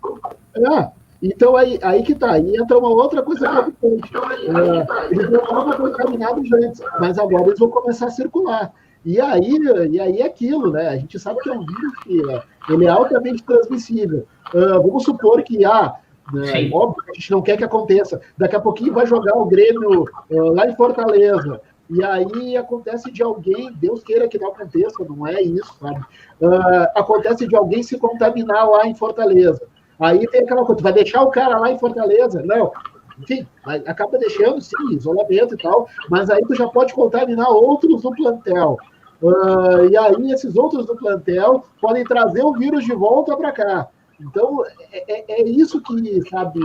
É. 0.54 0.88
Então 1.20 1.56
aí, 1.56 1.80
aí 1.82 2.04
que 2.04 2.14
tá. 2.14 2.32
Aí 2.32 2.56
entra 2.56 2.78
uma 2.78 2.90
outra 2.90 3.22
coisa 3.22 3.48
preocupante. 3.48 4.10
É, 4.16 5.10
eles 5.10 5.28
não 5.28 5.40
estavam 5.40 5.72
contaminados 5.72 6.52
antes, 6.52 6.80
mas 7.00 7.18
agora 7.18 7.48
eles 7.48 7.58
vão 7.58 7.70
começar 7.70 8.06
a 8.06 8.10
circular. 8.10 8.72
E 9.04 9.20
aí, 9.20 9.58
e 9.90 10.00
aí 10.00 10.20
é 10.20 10.26
aquilo, 10.26 10.70
né? 10.70 10.88
A 10.88 10.96
gente 10.96 11.18
sabe 11.18 11.40
que 11.40 11.50
é 11.50 11.52
um 11.52 11.66
vírus 11.66 11.92
que 12.04 12.30
é, 12.30 12.42
ele 12.72 12.86
é 12.86 12.88
altamente 12.88 13.42
transmissível. 13.42 14.26
Uh, 14.54 14.80
vamos 14.80 15.02
supor 15.02 15.42
que 15.42 15.64
ah, 15.64 15.92
né, 16.32 16.70
óbvio 16.72 17.04
que 17.04 17.10
a 17.10 17.14
gente 17.14 17.30
não 17.30 17.42
quer 17.42 17.56
que 17.56 17.64
aconteça. 17.64 18.20
Daqui 18.36 18.56
a 18.56 18.60
pouquinho 18.60 18.92
vai 18.92 19.06
jogar 19.06 19.36
o 19.36 19.46
Grêmio 19.46 20.02
uh, 20.02 20.54
lá 20.54 20.66
em 20.66 20.74
Fortaleza. 20.74 21.60
E 21.88 22.02
aí 22.02 22.56
acontece 22.56 23.12
de 23.12 23.22
alguém, 23.22 23.72
Deus 23.74 24.02
queira 24.02 24.26
que 24.26 24.38
não 24.38 24.48
aconteça, 24.48 25.04
não 25.08 25.26
é 25.26 25.40
isso, 25.40 25.72
sabe? 25.78 26.00
Uh, 26.40 26.88
acontece 26.96 27.46
de 27.46 27.54
alguém 27.54 27.82
se 27.82 27.96
contaminar 27.96 28.68
lá 28.68 28.86
em 28.86 28.94
Fortaleza. 28.94 29.62
Aí 29.98 30.26
tem 30.26 30.42
aquela 30.42 30.64
coisa, 30.64 30.82
vai 30.82 30.92
deixar 30.92 31.22
o 31.22 31.30
cara 31.30 31.58
lá 31.58 31.70
em 31.70 31.78
Fortaleza? 31.78 32.42
Não. 32.42 32.72
Enfim, 33.18 33.46
acaba 33.86 34.18
deixando, 34.18 34.60
sim, 34.60 34.94
isolamento 34.94 35.54
e 35.54 35.58
tal, 35.58 35.88
mas 36.10 36.28
aí 36.28 36.42
tu 36.42 36.54
já 36.54 36.68
pode 36.68 36.92
contaminar 36.92 37.48
outros 37.48 38.02
do 38.02 38.10
plantel. 38.10 38.76
Uh, 39.22 39.88
e 39.88 39.96
aí 39.96 40.32
esses 40.32 40.56
outros 40.56 40.84
do 40.84 40.96
plantel 40.96 41.64
podem 41.80 42.04
trazer 42.04 42.42
o 42.42 42.52
vírus 42.52 42.84
de 42.84 42.92
volta 42.92 43.34
para 43.36 43.52
cá. 43.52 43.88
Então, 44.20 44.64
é, 44.92 45.04
é, 45.12 45.24
é, 45.28 45.42
isso 45.42 45.80
que, 45.82 46.28
sabe. 46.28 46.60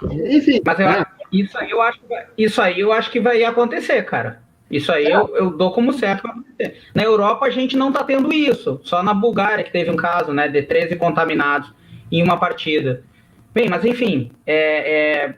Enfim. 0.00 0.60
Mas 0.64 0.78
eu, 0.78 0.86
né? 0.86 1.04
isso, 1.30 1.58
aí 1.58 1.70
eu 1.70 1.82
acho, 1.82 2.00
isso 2.36 2.62
aí 2.62 2.80
eu 2.80 2.92
acho 2.92 3.10
que 3.10 3.20
vai 3.20 3.44
acontecer, 3.44 4.02
cara. 4.04 4.42
Isso 4.70 4.90
aí 4.90 5.06
é. 5.06 5.14
eu, 5.14 5.36
eu 5.36 5.50
dou 5.50 5.72
como 5.72 5.92
certo 5.92 6.26
acontecer. 6.26 6.80
Na 6.94 7.02
Europa 7.02 7.46
a 7.46 7.50
gente 7.50 7.76
não 7.76 7.88
está 7.88 8.02
tendo 8.02 8.32
isso. 8.32 8.80
Só 8.82 9.02
na 9.02 9.12
Bulgária 9.12 9.62
que 9.62 9.72
teve 9.72 9.90
um 9.90 9.96
caso, 9.96 10.32
né? 10.32 10.48
De 10.48 10.62
13 10.62 10.96
contaminados 10.96 11.72
em 12.10 12.22
uma 12.22 12.38
partida. 12.38 13.04
Bem, 13.52 13.68
mas 13.68 13.84
enfim, 13.84 14.30
é, 14.46 15.26
é, 15.26 15.34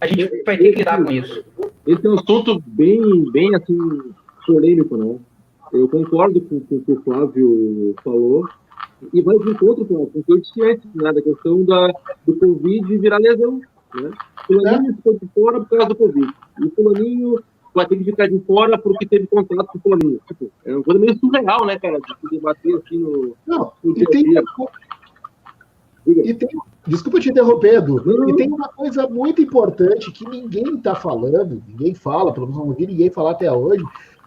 a 0.00 0.06
gente 0.06 0.42
vai 0.44 0.56
ter 0.56 0.72
que 0.72 0.78
lidar 0.78 1.02
com 1.02 1.10
isso. 1.10 1.44
Esse 1.86 2.06
é 2.06 2.10
um 2.10 2.14
assunto 2.14 2.62
bem, 2.66 3.30
bem 3.30 3.54
assim, 3.54 3.76
polêmico, 4.46 4.96
né? 4.96 5.18
Eu 5.72 5.88
concordo 5.88 6.40
com, 6.40 6.60
com 6.60 6.76
o 6.76 6.80
que 6.80 6.92
o 6.92 7.02
Flávio 7.02 7.94
falou 8.02 8.48
e 9.12 9.22
vai 9.22 9.38
de 9.38 9.50
encontro 9.50 9.84
com 9.84 10.02
o 10.04 10.22
que 10.22 10.32
eu 10.32 10.38
disse 10.38 10.62
antes, 10.62 10.88
né, 10.94 11.12
da 11.12 11.22
questão 11.22 11.64
da, 11.64 11.92
do 12.26 12.36
Covid 12.36 12.98
virar 12.98 13.18
lesão. 13.18 13.60
Né? 13.94 14.10
Fulaninho 14.46 14.92
é. 14.92 14.94
ficou 14.94 15.18
de 15.18 15.26
fora 15.34 15.60
por 15.60 15.68
causa 15.68 15.88
do 15.88 15.96
Covid. 15.96 16.32
E 16.64 16.70
Fulaninho 16.70 17.42
vai 17.74 17.86
ter 17.86 17.96
que 17.96 18.04
ficar 18.04 18.28
de 18.28 18.38
fora 18.40 18.78
porque 18.78 19.06
teve 19.06 19.26
contato 19.26 19.66
com 19.66 19.78
o 19.78 19.80
Fulaninho. 19.80 20.20
Tipo, 20.26 20.50
é 20.64 20.74
uma 20.74 20.82
coisa 20.82 21.00
meio 21.00 21.18
surreal, 21.18 21.66
né, 21.66 21.78
cara? 21.78 21.98
De 21.98 22.30
debater 22.30 22.76
assim 22.76 22.98
no. 22.98 23.36
Não, 23.46 23.72
no 23.82 23.96
e 23.96 24.04
tem, 24.06 24.24
e 26.06 26.34
tem, 26.34 26.48
desculpa 26.86 27.20
te 27.20 27.30
interromper, 27.30 27.76
Edu. 27.76 28.02
Não. 28.04 28.28
E 28.28 28.36
tem 28.36 28.48
uma 28.48 28.68
coisa 28.68 29.06
muito 29.08 29.40
importante 29.40 30.10
que 30.10 30.28
ninguém 30.28 30.74
está 30.74 30.94
falando, 30.94 31.62
ninguém 31.66 31.94
fala, 31.94 32.32
pelo 32.32 32.46
menos 32.46 32.60
não 32.60 32.68
ouvi 32.68 32.86
ninguém 32.86 33.10
falar 33.10 33.32
até 33.32 33.52
hoje. 33.52 33.84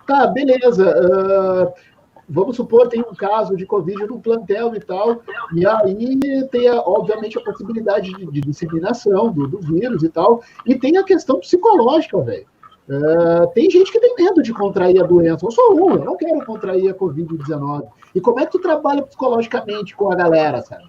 Tá, 0.07 0.27
beleza. 0.27 0.85
Uh, 0.87 1.94
vamos 2.27 2.55
supor, 2.55 2.87
tem 2.87 3.01
um 3.01 3.13
caso 3.15 3.55
de 3.55 3.65
Covid 3.65 4.05
no 4.07 4.19
plantel 4.19 4.75
e 4.75 4.79
tal, 4.79 5.21
e 5.53 5.65
aí 5.65 6.47
tem, 6.51 6.69
obviamente, 6.71 7.37
a 7.37 7.43
possibilidade 7.43 8.11
de, 8.13 8.25
de 8.25 8.41
disseminação 8.41 9.31
do, 9.31 9.47
do, 9.47 9.59
vírus 9.59 10.03
e 10.03 10.09
tal, 10.09 10.41
e 10.65 10.75
tem 10.75 10.97
a 10.97 11.03
questão 11.03 11.39
psicológica, 11.39 12.19
velho. 12.21 12.45
Uh, 12.87 13.47
tem 13.55 13.67
gente 13.67 13.91
que 13.91 13.99
tem 13.99 14.13
medo 14.15 14.43
de 14.43 14.53
contrair 14.53 15.03
a 15.03 15.07
doença. 15.07 15.43
Eu 15.43 15.49
sou 15.49 15.73
um, 15.73 15.95
eu 15.95 16.05
não 16.05 16.15
quero 16.15 16.45
contrair 16.45 16.87
a 16.87 16.93
Covid-19. 16.93 17.87
E 18.13 18.21
como 18.21 18.39
é 18.39 18.45
que 18.45 18.51
tu 18.51 18.59
trabalha 18.59 19.01
psicologicamente 19.01 19.95
com 19.95 20.11
a 20.11 20.15
galera, 20.15 20.61
sabe? 20.61 20.83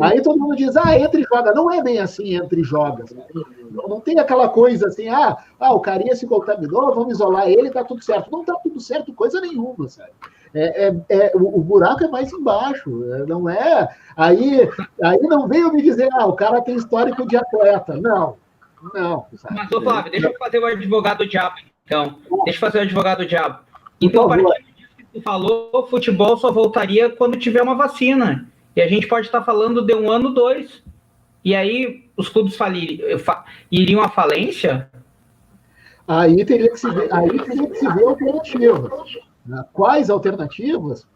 Aí 0.00 0.22
todo 0.22 0.38
mundo 0.38 0.56
diz, 0.56 0.76
ah, 0.76 0.96
entre 0.96 1.22
joga. 1.22 1.52
Não 1.52 1.70
é 1.70 1.82
bem 1.82 1.98
assim, 1.98 2.36
entre 2.36 2.60
e 2.60 2.64
joga. 2.64 3.04
Não, 3.70 3.88
não 3.88 4.00
tem 4.00 4.18
aquela 4.18 4.48
coisa 4.48 4.88
assim, 4.88 5.08
ah, 5.08 5.36
ah, 5.58 5.72
o 5.72 5.80
carinha 5.80 6.14
se 6.14 6.26
contaminou, 6.26 6.94
vamos 6.94 7.14
isolar 7.14 7.48
ele, 7.48 7.70
tá 7.70 7.82
tudo 7.82 8.04
certo. 8.04 8.30
Não 8.30 8.44
tá 8.44 8.54
tudo 8.62 8.78
certo, 8.80 9.12
coisa 9.12 9.40
nenhuma, 9.40 9.88
sabe? 9.88 10.12
É, 10.54 10.88
é, 10.88 10.94
é 11.10 11.32
o, 11.34 11.58
o, 11.58 11.60
buraco 11.62 12.04
é 12.04 12.08
mais 12.08 12.32
embaixo, 12.32 13.04
é, 13.12 13.26
não 13.26 13.48
é? 13.48 13.88
Aí, 14.16 14.68
aí 15.02 15.18
não 15.22 15.46
veio 15.46 15.72
me 15.72 15.82
dizer, 15.82 16.08
ah, 16.12 16.26
o 16.26 16.34
cara 16.34 16.60
tem 16.60 16.76
histórico 16.76 17.26
de 17.26 17.36
atleta. 17.36 17.96
Não, 17.96 18.36
não. 18.94 19.26
Sabe? 19.36 19.54
Mas, 19.54 19.72
ô 19.72 19.80
Flávio, 19.80 20.10
deixa 20.10 20.28
eu 20.28 20.34
fazer 20.38 20.58
o 20.58 20.66
advogado 20.66 21.26
diabo, 21.26 21.56
então. 21.84 22.18
Deixa 22.44 22.56
eu 22.56 22.60
fazer 22.60 22.78
o 22.78 22.82
advogado 22.82 23.26
diabo. 23.26 23.60
Então, 24.00 24.24
a 24.24 24.28
partir 24.28 24.72
disso 24.76 24.96
que 24.96 25.04
tu 25.04 25.22
falou, 25.22 25.86
futebol 25.88 26.36
só 26.36 26.52
voltaria 26.52 27.10
quando 27.10 27.36
tiver 27.36 27.62
uma 27.62 27.74
vacina. 27.74 28.48
E 28.76 28.80
a 28.80 28.88
gente 28.88 29.08
pode 29.08 29.26
estar 29.26 29.42
falando 29.42 29.84
de 29.84 29.94
um 29.94 30.10
ano, 30.10 30.32
dois. 30.32 30.82
E 31.44 31.54
aí 31.54 32.08
os 32.16 32.28
clubes 32.28 32.56
falir, 32.56 33.00
iriam 33.70 34.02
à 34.02 34.08
falência? 34.08 34.90
Aí 36.06 36.44
teria 36.44 36.70
que 36.70 36.76
se 36.76 36.90
ver, 36.90 37.12
aí 37.12 37.38
teria 37.38 37.68
que 37.68 37.76
se 37.76 37.92
ver 37.92 38.04
alternativas. 38.04 39.18
Né? 39.48 39.64
Quais 39.72 40.10
alternativas? 40.10 41.06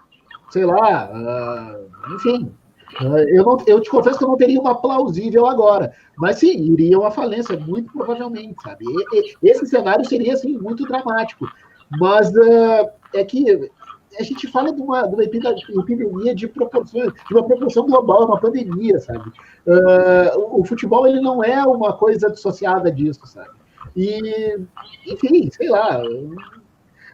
Sei 0.51 0.65
lá, 0.65 1.11
uh, 1.13 2.15
enfim. 2.15 2.53
Uh, 3.01 3.19
eu, 3.29 3.45
não, 3.45 3.57
eu 3.67 3.81
te 3.81 3.89
confesso 3.89 4.19
que 4.19 4.25
eu 4.25 4.29
não 4.29 4.37
teria 4.37 4.61
uma 4.61 4.75
plausível 4.75 5.47
agora, 5.47 5.95
mas 6.19 6.39
sim, 6.39 6.73
iriam 6.73 7.07
à 7.07 7.11
falência, 7.11 7.59
muito 7.59 7.91
provavelmente, 7.93 8.63
sabe? 8.63 8.85
E, 8.85 9.35
e, 9.43 9.51
esse 9.51 9.67
cenário 9.67 10.05
seria, 10.05 10.35
assim, 10.35 10.59
muito 10.59 10.85
dramático. 10.85 11.47
Mas 11.99 12.31
uh, 12.31 12.91
é 13.15 13.25
que 13.25 13.71
a 14.19 14.23
gente 14.23 14.47
fala 14.49 14.73
de 14.73 14.81
uma, 14.81 15.07
de 15.07 15.15
uma 15.15 15.25
epidemia 15.25 16.35
de 16.35 16.47
proporções, 16.49 17.13
de 17.13 17.35
uma 17.35 17.45
proporção 17.45 17.87
global, 17.87 18.27
uma 18.27 18.41
pandemia, 18.41 18.99
sabe? 18.99 19.31
Uh, 19.67 20.61
o 20.61 20.65
futebol 20.65 21.07
ele 21.07 21.21
não 21.21 21.43
é 21.43 21.65
uma 21.65 21.95
coisa 21.95 22.31
dissociada 22.31 22.91
disso, 22.93 23.27
sabe? 23.27 23.51
E, 23.97 24.59
enfim, 25.07 25.51
sei 25.51 25.69
lá. 25.69 26.03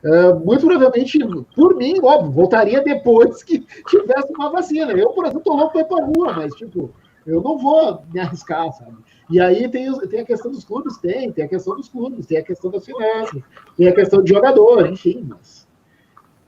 Uh, 0.04 0.38
muito 0.44 0.66
provavelmente, 0.66 1.18
por 1.54 1.74
mim, 1.76 1.98
óbvio, 2.02 2.30
voltaria 2.30 2.80
depois 2.82 3.42
que 3.42 3.61
tivesse 3.88 4.32
uma 4.32 4.50
vacina. 4.50 4.92
Eu, 4.92 5.11
por 5.11 5.24
exemplo, 5.24 5.42
tô 5.42 5.54
louco 5.54 5.72
para 5.72 5.98
ir 5.98 6.12
rua, 6.16 6.32
mas, 6.34 6.54
tipo, 6.54 6.90
eu 7.26 7.42
não 7.42 7.58
vou 7.58 8.02
me 8.12 8.20
arriscar, 8.20 8.72
sabe? 8.72 8.96
E 9.30 9.40
aí 9.40 9.68
tem, 9.68 9.92
tem 10.08 10.20
a 10.20 10.24
questão 10.24 10.50
dos 10.50 10.64
clubes, 10.64 10.96
tem, 10.98 11.32
tem 11.32 11.44
a 11.44 11.48
questão 11.48 11.76
dos 11.76 11.88
clubes, 11.88 12.26
tem 12.26 12.38
a 12.38 12.42
questão 12.44 12.70
das 12.70 12.84
finanças, 12.84 13.42
tem 13.76 13.88
a 13.88 13.94
questão 13.94 14.22
de 14.22 14.32
jogador, 14.32 14.87
enfim, 14.87 15.26
mas 15.28 15.68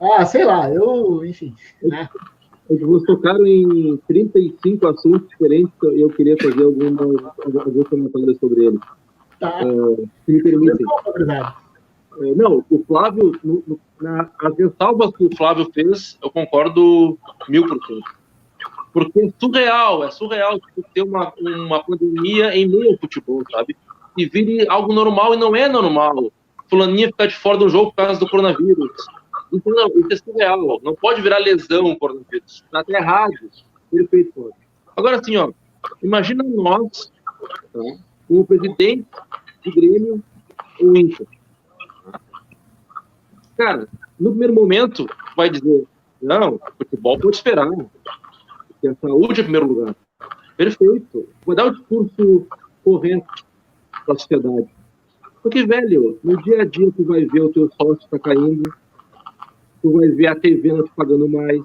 ah, 0.00 0.24
sei 0.24 0.44
lá, 0.44 0.72
eu, 0.72 1.24
enfim, 1.26 1.54
né? 1.82 2.08
Vocês 2.66 3.02
tocaram 3.02 3.46
em 3.46 3.98
35 4.08 4.86
assuntos 4.86 5.28
diferentes 5.28 5.72
e 5.82 6.00
eu 6.00 6.08
queria 6.08 6.36
fazer 6.40 6.62
algumas, 6.62 7.24
alguns 7.66 7.88
comentários 7.88 8.38
sobre 8.38 8.66
eles. 8.66 8.80
Tá. 9.40 9.66
Uh, 9.66 10.08
se 10.24 10.32
me 10.32 10.42
permitem. 10.42 10.86
Não, 12.36 12.64
o 12.68 12.84
Flávio, 12.86 13.32
no, 13.42 13.62
no, 13.66 13.80
na, 14.00 14.30
as 14.42 14.56
ressalvas 14.56 15.10
que 15.16 15.24
o 15.24 15.36
Flávio 15.36 15.70
fez, 15.72 16.18
eu 16.22 16.30
concordo 16.30 17.18
mil 17.48 17.66
por 17.66 17.84
cento. 17.86 18.20
Porque 18.92 19.20
é 19.20 19.30
surreal, 19.38 20.04
é 20.04 20.10
surreal 20.10 20.60
ter 20.92 21.02
uma, 21.02 21.32
uma 21.40 21.82
pandemia 21.82 22.54
em 22.56 22.68
meio 22.68 22.90
ao 22.90 22.98
futebol, 22.98 23.42
sabe? 23.50 23.76
E 24.16 24.26
vire 24.26 24.68
algo 24.68 24.92
normal 24.92 25.34
e 25.34 25.36
não 25.36 25.54
é 25.54 25.68
normal. 25.68 26.32
Fulaninha 26.68 27.08
ficar 27.08 27.26
de 27.26 27.36
fora 27.36 27.58
do 27.58 27.68
jogo 27.68 27.90
por 27.90 28.04
causa 28.04 28.20
do 28.20 28.28
coronavírus 28.28 28.90
então, 29.52 29.72
não, 29.72 29.88
isso 30.00 30.12
é 30.12 30.16
surreal. 30.16 30.80
Não 30.82 30.94
pode 30.94 31.20
virar 31.20 31.38
lesão, 31.38 31.94
coronavírus. 31.96 32.62
Está 32.64 32.80
até 32.80 32.94
errado. 32.94 33.34
Perfeito. 33.90 34.50
Agora, 34.96 35.18
assim, 35.18 35.36
ó, 35.36 35.50
imagina 36.02 36.44
nós, 36.44 37.12
tá, 37.72 37.80
o 38.28 38.44
presidente 38.44 39.06
do 39.64 39.72
Grêmio, 39.72 40.22
o 40.80 40.96
Inter. 40.96 41.26
Cara, 43.60 43.86
no 44.18 44.30
primeiro 44.30 44.54
momento, 44.54 45.06
vai 45.36 45.50
dizer: 45.50 45.84
não, 46.22 46.58
futebol 46.78 47.18
pode 47.18 47.36
esperar. 47.36 47.68
Porque 47.68 48.88
a 48.88 48.94
saúde 48.94 49.40
é 49.40 49.42
primeiro 49.42 49.66
lugar. 49.66 49.94
Perfeito. 50.56 51.28
Vou 51.44 51.54
dar 51.54 51.66
o 51.66 51.72
discurso 51.72 52.46
correto. 52.82 53.44
para 54.06 54.14
a 54.14 54.18
sociedade. 54.18 54.66
Porque, 55.42 55.66
velho, 55.66 56.18
no 56.24 56.42
dia 56.42 56.62
a 56.62 56.64
dia 56.64 56.90
tu 56.90 57.04
vai 57.04 57.26
ver 57.26 57.42
o 57.42 57.50
teu 57.50 57.70
sócio 57.78 58.08
tá 58.08 58.18
caindo, 58.18 58.62
tu 59.82 59.92
vai 59.92 60.08
ver 60.08 60.28
a 60.28 60.34
TV 60.34 60.72
não 60.72 60.84
te 60.84 60.92
pagando 60.96 61.28
mais, 61.28 61.62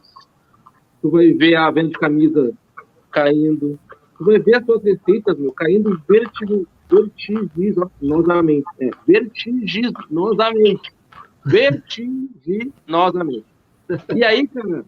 tu 1.02 1.10
vai 1.10 1.32
ver 1.32 1.56
a 1.56 1.72
venda 1.72 1.92
de 1.92 1.98
camisa 1.98 2.52
caindo, 3.10 3.80
tu 4.18 4.26
vai 4.26 4.38
ver 4.38 4.58
as 4.58 4.66
suas 4.66 4.84
receitas, 4.84 5.40
meu, 5.40 5.54
caindo 5.54 5.98
vertig 6.10 6.68
vertiginosamente. 6.90 8.68
É, 8.82 8.90
vertiginosamente. 9.08 10.95
Vertiginosamente. 11.46 13.46
E 14.16 14.24
aí, 14.24 14.48
cara, 14.48 14.84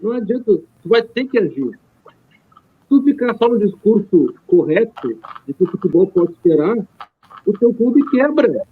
não 0.00 0.12
adianta, 0.12 0.56
tu 0.56 0.88
vai 0.88 1.02
ter 1.02 1.26
que 1.26 1.38
agir. 1.38 1.78
Tu 2.88 3.02
ficar 3.02 3.36
só 3.36 3.48
no 3.48 3.58
discurso 3.58 4.34
correto 4.46 5.18
de 5.46 5.54
que 5.54 5.64
o 5.64 5.70
futebol 5.70 6.06
pode 6.08 6.32
esperar, 6.32 6.76
o 7.44 7.52
teu 7.52 7.72
clube 7.72 8.04
quebra. 8.10 8.66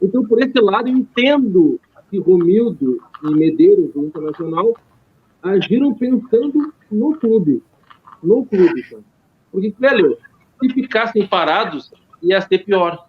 Então, 0.00 0.24
por 0.26 0.40
esse 0.42 0.60
lado, 0.60 0.88
eu 0.88 0.96
entendo 0.96 1.80
que 2.10 2.18
Romildo 2.18 3.00
e 3.22 3.34
Medeiros, 3.34 3.92
do 3.92 4.06
Internacional, 4.06 4.74
agiram 5.42 5.94
pensando 5.94 6.72
no 6.90 7.16
clube. 7.16 7.62
No 8.22 8.46
clube, 8.46 8.82
cara. 8.82 9.02
Porque, 9.50 9.74
velho, 9.78 10.16
se 10.60 10.72
ficassem 10.72 11.26
parados, 11.26 11.92
ia 12.22 12.40
ser 12.40 12.64
pior. 12.64 13.04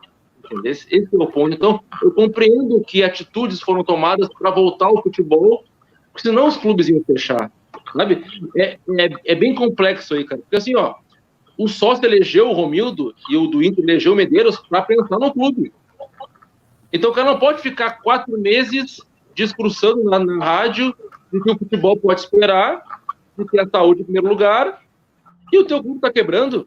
Esse, 0.63 0.87
esse 0.93 1.15
é 1.15 1.17
o 1.17 1.27
ponto. 1.27 1.55
Então, 1.55 1.79
eu 2.01 2.11
compreendo 2.11 2.81
que 2.81 3.03
atitudes 3.03 3.61
foram 3.61 3.83
tomadas 3.83 4.27
para 4.37 4.51
voltar 4.51 4.87
ao 4.87 5.01
futebol, 5.01 5.63
senão 6.17 6.47
os 6.47 6.57
clubes 6.57 6.89
iam 6.89 7.03
fechar. 7.03 7.51
Sabe? 7.95 8.23
É, 8.57 8.77
é, 8.99 9.09
é, 9.25 9.35
bem 9.35 9.55
complexo 9.55 10.13
aí, 10.13 10.23
cara. 10.23 10.41
Porque 10.41 10.55
assim, 10.55 10.75
ó, 10.75 10.95
o 11.57 11.67
sócio 11.67 12.05
elegeu 12.05 12.49
o 12.49 12.53
Romildo 12.53 13.13
e 13.29 13.37
o 13.37 13.47
do 13.47 13.63
Inter 13.63 13.83
elegeu 13.83 14.13
o 14.13 14.15
Medeiros 14.15 14.57
para 14.57 14.81
pensar 14.81 15.19
no 15.19 15.31
clube. 15.31 15.71
Então 16.91 17.11
o 17.11 17.13
cara 17.13 17.31
não 17.31 17.39
pode 17.39 17.61
ficar 17.61 18.01
quatro 18.01 18.37
meses 18.39 19.01
discursando 19.35 20.03
na, 20.03 20.19
na 20.19 20.43
rádio 20.43 20.95
de 21.31 21.41
que 21.41 21.51
o 21.51 21.57
futebol 21.57 21.97
pode 21.97 22.21
esperar, 22.21 22.83
de 23.37 23.45
ter 23.45 23.61
a 23.61 23.67
saúde 23.67 24.01
em 24.01 24.05
primeiro 24.05 24.27
lugar, 24.27 24.83
e 25.51 25.57
o 25.57 25.65
teu 25.65 25.81
clube 25.81 25.97
está 25.97 26.11
quebrando. 26.11 26.65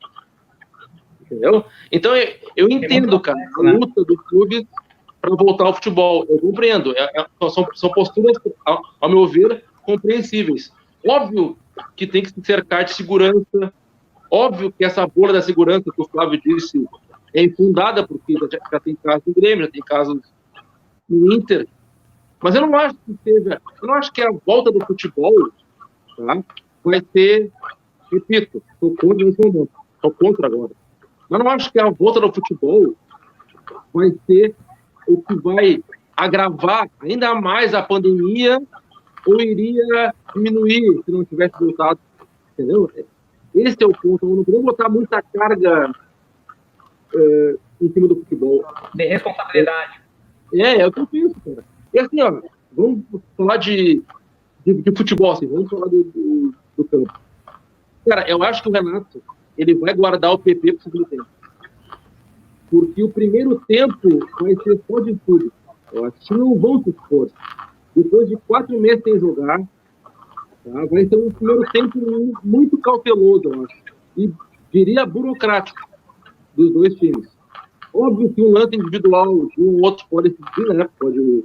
Entendeu? 1.27 1.64
Então 1.91 2.12
eu, 2.55 2.68
entendo, 2.70 3.18
cara, 3.20 3.39
a 3.59 3.62
né? 3.62 3.72
luta 3.72 4.05
do 4.05 4.16
clube 4.16 4.66
para 5.20 5.35
voltar 5.35 5.64
ao 5.64 5.74
futebol. 5.74 6.24
Eu 6.29 6.39
compreendo. 6.39 6.97
É, 6.97 7.11
é, 7.20 7.51
são, 7.51 7.66
são 7.74 7.91
posturas, 7.91 8.39
ao, 8.64 8.81
ao 9.01 9.11
meu 9.11 9.27
ver, 9.27 9.64
compreensíveis. 9.83 10.72
Óbvio 11.07 11.59
que 11.97 12.07
tem 12.07 12.22
que 12.22 12.31
se 12.31 12.41
cercar 12.45 12.85
de 12.85 12.95
segurança. 12.95 13.72
Óbvio 14.31 14.72
que 14.72 14.85
essa 14.85 15.07
bolha 15.07 15.33
da 15.33 15.43
segurança 15.43 15.91
que 15.93 16.01
o 16.01 16.09
Flávio 16.09 16.41
disse 16.41 16.85
é 17.35 17.43
infundada, 17.43 18.07
porque 18.07 18.35
já, 18.35 18.59
já 18.72 18.81
tem 18.81 18.97
casos 18.97 19.22
no 19.27 19.35
Grêmio, 19.35 19.64
já 19.66 19.70
tem 19.70 19.83
casos 19.83 20.20
no 21.09 21.33
Inter. 21.33 21.66
Mas 22.43 22.55
eu 22.55 22.66
não 22.66 22.77
acho 22.79 22.95
que 22.95 23.18
seja. 23.24 23.61
Eu 23.83 23.89
não 23.89 23.95
acho 23.95 24.12
que 24.12 24.22
a 24.22 24.31
volta 24.31 24.70
do 24.70 24.85
futebol 24.85 25.33
tá, 26.16 26.43
vai 26.85 27.03
ser. 27.12 27.51
Repito, 28.12 28.62
estou 28.72 28.95
contra 28.95 29.27
contra 30.18 30.47
agora. 30.47 30.72
Mas 31.29 31.41
não 31.41 31.51
acho 31.51 31.72
que 31.72 31.81
a 31.81 31.91
volta 31.91 32.20
do 32.20 32.33
futebol 32.33 32.95
vai 33.93 34.12
ser 34.27 34.55
o 35.09 35.22
que 35.22 35.35
vai 35.37 35.83
agravar 36.16 36.89
ainda 37.01 37.35
mais 37.35 37.74
a 37.74 37.83
pandemia 37.83 38.61
ou 39.27 39.41
iria 39.41 40.14
diminuir 40.35 41.03
se 41.05 41.11
não 41.11 41.24
tivesse 41.24 41.59
voltado, 41.59 41.99
entendeu? 42.53 42.91
Esse 43.55 43.83
é 43.83 43.87
o 43.87 43.91
ponto. 43.91 44.27
Eu 44.27 44.37
não 44.37 44.45
podemos 44.45 44.64
botar 44.66 44.89
muita 44.89 45.20
carga 45.22 45.93
é, 47.14 47.57
em 47.81 47.93
cima 47.93 48.07
do 48.07 48.16
futebol. 48.16 48.64
De 48.95 49.07
responsabilidade. 49.07 50.01
É, 50.55 50.81
é 50.81 50.87
o 50.87 50.93
que 50.93 51.01
eu 51.01 51.07
penso, 51.07 51.35
cara. 51.45 51.64
E 51.93 51.99
assim, 51.99 52.20
ó, 52.20 52.41
vamos 52.72 53.05
falar 53.37 53.57
de, 53.57 54.03
de, 54.64 54.74
de 54.74 54.97
futebol, 54.97 55.33
assim, 55.33 55.47
vamos 55.47 55.68
falar 55.68 55.87
do, 55.87 56.05
do, 56.05 56.55
do, 56.77 56.85
campo. 56.85 57.12
Cara, 58.09 58.29
eu 58.29 58.43
acho 58.43 58.62
que 58.62 58.68
o 58.68 58.72
Renato, 58.72 59.22
ele 59.57 59.74
vai 59.74 59.94
guardar 59.94 60.32
o 60.32 60.38
PP 60.38 60.72
pro 60.74 60.82
segundo 60.82 61.07
tempo. 61.07 61.26
Porque 62.70 63.02
o 63.02 63.11
primeiro 63.11 63.61
tempo 63.66 64.09
vai 64.40 64.54
ser 64.57 64.80
só 64.86 65.00
de 65.00 65.14
tudo. 65.26 65.52
Eu 65.92 66.04
acho 66.04 66.18
que 66.20 66.34
não 66.34 66.54
vão 66.59 66.82
se 66.82 66.90
expor 66.90 67.30
depois 67.96 68.28
de 68.28 68.36
quatro 68.46 68.78
meses 68.78 69.02
sem 69.02 69.18
jogar, 69.18 69.59
tá? 69.59 70.84
vai 70.90 71.07
ser 71.07 71.16
um 71.16 71.30
primeiro 71.30 71.62
tempo 71.72 71.98
muito 72.44 72.76
cauteloso, 72.78 73.44
eu 73.46 73.64
acho. 73.64 73.76
E 74.18 74.30
diria 74.70 75.07
burocrático 75.07 75.80
dos 76.54 76.72
dois 76.72 76.94
times. 76.96 77.26
Óbvio 77.94 78.30
que 78.34 78.42
um 78.42 78.50
lance 78.50 78.76
individual 78.76 79.46
de 79.46 79.62
um 79.62 79.80
outro 79.82 80.04
pode 80.11 80.28
decidir, 80.28 80.74
né? 80.74 80.86
Pode 81.00 81.42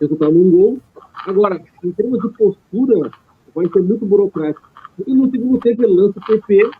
resultar 0.00 0.30
num 0.30 0.50
gol. 0.50 0.78
Agora, 1.26 1.60
em 1.82 1.90
termos 1.90 2.20
de 2.20 2.28
postura, 2.38 3.10
vai 3.52 3.68
ser 3.68 3.82
muito 3.82 4.06
burocrático. 4.06 4.68
E 5.04 5.12
no 5.12 5.28
segundo 5.28 5.58
tempo 5.58 5.82
ele 5.82 5.94
lança 5.94 6.20
o 6.20 6.24
PP 6.24 6.70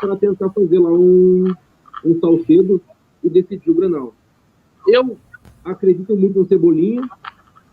para 0.00 0.16
tentar 0.16 0.50
fazer 0.50 0.78
lá 0.78 0.90
um, 0.90 1.52
um 2.04 2.20
salcedo 2.20 2.80
e 3.22 3.28
decidir 3.28 3.70
o 3.70 3.74
Granal. 3.74 4.14
Eu 4.86 5.16
acredito 5.64 6.16
muito 6.16 6.38
no 6.38 6.46
Cebolinha, 6.46 7.08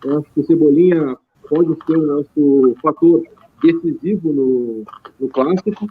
eu 0.04 0.20
acho 0.20 0.30
que 0.34 0.40
o 0.42 0.46
Cebolinha 0.46 1.18
pode 1.50 1.76
ser 1.86 1.98
o 1.98 2.06
nosso 2.06 2.76
fator 2.82 3.24
decisivo 3.62 4.34
no, 4.34 4.84
no 5.20 5.30
clássico. 5.30 5.90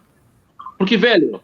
Porque, 0.78 0.96
velho, 0.96 1.40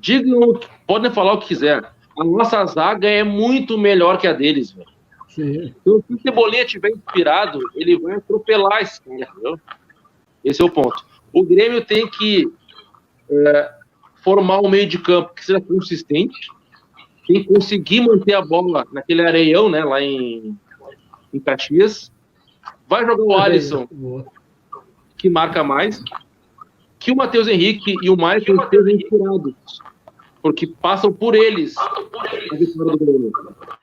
digam, 0.00 0.58
podem 0.86 1.10
falar 1.10 1.34
o 1.34 1.38
que 1.38 1.48
quiser. 1.48 1.92
A 2.18 2.24
nossa 2.24 2.64
zaga 2.66 3.08
é 3.08 3.24
muito 3.24 3.76
melhor 3.76 4.18
que 4.18 4.26
a 4.26 4.32
deles, 4.32 4.72
velho. 4.72 4.88
Sim. 5.28 5.74
Então, 5.82 6.02
se 6.06 6.14
o 6.14 6.20
Cebolinha 6.20 6.64
estiver 6.64 6.90
inspirado, 6.90 7.58
ele 7.74 7.98
vai 7.98 8.14
atropelar 8.14 8.80
esse 8.80 9.02
cara, 9.02 9.28
entendeu? 9.30 9.60
Esse 10.42 10.62
é 10.62 10.64
o 10.64 10.70
ponto. 10.70 11.04
O 11.32 11.42
Grêmio 11.42 11.84
tem 11.84 12.08
que 12.08 12.50
é, 13.30 13.74
formar 14.26 14.58
um 14.58 14.68
meio 14.68 14.88
de 14.88 14.98
campo 14.98 15.32
que 15.32 15.44
seja 15.44 15.60
consistente, 15.60 16.50
tem 17.28 17.44
que 17.44 17.44
conseguir 17.44 18.00
manter 18.00 18.34
a 18.34 18.42
bola 18.42 18.84
naquele 18.92 19.24
areião, 19.24 19.68
né, 19.68 19.84
lá 19.84 20.02
em, 20.02 20.58
em 21.32 21.38
Caxias. 21.38 22.10
Vai 22.88 23.06
jogar 23.06 23.22
o 23.22 23.36
Alisson, 23.36 23.86
que 25.16 25.30
marca 25.30 25.62
mais. 25.62 26.02
Que 26.98 27.12
o 27.12 27.16
Matheus 27.16 27.46
Henrique 27.46 27.94
e 28.02 28.10
o 28.10 28.16
Michael 28.16 28.62
estejam 28.64 28.88
inspirados, 28.88 29.54
porque 30.42 30.66
passam 30.66 31.12
por 31.12 31.36
eles 31.36 31.78
a 31.78 32.56
vitória 32.56 32.96
do 32.96 32.98
Grêmio. 32.98 33.32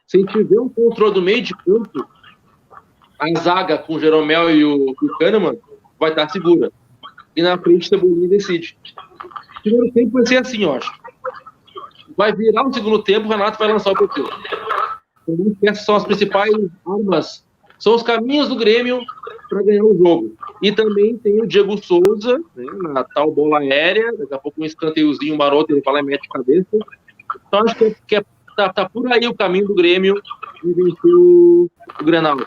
Se 0.05 0.25
tiver 0.25 0.59
um 0.59 0.67
controle 0.67 1.13
do 1.13 1.21
meio 1.21 1.41
de 1.41 1.55
campo, 1.55 2.05
a 3.17 3.39
zaga 3.39 3.77
com 3.77 3.95
o 3.95 3.99
Jeromel 3.99 4.51
e 4.51 4.65
o, 4.65 4.89
o 4.91 5.17
Kahneman 5.19 5.57
vai 5.97 6.09
estar 6.09 6.27
segura. 6.27 6.69
E 7.33 7.41
na 7.41 7.57
frente, 7.57 7.85
o 7.85 7.89
Cebolinha 7.89 8.27
decide. 8.27 8.77
Primeiro 9.63 9.91
tempo 9.93 10.11
vai 10.11 10.25
ser 10.25 10.37
assim, 10.37 10.63
eu 10.63 10.73
acho. 10.73 10.91
Vai 12.17 12.33
virar 12.33 12.67
o 12.67 12.73
segundo 12.73 13.01
tempo, 13.01 13.27
o 13.27 13.29
Renato 13.29 13.57
vai 13.57 13.71
lançar 13.71 13.91
o 13.91 13.97
PP. 13.97 14.21
Então, 15.27 15.55
essas 15.63 15.85
são 15.85 15.95
as 15.95 16.03
principais 16.03 16.53
armas, 16.85 17.45
são 17.79 17.95
os 17.95 18.03
caminhos 18.03 18.49
do 18.49 18.57
Grêmio 18.57 19.01
para 19.49 19.63
ganhar 19.63 19.83
o 19.83 19.97
jogo. 19.97 20.35
E 20.61 20.71
também 20.71 21.17
tem 21.17 21.41
o 21.41 21.47
Diego 21.47 21.77
Souza, 21.81 22.39
né, 22.55 22.65
na 22.93 23.03
tal 23.03 23.31
bola 23.31 23.59
aérea, 23.59 24.13
daqui 24.17 24.33
a 24.33 24.37
pouco 24.37 24.61
um 24.61 24.65
escanteiozinho 24.65 25.37
maroto, 25.37 25.71
ele 25.71 25.81
fala 25.81 25.99
e 25.99 26.03
mete 26.03 26.27
cabeça. 26.27 26.77
Então 27.47 27.61
acho 27.65 27.75
que, 27.75 27.85
é, 27.85 27.95
que 28.07 28.15
é, 28.17 28.25
tá, 28.55 28.71
tá, 28.71 28.89
por 28.89 29.11
aí 29.11 29.27
o 29.27 29.33
caminho 29.33 29.67
do 29.67 29.75
Grêmio 29.75 30.15
de 30.63 30.73
vencer 30.73 31.15
o, 31.15 31.69
o 31.99 32.03
Grenal. 32.03 32.37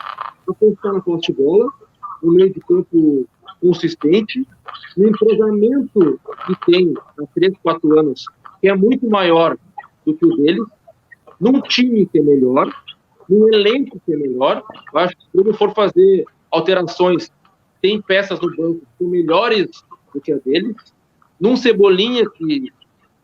Apostar 0.47 0.93
na 0.93 1.01
posse 1.01 1.31
de 1.31 1.33
bola, 1.33 1.71
no 2.21 2.33
meio 2.33 2.53
de 2.53 2.59
campo 2.61 3.27
consistente, 3.61 4.47
no 4.95 5.09
entrosamento 5.09 6.19
que 6.45 6.65
tem 6.65 6.93
há 7.19 7.25
3, 7.33 7.53
4 7.61 7.99
anos, 7.99 8.25
que 8.61 8.67
é 8.67 8.75
muito 8.75 9.09
maior 9.09 9.57
do 10.05 10.13
que 10.13 10.25
o 10.25 10.35
deles, 10.37 10.65
num 11.39 11.61
time 11.61 12.05
que 12.05 12.19
é 12.19 12.21
melhor, 12.21 12.73
num 13.29 13.47
elenco 13.53 14.01
que 14.05 14.13
é 14.13 14.17
melhor. 14.17 14.63
Eu 14.93 14.99
acho 14.99 15.15
que 15.15 15.23
se 15.23 15.53
for 15.53 15.73
fazer 15.73 16.25
alterações, 16.51 17.31
tem 17.81 18.01
peças 18.01 18.39
no 18.39 18.55
banco 18.55 18.79
que 18.79 18.97
são 18.97 19.07
melhores 19.07 19.69
do 20.13 20.21
que 20.21 20.31
a 20.31 20.37
deles, 20.37 20.75
num 21.39 21.55
Cebolinha 21.55 22.27
que, 22.29 22.71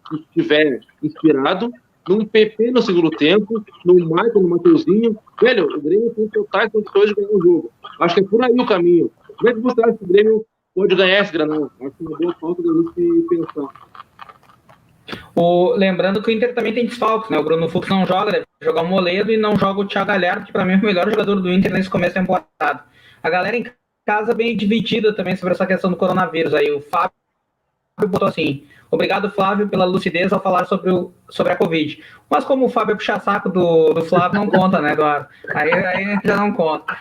que 0.09 0.15
estiver 0.15 0.81
inspirado, 1.01 1.71
num 2.07 2.25
PP 2.25 2.71
no 2.71 2.81
segundo 2.81 3.09
tempo, 3.09 3.63
num 3.86 3.95
Michael, 3.95 4.41
no 4.41 4.49
Mateuzinho. 4.49 5.17
Velho, 5.41 5.65
o 5.65 5.81
Grêmio 5.81 6.13
tem 6.13 6.27
totais 6.27 6.71
condições 6.71 7.09
de 7.09 7.15
ganhar 7.15 7.29
o 7.31 7.41
jogo. 7.41 7.71
Acho 7.99 8.15
que 8.15 8.21
é 8.21 8.23
por 8.23 8.43
aí 8.43 8.55
o 8.59 8.65
caminho. 8.65 9.11
Como 9.38 9.49
é 9.49 9.53
que 9.53 9.59
você 9.59 9.81
acha 9.84 9.97
que 9.97 10.03
o 10.03 10.07
Grêmio 10.07 10.45
pode 10.75 10.95
ganhar 10.95 11.21
esse 11.21 11.31
granão? 11.31 11.69
Acho 11.81 11.93
é 11.99 12.03
uma 12.07 12.17
boa 12.17 12.36
falta 12.39 12.61
gente 12.61 13.27
pensar. 13.29 13.69
O, 15.36 15.73
lembrando 15.75 16.21
que 16.21 16.29
o 16.29 16.34
Inter 16.34 16.53
também 16.53 16.73
tem 16.73 16.86
desfalques, 16.86 17.29
né? 17.29 17.38
O 17.38 17.43
Bruno 17.43 17.67
Fux 17.67 17.88
não 17.89 18.05
joga, 18.05 18.31
deve 18.31 18.45
jogar 18.61 18.84
o 18.84 18.88
Moledo 18.88 19.31
e 19.31 19.38
não 19.38 19.55
joga 19.57 19.81
o 19.81 19.86
Thiago 19.86 20.07
Galhardo, 20.07 20.45
que 20.45 20.51
para 20.51 20.63
mim 20.63 20.73
é 20.73 20.77
o 20.77 20.81
melhor 20.81 21.09
jogador 21.09 21.36
do 21.41 21.51
Inter 21.51 21.73
nesse 21.73 21.89
começo 21.89 22.15
da 22.15 22.21
temporada. 22.21 22.86
A 23.21 23.29
galera 23.29 23.57
em 23.57 23.65
casa 24.05 24.34
bem 24.34 24.55
dividida 24.55 25.13
também 25.13 25.36
sobre 25.36 25.53
essa 25.53 25.65
questão 25.65 25.89
do 25.89 25.97
coronavírus. 25.97 26.53
Aí 26.53 26.71
o 26.71 26.81
Fábio 26.81 27.13
botou 28.07 28.27
assim: 28.27 28.63
Obrigado, 28.94 29.32
Flávio, 29.32 29.68
pela 29.68 29.86
lucidez 29.86 30.32
ao 30.32 30.39
falar 30.39 30.66
sobre, 30.66 30.91
o, 30.91 31.12
sobre 31.28 31.52
a 31.52 31.56
Covid. 31.56 32.00
Mas 32.30 32.46
como 32.46 32.66
o 32.66 32.70
Fábio 32.70 32.94
é 32.94 32.96
puxa-saco 32.96 33.50
do, 33.50 33.91
do 33.91 34.04
Flávio, 34.04 34.39
não 34.39 34.48
conta, 34.48 34.80
né, 34.80 34.94
Eduardo? 34.94 35.28
Aí, 35.56 35.74
aí 35.74 36.20
já 36.24 36.38
não 36.38 36.54
conta. 36.54 36.96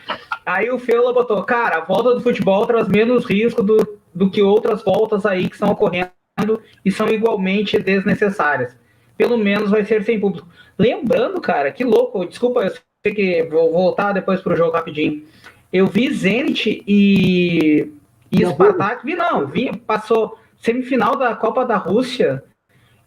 Aí 0.47 0.71
o 0.71 0.79
Feula 0.79 1.13
botou, 1.13 1.43
cara, 1.43 1.77
a 1.77 1.85
volta 1.85 2.15
do 2.15 2.23
futebol 2.23 2.65
traz 2.65 2.89
menos 2.89 3.27
risco 3.27 3.63
do, 3.63 3.99
do 4.15 4.31
que 4.31 4.41
outras 4.41 4.83
voltas 4.83 5.27
aí 5.27 5.51
que 5.51 5.55
estão 5.55 5.71
ocorrendo 5.71 6.11
e 6.83 6.91
são 6.91 7.09
igualmente 7.09 7.79
desnecessárias. 7.79 8.75
Pelo 9.15 9.37
menos 9.37 9.69
vai 9.69 9.85
ser 9.85 10.03
sem 10.03 10.19
público. 10.19 10.49
Lembrando, 10.79 11.43
cara, 11.43 11.71
que 11.71 11.85
louco, 11.85 12.25
desculpa, 12.25 12.63
eu 12.63 12.71
sei 13.05 13.15
que 13.15 13.43
vou 13.51 13.71
voltar 13.71 14.13
depois 14.13 14.41
pro 14.41 14.57
jogo 14.57 14.73
rapidinho. 14.73 15.25
Eu 15.71 15.87
vi 15.89 16.11
Zenit 16.11 16.83
e, 16.89 17.93
e 18.31 18.47
Spartak, 18.47 19.05
vi 19.05 19.15
não, 19.15 19.47
vi, 19.47 19.77
passou 19.77 20.39
semifinal 20.63 21.17
da 21.17 21.35
Copa 21.35 21.67
da 21.67 21.77
Rússia, 21.77 22.43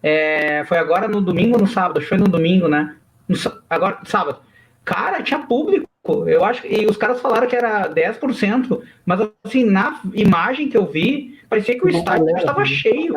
é, 0.03 0.63
foi 0.65 0.77
agora 0.77 1.07
no 1.07 1.21
domingo 1.21 1.55
ou 1.55 1.61
no 1.61 1.67
sábado? 1.67 2.01
Foi 2.01 2.17
no 2.17 2.27
domingo, 2.27 2.67
né? 2.67 2.95
No, 3.27 3.35
agora, 3.67 3.99
sábado. 4.05 4.39
Cara, 4.83 5.23
tinha 5.23 5.39
público. 5.39 5.87
Eu 6.27 6.45
acho 6.45 6.67
e 6.67 6.85
os 6.85 6.97
caras 6.97 7.19
falaram 7.19 7.47
que 7.47 7.55
era 7.55 7.89
10%, 7.89 8.79
mas 9.03 9.27
assim, 9.43 9.65
na 9.65 9.99
imagem 10.13 10.69
que 10.69 10.77
eu 10.77 10.85
vi, 10.85 11.39
parecia 11.49 11.79
que 11.79 11.83
o 11.83 11.89
estádio 11.89 12.37
estava 12.37 12.63
cheio. 12.63 13.15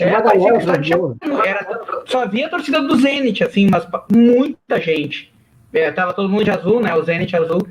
É, 0.00 0.18
parecia 0.22 0.50
que 0.50 0.56
o 0.56 0.60
estádio 0.60 1.16
tinha, 1.20 1.38
era, 1.44 2.02
só 2.06 2.22
havia 2.22 2.46
a 2.46 2.48
torcida 2.48 2.80
do 2.80 2.96
Zenit, 2.96 3.44
assim, 3.44 3.68
mas 3.70 3.86
muita 4.10 4.80
gente. 4.80 5.30
É, 5.74 5.90
tava 5.90 6.14
todo 6.14 6.30
mundo 6.30 6.44
de 6.44 6.50
azul, 6.50 6.80
né? 6.80 6.94
O 6.94 7.02
Zenit 7.02 7.36
azul. 7.36 7.66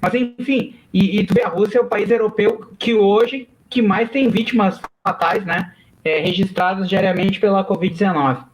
Mas 0.00 0.14
enfim, 0.14 0.76
e, 0.94 1.18
e 1.18 1.26
tu 1.26 1.34
vê, 1.34 1.42
a 1.42 1.48
Rússia 1.48 1.78
é 1.78 1.82
o 1.82 1.86
país 1.86 2.10
europeu 2.10 2.70
que 2.78 2.94
hoje 2.94 3.46
que 3.68 3.82
mais 3.82 4.10
tem 4.10 4.28
vítimas 4.28 4.80
fatais, 5.06 5.44
né? 5.44 5.72
É, 6.04 6.20
registradas 6.20 6.88
diariamente 6.88 7.38
pela 7.38 7.64
Covid-19. 7.64 8.44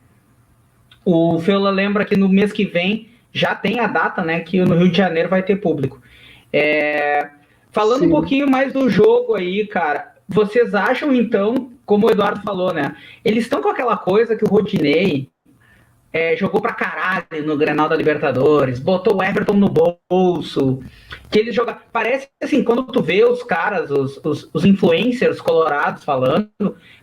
O 1.04 1.38
Feula 1.38 1.70
lembra 1.70 2.04
que 2.04 2.16
no 2.16 2.28
mês 2.28 2.52
que 2.52 2.64
vem 2.64 3.10
já 3.32 3.54
tem 3.54 3.80
a 3.80 3.86
data, 3.86 4.22
né, 4.22 4.40
que 4.40 4.60
no 4.60 4.76
Rio 4.76 4.90
de 4.90 4.96
Janeiro 4.96 5.28
vai 5.28 5.42
ter 5.42 5.56
público. 5.56 6.00
É, 6.52 7.28
falando 7.72 8.00
Sim. 8.00 8.06
um 8.06 8.10
pouquinho 8.10 8.48
mais 8.48 8.72
do 8.72 8.88
jogo 8.88 9.34
aí, 9.34 9.66
cara, 9.66 10.14
vocês 10.28 10.74
acham 10.74 11.12
então, 11.12 11.72
como 11.84 12.06
o 12.06 12.10
Eduardo 12.10 12.40
falou, 12.42 12.72
né, 12.72 12.96
eles 13.24 13.44
estão 13.44 13.60
com 13.60 13.68
aquela 13.68 13.96
coisa 13.96 14.36
que 14.36 14.44
o 14.44 14.48
Rodinei 14.48 15.28
é, 16.14 16.36
jogou 16.36 16.62
pra 16.62 16.72
caralho 16.72 17.44
no 17.44 17.56
Grenal 17.56 17.88
da 17.88 17.96
Libertadores, 17.96 18.78
botou 18.78 19.16
o 19.16 19.22
Everton 19.22 19.54
no 19.54 19.68
bolso, 19.68 20.80
que 21.28 21.40
eles 21.40 21.52
jogam. 21.52 21.76
Parece 21.92 22.28
assim, 22.40 22.62
quando 22.62 22.84
tu 22.84 23.02
vê 23.02 23.24
os 23.24 23.42
caras, 23.42 23.90
os, 23.90 24.20
os, 24.24 24.48
os, 24.54 24.64
influencers 24.64 25.40
colorados 25.40 26.04
falando, 26.04 26.48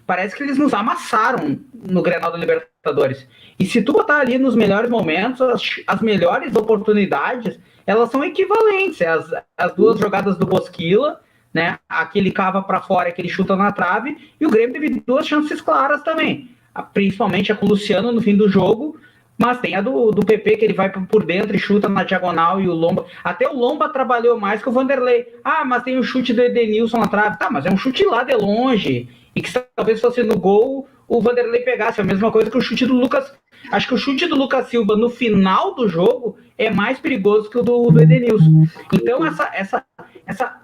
parece 0.07 0.34
que 0.34 0.43
eles 0.43 0.57
nos 0.57 0.74
amassaram 0.74 1.59
no 1.74 2.01
Grenal 2.01 2.32
da 2.32 2.38
Libertadores. 2.38 3.28
E 3.59 3.66
se 3.66 3.82
tu 3.82 3.91
botar 3.91 4.20
ali 4.20 4.38
nos 4.38 4.55
melhores 4.55 4.89
momentos, 4.89 5.41
as, 5.41 5.62
as 5.86 5.99
melhores 5.99 6.55
oportunidades, 6.55 7.59
elas 7.86 8.09
são 8.12 8.24
equivalentes. 8.24 9.01
As, 9.01 9.30
as 9.57 9.76
duas 9.76 9.99
jogadas 9.99 10.38
do 10.38 10.45
Bosquila, 10.45 11.20
né? 11.53 11.78
Aquele 11.89 12.32
cava 12.32 12.64
para 12.64 12.80
fora, 12.80 13.09
aquele 13.09 13.28
chuta 13.28 13.57
na 13.57 13.74
trave, 13.74 14.16
e 14.39 14.45
o 14.45 14.49
Grêmio 14.49 14.72
teve 14.72 15.03
duas 15.05 15.28
chances 15.28 15.59
claras 15.59 16.01
também 16.01 16.49
principalmente 16.93 17.51
a 17.51 17.55
com 17.55 17.65
o 17.65 17.69
Luciano 17.69 18.11
no 18.11 18.22
fim 18.22 18.36
do 18.36 18.49
jogo, 18.49 18.97
mas 19.38 19.59
tem 19.59 19.76
a 19.76 19.82
do, 19.82 20.11
do 20.11 20.26
PP 20.26 20.57
que 20.57 20.65
ele 20.65 20.74
vai 20.74 20.89
por 20.91 21.26
dentro 21.26 21.55
e 21.55 21.59
chuta 21.59 21.89
na 21.89 22.03
diagonal 22.03 22.61
e 22.61 22.69
o 22.69 22.74
Lomba. 22.74 23.07
Até 23.24 23.49
o 23.49 23.57
Lomba 23.57 23.89
trabalhou 23.89 24.39
mais 24.39 24.61
que 24.61 24.69
o 24.69 24.72
Vanderlei. 24.72 25.26
Ah, 25.43 25.65
mas 25.65 25.84
tem 25.84 25.97
o 25.97 26.03
chute 26.03 26.32
do 26.32 26.41
Edenilson 26.41 26.99
na 26.99 27.07
trave. 27.07 27.39
Tá, 27.39 27.49
mas 27.49 27.65
é 27.65 27.72
um 27.72 27.78
chute 27.78 28.05
lá 28.05 28.24
de 28.24 28.36
longe. 28.36 29.09
E 29.36 29.41
que 29.41 29.51
talvez 29.76 29.99
fosse 29.99 30.22
no 30.22 30.38
gol 30.38 30.88
o 31.07 31.19
Vanderlei 31.19 31.61
pegasse. 31.61 31.99
A 31.99 32.03
mesma 32.03 32.32
coisa 32.32 32.51
que 32.51 32.57
o 32.57 32.61
chute 32.61 32.86
do 32.86 32.93
Lucas. 32.93 33.34
Acho 33.72 33.88
que 33.88 33.93
o 33.95 33.97
chute 33.97 34.28
do 34.28 34.36
Lucas 34.36 34.67
Silva 34.67 34.95
no 34.95 35.09
final 35.09 35.74
do 35.74 35.89
jogo 35.89 36.38
é 36.55 36.69
mais 36.69 36.99
perigoso 36.99 37.49
que 37.49 37.57
o 37.57 37.63
do, 37.63 37.89
do 37.89 37.99
Edenilson. 37.99 38.67
Então, 38.93 39.26
essa, 39.26 39.49
essa, 39.53 39.86
essa 40.28 40.61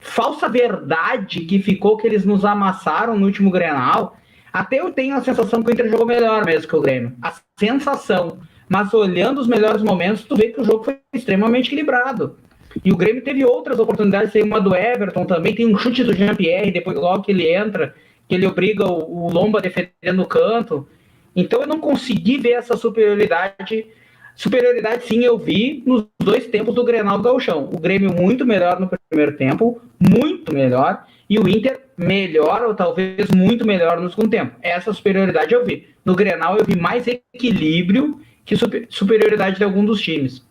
falsa 0.00 0.48
verdade 0.48 1.40
que 1.40 1.60
ficou 1.60 1.96
que 1.96 2.06
eles 2.08 2.24
nos 2.24 2.44
amassaram 2.44 3.16
no 3.16 3.26
último 3.26 3.50
Grenal 3.50 4.16
até 4.56 4.80
eu 4.80 4.90
tenho 4.90 5.14
a 5.14 5.20
sensação 5.20 5.62
que 5.62 5.70
o 5.70 5.72
Inter 5.72 5.90
jogou 5.90 6.06
melhor 6.06 6.42
mesmo 6.46 6.66
que 6.66 6.74
o 6.74 6.80
Grêmio. 6.80 7.12
A 7.20 7.34
sensação. 7.60 8.38
Mas 8.66 8.92
olhando 8.94 9.38
os 9.38 9.46
melhores 9.46 9.82
momentos, 9.82 10.24
tu 10.24 10.34
vê 10.34 10.48
que 10.48 10.58
o 10.58 10.64
jogo 10.64 10.82
foi 10.82 10.96
extremamente 11.12 11.66
equilibrado. 11.66 12.38
E 12.82 12.90
o 12.90 12.96
Grêmio 12.96 13.22
teve 13.22 13.44
outras 13.44 13.78
oportunidades, 13.78 14.32
tem 14.32 14.42
uma 14.42 14.58
do 14.58 14.74
Everton 14.74 15.26
também, 15.26 15.54
tem 15.54 15.66
um 15.66 15.76
chute 15.76 16.02
do 16.02 16.14
Jean-Pierre, 16.14 16.70
depois 16.70 16.96
logo 16.96 17.22
que 17.22 17.32
ele 17.32 17.46
entra, 17.46 17.94
que 18.26 18.34
ele 18.34 18.46
obriga 18.46 18.86
o, 18.86 19.26
o 19.26 19.30
Lomba 19.30 19.60
defendendo 19.60 20.22
o 20.22 20.26
canto. 20.26 20.88
Então 21.34 21.60
eu 21.60 21.66
não 21.66 21.78
consegui 21.78 22.38
ver 22.38 22.52
essa 22.52 22.78
superioridade. 22.78 23.86
Superioridade 24.34 25.04
sim 25.04 25.22
eu 25.22 25.36
vi 25.36 25.82
nos 25.86 26.06
dois 26.18 26.46
tempos 26.46 26.74
do 26.74 26.82
Grenal 26.82 27.18
do 27.18 27.24
Gauchão. 27.24 27.68
O 27.70 27.78
Grêmio 27.78 28.10
muito 28.10 28.46
melhor 28.46 28.80
no 28.80 28.90
primeiro 29.10 29.36
tempo, 29.36 29.82
muito 30.00 30.54
melhor, 30.54 31.04
e 31.28 31.38
o 31.38 31.46
Inter 31.46 31.85
melhor, 31.96 32.62
ou 32.64 32.74
talvez 32.74 33.30
muito 33.30 33.66
melhor 33.66 34.00
no 34.00 34.10
segundo 34.10 34.30
tempo. 34.30 34.56
Essa 34.62 34.92
superioridade 34.92 35.54
eu 35.54 35.64
vi. 35.64 35.88
No 36.04 36.14
Grenal 36.14 36.56
eu 36.56 36.64
vi 36.64 36.76
mais 36.76 37.06
equilíbrio 37.06 38.20
que 38.44 38.56
super, 38.56 38.86
superioridade 38.88 39.56
de 39.56 39.64
algum 39.64 39.84
dos 39.84 40.00
times. 40.00 40.46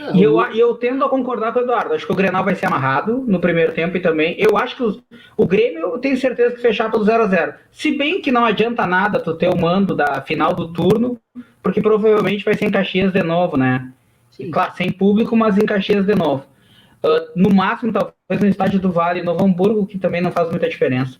É, 0.00 0.16
e 0.16 0.22
eu, 0.22 0.40
eu 0.54 0.74
tendo 0.74 1.04
a 1.04 1.08
concordar 1.08 1.52
com 1.52 1.60
o 1.60 1.62
Eduardo. 1.62 1.94
Acho 1.94 2.06
que 2.06 2.12
o 2.12 2.16
Grenal 2.16 2.44
vai 2.44 2.54
ser 2.54 2.66
amarrado 2.66 3.24
no 3.26 3.40
primeiro 3.40 3.72
tempo 3.72 3.96
e 3.96 4.00
também. 4.00 4.34
Eu 4.38 4.56
acho 4.56 4.76
que 4.76 4.82
os, 4.82 5.02
o 5.36 5.46
Grêmio 5.46 5.80
eu 5.80 5.98
tenho 5.98 6.16
certeza 6.16 6.54
que 6.54 6.60
fechar 6.60 6.90
pelo 6.90 7.04
0 7.04 7.24
a 7.24 7.26
0 7.26 7.54
Se 7.70 7.96
bem 7.96 8.20
que 8.20 8.32
não 8.32 8.44
adianta 8.44 8.86
nada 8.86 9.20
tu 9.20 9.34
ter 9.34 9.48
o 9.48 9.58
mando 9.58 9.94
da 9.94 10.22
final 10.22 10.54
do 10.54 10.72
turno, 10.72 11.18
porque 11.62 11.80
provavelmente 11.80 12.44
vai 12.44 12.54
ser 12.54 12.66
em 12.66 12.70
Caxias 12.70 13.12
de 13.12 13.22
novo, 13.22 13.56
né? 13.56 13.92
Claro, 14.50 14.72
sem 14.76 14.90
público, 14.90 15.36
mas 15.36 15.58
em 15.58 15.66
Caxias 15.66 16.06
de 16.06 16.14
novo. 16.14 16.44
Uh, 17.04 17.30
no 17.34 17.52
máximo, 17.52 17.92
talvez 17.92 18.40
no 18.40 18.46
estádio 18.46 18.78
do 18.78 18.92
Vale, 18.92 19.22
Novo 19.22 19.44
Hamburgo, 19.44 19.86
que 19.86 19.98
também 19.98 20.20
não 20.20 20.30
faz 20.30 20.50
muita 20.50 20.68
diferença. 20.68 21.18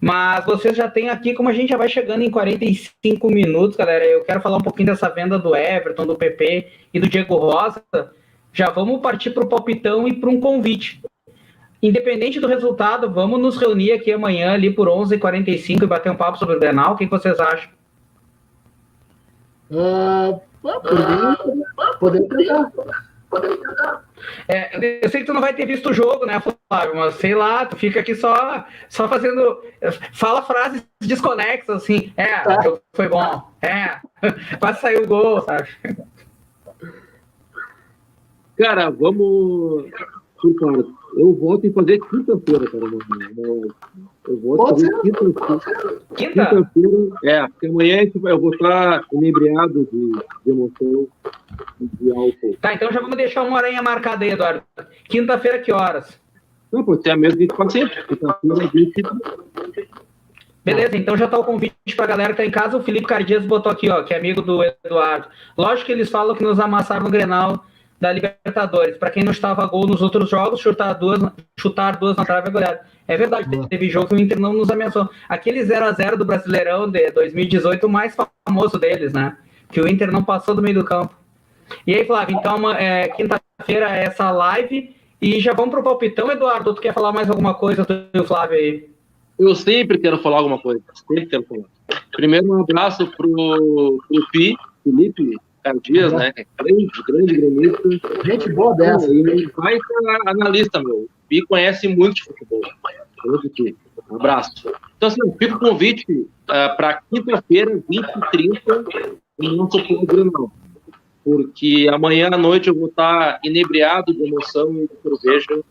Mas 0.00 0.44
vocês 0.44 0.76
já 0.76 0.88
tem 0.88 1.08
aqui, 1.08 1.32
como 1.32 1.48
a 1.48 1.52
gente 1.52 1.70
já 1.70 1.78
vai 1.78 1.88
chegando 1.88 2.22
em 2.22 2.30
45 2.30 3.28
minutos, 3.30 3.76
galera, 3.76 4.04
eu 4.04 4.22
quero 4.24 4.40
falar 4.40 4.58
um 4.58 4.60
pouquinho 4.60 4.88
dessa 4.88 5.08
venda 5.08 5.38
do 5.38 5.56
Everton, 5.56 6.04
do 6.04 6.14
PP 6.14 6.68
e 6.92 7.00
do 7.00 7.08
Diego 7.08 7.36
Rosa. 7.36 7.82
Já 8.52 8.68
vamos 8.70 9.00
partir 9.00 9.30
para 9.30 9.44
o 9.44 9.48
palpitão 9.48 10.06
e 10.06 10.12
para 10.12 10.28
um 10.28 10.40
convite. 10.40 11.00
Independente 11.82 12.40
do 12.40 12.46
resultado, 12.46 13.10
vamos 13.10 13.40
nos 13.40 13.56
reunir 13.56 13.92
aqui 13.92 14.12
amanhã 14.12 14.52
ali 14.52 14.70
por 14.70 14.88
11h45 14.88 15.82
e 15.82 15.86
bater 15.86 16.12
um 16.12 16.16
papo 16.16 16.38
sobre 16.38 16.56
o 16.56 16.60
Grenal. 16.60 16.92
O 16.92 16.96
que 16.96 17.06
vocês 17.06 17.38
acham? 17.40 17.70
Uh, 19.70 20.40
podemos 21.98 22.28
tentar. 22.28 23.03
Tentar. 23.40 24.04
É, 24.48 25.04
eu 25.04 25.08
sei 25.08 25.20
que 25.20 25.26
tu 25.26 25.34
não 25.34 25.40
vai 25.40 25.54
ter 25.54 25.66
visto 25.66 25.90
o 25.90 25.92
jogo, 25.92 26.26
né, 26.26 26.40
Flávio? 26.40 26.96
Mas 26.96 27.14
sei 27.16 27.34
lá, 27.34 27.66
tu 27.66 27.76
fica 27.76 28.00
aqui 28.00 28.14
só, 28.14 28.64
só 28.88 29.08
fazendo. 29.08 29.62
Fala 30.12 30.42
frases 30.42 30.86
desconexas, 31.00 31.82
assim. 31.82 32.12
É, 32.16 32.38
tá. 32.40 32.78
foi 32.94 33.08
bom. 33.08 33.50
É, 33.62 33.98
quase 34.58 34.80
saiu 34.80 35.04
o 35.04 35.06
gol, 35.06 35.40
sabe? 35.42 35.68
Cara, 38.56 38.90
vamos. 38.90 39.90
Eu 41.16 41.34
volto 41.34 41.66
em 41.66 41.72
fazer 41.72 41.98
quinta-feira, 42.00 42.70
cara. 42.70 42.84
Eu 44.26 44.40
volto 44.40 44.64
Pode 44.64 44.86
fazer 44.86 45.00
quinta-feira. 45.02 46.00
Quinta? 46.16 46.46
Quinta-feira. 46.46 46.98
É, 47.24 47.46
porque 47.48 47.66
amanhã 47.66 48.10
eu 48.24 48.40
vou 48.40 48.52
estar 48.52 49.04
inebriado 49.12 49.88
de, 49.92 50.12
de 50.44 50.50
emoção 50.50 51.06
de 51.80 52.10
álcool. 52.10 52.56
Tá, 52.60 52.74
então 52.74 52.90
já 52.90 53.00
vamos 53.00 53.16
deixar 53.16 53.42
uma 53.42 53.58
horinha 53.58 53.82
marcada 53.82 54.24
aí, 54.24 54.30
Eduardo. 54.30 54.62
Quinta-feira, 55.08 55.58
que 55.58 55.72
horas? 55.72 56.18
Não, 56.72 56.82
pode 56.82 57.02
ser 57.02 57.10
a 57.10 57.16
mesma 57.16 57.38
que 57.38 57.46
pode 57.46 57.72
ser. 57.72 58.06
Beleza, 60.64 60.96
então 60.96 61.16
já 61.16 61.28
tá 61.28 61.38
o 61.38 61.44
convite 61.44 61.94
pra 61.94 62.06
galera 62.06 62.30
que 62.30 62.38
tá 62.38 62.44
em 62.44 62.50
casa. 62.50 62.76
O 62.76 62.82
Felipe 62.82 63.06
Cardias 63.06 63.44
botou 63.44 63.70
aqui, 63.70 63.90
ó, 63.90 64.02
que 64.02 64.14
é 64.14 64.16
amigo 64.16 64.40
do 64.42 64.60
Eduardo. 64.64 65.28
Lógico 65.56 65.86
que 65.86 65.92
eles 65.92 66.08
falam 66.08 66.34
que 66.34 66.42
nos 66.42 66.58
amassaram 66.58 67.04
no 67.04 67.10
Grenal 67.10 67.64
da 68.00 68.12
Libertadores. 68.12 68.96
Para 68.96 69.10
quem 69.10 69.24
não 69.24 69.32
estava 69.32 69.66
gol 69.66 69.86
nos 69.86 70.02
outros 70.02 70.28
jogos, 70.28 70.60
chutar 70.60 70.92
duas, 70.94 71.20
chutar 71.58 71.96
duas 71.96 72.16
na 72.16 72.24
trave 72.24 72.48
é 72.48 72.50
goleada. 72.50 72.80
É 73.06 73.16
verdade, 73.16 73.68
teve 73.68 73.90
jogo 73.90 74.08
que 74.08 74.14
o 74.14 74.20
Inter 74.20 74.40
não 74.40 74.52
nos 74.52 74.70
ameaçou. 74.70 75.08
Aquele 75.28 75.62
0 75.62 75.84
a 75.84 75.92
0 75.92 76.16
do 76.16 76.24
Brasileirão 76.24 76.90
de 76.90 77.10
2018, 77.10 77.86
o 77.86 77.90
mais 77.90 78.16
famoso 78.46 78.78
deles, 78.78 79.12
né? 79.12 79.36
Que 79.70 79.80
o 79.80 79.88
Inter 79.88 80.10
não 80.10 80.24
passou 80.24 80.54
do 80.54 80.62
meio 80.62 80.76
do 80.76 80.84
campo. 80.84 81.14
E 81.86 81.94
aí, 81.94 82.04
Flávio, 82.06 82.36
então, 82.36 82.70
é, 82.70 83.08
quinta-feira 83.08 83.90
é 83.90 84.04
essa 84.04 84.30
live. 84.30 84.94
E 85.20 85.40
já 85.40 85.52
vamos 85.52 85.70
pro 85.70 85.82
palpitão, 85.82 86.30
Eduardo. 86.30 86.74
Tu 86.74 86.82
quer 86.82 86.94
falar 86.94 87.12
mais 87.12 87.28
alguma 87.30 87.54
coisa 87.54 87.84
do 87.84 88.24
Flávio 88.24 88.56
aí? 88.56 88.88
Eu 89.38 89.54
sempre 89.54 89.98
quero 89.98 90.18
falar 90.18 90.38
alguma 90.38 90.58
coisa. 90.58 90.82
Sempre 91.08 91.26
quero 91.26 91.44
falar. 91.44 91.64
Primeiro, 92.12 92.52
um 92.52 92.62
abraço 92.62 93.06
pro, 93.16 93.98
pro 94.08 94.26
Pi, 94.32 94.56
Felipe 94.82 95.36
Dias, 95.82 96.12
né? 96.12 96.32
Grande, 96.58 96.88
grande 97.06 97.34
gremista. 97.34 97.88
Gente 98.24 98.52
boa 98.52 98.74
dessa. 98.76 99.12
E 99.12 99.46
vai 99.56 99.74
ser 99.74 100.28
analista, 100.28 100.82
meu. 100.82 101.08
Pi 101.28 101.42
conhece 101.46 101.88
muito 101.88 102.16
de 102.16 102.24
futebol. 102.24 102.60
Um 104.10 104.16
abraço. 104.16 104.52
Então, 104.96 105.08
assim, 105.08 105.32
fica 105.38 105.56
o 105.56 105.58
convite 105.58 106.04
uh, 106.12 106.76
para 106.76 107.00
quinta-feira, 107.10 107.82
20 107.88 108.04
e 108.04 108.30
30, 108.30 108.84
no 109.38 109.56
nosso 109.56 109.82
Polo 109.86 110.06
Granal. 110.06 110.52
Porque 111.24 111.88
amanhã 111.90 112.28
à 112.30 112.36
noite 112.36 112.68
eu 112.68 112.74
vou 112.74 112.88
estar 112.88 113.40
inebriado 113.42 114.12
de 114.12 114.22
emoção 114.26 114.70
e 114.74 114.88
de 114.88 115.02
cerveja, 115.02 115.62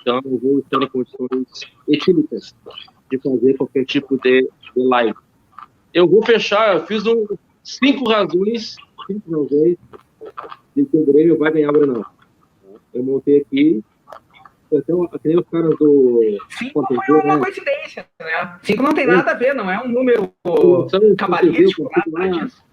então 0.00 0.20
eu 0.24 0.38
vou 0.38 0.58
estar 0.60 0.82
em 0.82 0.88
condições 0.88 1.70
etílicas 1.86 2.54
de 3.10 3.18
fazer 3.18 3.54
qualquer 3.54 3.84
tipo 3.84 4.18
de, 4.18 4.42
de 4.42 4.48
live. 4.74 5.14
Eu 5.92 6.08
vou 6.08 6.24
fechar, 6.24 6.74
eu 6.74 6.86
fiz 6.86 7.04
um, 7.06 7.26
cinco 7.62 8.08
razões, 8.08 8.76
cinco 9.06 9.30
razões 9.30 9.76
de 10.76 10.84
que 10.84 10.96
o 10.96 11.06
Grêmio 11.06 11.38
vai 11.38 11.52
ganhar 11.52 11.70
o 11.70 11.72
Granal. 11.72 12.06
Eu 12.94 13.02
montei 13.02 13.38
aqui 13.38 13.82
então, 14.72 15.06
nem 15.22 15.38
os 15.38 15.46
caras 15.48 15.76
do. 15.78 16.20
Cinco 16.48 16.82
não 16.90 17.16
é 17.16 17.22
uma 17.24 17.34
né? 17.36 17.42
coincidência, 17.42 18.06
né? 18.18 18.58
Cinco 18.62 18.82
não 18.82 18.94
tem 18.94 19.06
nada 19.06 19.32
a 19.32 19.34
ver, 19.34 19.54
não 19.54 19.70
é 19.70 19.82
um 19.82 19.88
número 19.88 20.32
cabalístico, 21.18 21.90
nada 22.14 22.28
disso. 22.30 22.64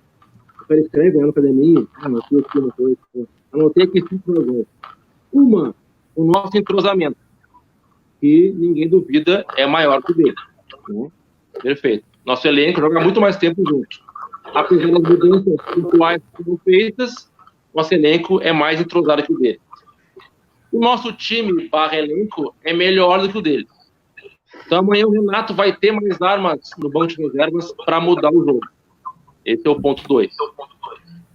Cara 0.67 0.81
escreve 0.81 1.17
na 1.17 1.29
academia, 1.29 1.85
ah, 1.95 2.07
mas 2.07 2.23
aqui, 2.23 2.37
aqui, 2.37 2.59
uma 2.59 2.71
coisa. 2.71 2.97
Anotei 3.51 3.83
aqui 3.83 4.01
cinco 4.07 4.31
razões. 4.31 4.65
Uma, 5.33 5.75
o 6.15 6.25
nosso 6.25 6.57
entrosamento, 6.57 7.17
que 8.21 8.53
ninguém 8.55 8.87
duvida 8.87 9.45
é 9.57 9.65
maior 9.65 10.01
que 10.01 10.11
o 10.11 10.15
dele. 10.15 10.35
Né? 10.89 11.09
Perfeito. 11.61 12.05
Nosso 12.23 12.47
elenco 12.47 12.79
joga 12.79 13.01
muito 13.01 13.19
mais 13.19 13.35
tempo 13.35 13.63
junto. 13.67 13.99
Apesar 14.53 14.91
das 14.91 15.01
mudanças 15.01 15.55
pontuais 15.73 16.21
que 16.21 16.43
foram 16.43 16.57
feitas, 16.59 17.29
nosso 17.73 17.93
elenco 17.93 18.41
é 18.41 18.51
mais 18.51 18.79
entrosado 18.79 19.23
que 19.23 19.33
o 19.33 19.37
dele. 19.37 19.59
O 20.71 20.79
nosso 20.79 21.11
time 21.13 21.67
barra 21.69 21.97
elenco 21.97 22.53
é 22.63 22.73
melhor 22.73 23.21
do 23.21 23.29
que 23.29 23.37
o 23.37 23.41
dele. 23.41 23.67
Então 24.65 24.79
amanhã 24.79 25.05
o 25.05 25.11
Renato 25.11 25.53
vai 25.53 25.75
ter 25.75 25.91
mais 25.91 26.21
armas 26.21 26.59
no 26.77 26.89
banco 26.89 27.07
de 27.07 27.21
reservas 27.21 27.71
para 27.85 27.99
mudar 27.99 28.31
o 28.31 28.45
jogo. 28.45 28.61
Esse 29.45 29.67
é 29.67 29.69
o 29.69 29.79
ponto 29.79 30.07
2. 30.07 30.31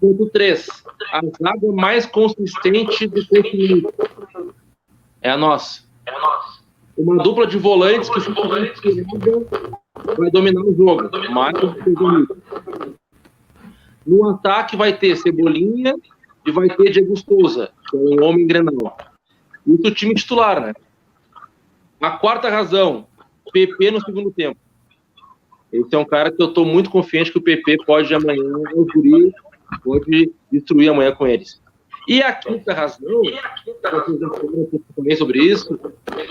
Ponto 0.00 0.30
3. 0.30 0.68
A 1.12 1.20
zaga 1.20 1.72
mais 1.72 2.06
consistente 2.06 3.06
do 3.06 3.26
que 3.26 3.86
é 5.22 5.30
a 5.30 5.36
nossa. 5.36 5.82
Uma 6.96 7.22
dupla 7.22 7.46
de 7.46 7.58
volantes 7.58 8.08
que 8.10 8.20
vai 10.16 10.30
dominar 10.30 10.62
o 10.62 10.74
jogo. 10.76 11.10
Mais 11.30 11.54
no 14.07 14.28
ataque 14.30 14.76
vai 14.76 14.92
ter 14.96 15.16
Cebolinha 15.16 15.94
e 16.46 16.50
vai 16.50 16.68
ter 16.68 16.90
Diego 16.90 17.16
Souza, 17.16 17.70
que 17.90 17.96
é 17.96 18.00
um 18.00 18.24
homem 18.24 18.46
grenal. 18.46 18.96
Isso 19.66 19.86
o 19.86 19.94
time 19.94 20.14
titular, 20.14 20.61
né? 20.61 20.74
A 22.00 22.11
quarta 22.11 22.50
razão, 22.50 23.07
PP 23.52 23.92
no 23.92 24.00
segundo 24.00 24.30
tempo. 24.30 24.59
Esse 25.72 25.94
é 25.94 25.98
um 25.98 26.05
cara 26.05 26.30
que 26.30 26.42
eu 26.42 26.48
estou 26.48 26.64
muito 26.64 26.90
confiante 26.90 27.32
que 27.32 27.38
o 27.38 27.42
PP 27.42 27.78
pode 27.86 28.14
amanhã, 28.14 28.44
o 28.74 28.84
Guri, 28.84 29.32
pode 29.82 30.32
destruir 30.52 30.90
amanhã 30.90 31.12
com 31.12 31.26
eles. 31.26 31.61
E 32.07 32.22
a 32.22 32.32
quinta 32.32 32.74
razão, 32.74 33.22
também 34.94 35.16
sobre 35.16 35.38
isso, 35.38 35.80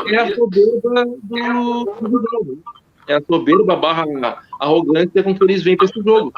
é 0.07 0.17
a 0.17 0.35
soberba 0.35 1.05
do, 1.23 1.85
do 2.01 2.25
jogo. 2.31 2.63
É 3.07 3.15
a 3.15 3.21
soberba 3.21 3.75
barra 3.75 4.05
arrogância 4.59 5.23
com 5.23 5.35
que 5.35 5.43
eles 5.43 5.63
vêm 5.63 5.75
para 5.75 5.87
esse 5.87 5.99
jogo. 6.01 6.31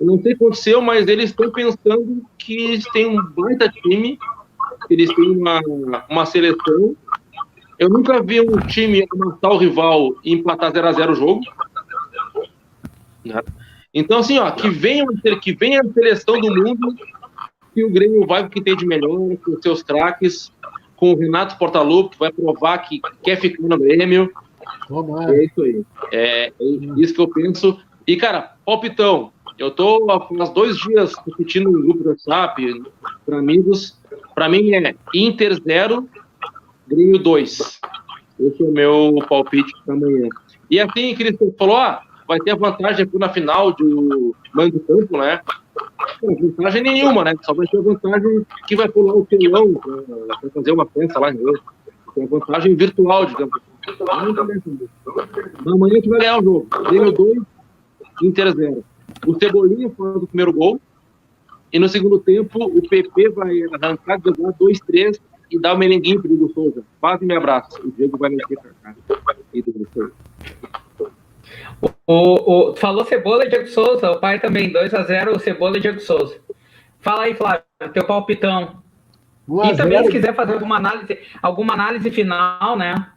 Eu 0.00 0.06
não 0.06 0.20
sei 0.20 0.34
o 0.34 0.36
que 0.36 0.44
aconteceu, 0.44 0.82
mas 0.82 1.08
eles 1.08 1.30
estão 1.30 1.50
pensando 1.50 2.22
que 2.38 2.54
eles 2.54 2.84
têm 2.92 3.06
um 3.06 3.22
baita 3.22 3.68
time 3.68 4.18
eles 4.90 5.14
têm 5.14 5.30
uma, 5.30 5.60
uma 6.08 6.26
seleção. 6.26 6.96
Eu 7.78 7.88
nunca 7.88 8.22
vi 8.22 8.40
um 8.40 8.58
time 8.66 9.06
matar 9.14 9.50
o 9.50 9.58
rival 9.58 10.16
e 10.24 10.32
empatar 10.32 10.72
0 10.72 10.88
a 10.88 10.92
0 10.92 11.12
o 11.12 11.14
jogo. 11.14 11.40
Né? 13.24 13.42
Então, 13.92 14.18
assim, 14.18 14.38
ó, 14.38 14.50
que 14.50 14.68
venha, 14.68 15.04
que 15.40 15.52
venha 15.54 15.80
a 15.80 15.92
seleção 15.92 16.40
do 16.40 16.54
mundo 16.54 16.94
que 17.74 17.84
o 17.84 17.90
Grêmio 17.90 18.26
vai 18.26 18.42
com 18.42 18.48
o 18.48 18.50
que 18.50 18.62
tem 18.62 18.74
de 18.74 18.86
melhor, 18.86 19.36
com 19.44 19.60
seus 19.60 19.82
craques, 19.82 20.50
com 20.96 21.12
o 21.12 21.18
Renato 21.18 21.58
Portaluppi, 21.58 22.12
que 22.12 22.18
vai 22.18 22.32
provar 22.32 22.78
que 22.78 23.00
quer 23.22 23.38
ficar 23.38 23.62
no 23.62 23.78
Grêmio. 23.78 24.32
é 25.30 25.44
isso 25.44 25.62
aí. 25.62 25.84
É, 26.10 26.46
é 26.48 26.54
isso 26.96 27.14
que 27.14 27.20
eu 27.20 27.28
penso. 27.28 27.78
E, 28.06 28.16
cara, 28.16 28.56
palpitão. 28.64 29.32
Eu 29.58 29.70
tô 29.70 30.06
há 30.10 30.44
dois 30.50 30.76
dias 30.76 31.14
repetindo 31.26 31.70
no 31.70 31.82
grupo 31.82 32.02
do 32.02 32.10
WhatsApp 32.10 32.82
para 33.24 33.38
amigos 33.38 33.98
para 34.36 34.50
mim 34.50 34.70
é 34.74 34.94
Inter 35.14 35.58
0, 35.62 36.06
Grêmio 36.86 37.18
2. 37.18 37.80
Esse 38.38 38.62
é 38.62 38.66
o 38.66 38.70
meu 38.70 39.14
palpite 39.26 39.72
para 39.84 39.94
amanhã. 39.94 40.28
E 40.70 40.78
assim, 40.78 41.14
Cristian 41.14 41.50
falou, 41.58 41.76
ah, 41.78 42.02
vai 42.28 42.38
ter 42.40 42.54
vantagem 42.54 43.08
na 43.14 43.30
final 43.30 43.72
do 43.72 44.36
mando 44.54 44.72
de 44.72 44.80
campo, 44.80 45.16
né? 45.16 45.40
Não, 46.22 46.36
vantagem 46.36 46.82
nenhuma, 46.82 47.24
né? 47.24 47.34
Só 47.42 47.54
vai 47.54 47.66
ter 47.66 47.80
vantagem 47.80 48.46
que 48.66 48.76
vai 48.76 48.88
pular 48.88 49.14
o 49.14 49.24
telão 49.24 49.72
para 49.72 50.50
fazer 50.50 50.72
uma 50.72 50.84
peça 50.84 51.18
lá 51.18 51.30
em 51.30 51.36
Deus. 51.36 51.58
É 52.18 52.26
vantagem 52.26 52.74
virtual, 52.74 53.24
digamos. 53.24 53.58
Amanhã 55.66 55.92
a 55.92 55.94
gente 55.94 56.08
vai 56.10 56.20
ganhar 56.20 56.40
o 56.40 56.44
jogo. 56.44 56.66
Grêmio 56.90 57.12
2, 57.12 57.42
Inter 58.22 58.54
0. 58.54 58.84
O 59.24 59.34
Cebolinha 59.34 59.88
faz 59.90 60.16
o 60.16 60.26
primeiro 60.26 60.52
gol. 60.52 60.80
E 61.72 61.78
no 61.78 61.88
segundo 61.88 62.18
tempo, 62.18 62.64
o 62.64 62.88
PP 62.88 63.30
vai 63.30 63.62
arrancar, 63.72 64.20
jogar 64.24 64.52
2-3 64.54 65.20
e 65.50 65.58
dar 65.58 65.74
o 65.74 65.78
merenguinho 65.78 66.20
pro 66.20 66.28
Diego 66.28 66.48
Souza. 66.52 66.82
Quase 67.00 67.24
me 67.24 67.34
abraço. 67.36 67.80
O 67.86 67.90
Diego 67.92 68.16
vai 68.18 68.30
mexer 68.30 68.56
pra 68.56 68.70
cá. 68.82 68.96
O, 72.06 72.70
o, 72.70 72.76
falou 72.76 73.04
Cebola 73.04 73.44
e 73.44 73.48
Diego 73.48 73.68
Souza, 73.68 74.10
o 74.10 74.20
pai 74.20 74.40
também, 74.40 74.72
2x0, 74.72 75.38
Cebola 75.40 75.76
e 75.76 75.80
Diego 75.80 76.00
Souza. 76.00 76.36
Fala 77.00 77.24
aí, 77.24 77.34
Flávio, 77.34 77.62
teu 77.92 78.04
palpitão. 78.04 78.82
E 79.48 79.76
também, 79.76 80.02
se 80.04 80.10
quiser 80.10 80.34
fazer 80.34 80.54
alguma 80.54 80.76
análise, 80.76 81.18
alguma 81.40 81.74
análise 81.74 82.10
final, 82.10 82.76
né? 82.76 83.12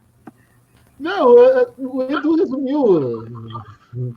Não, 1.00 1.34
o 1.78 2.04
Edu 2.04 2.36
resumiu 2.36 3.26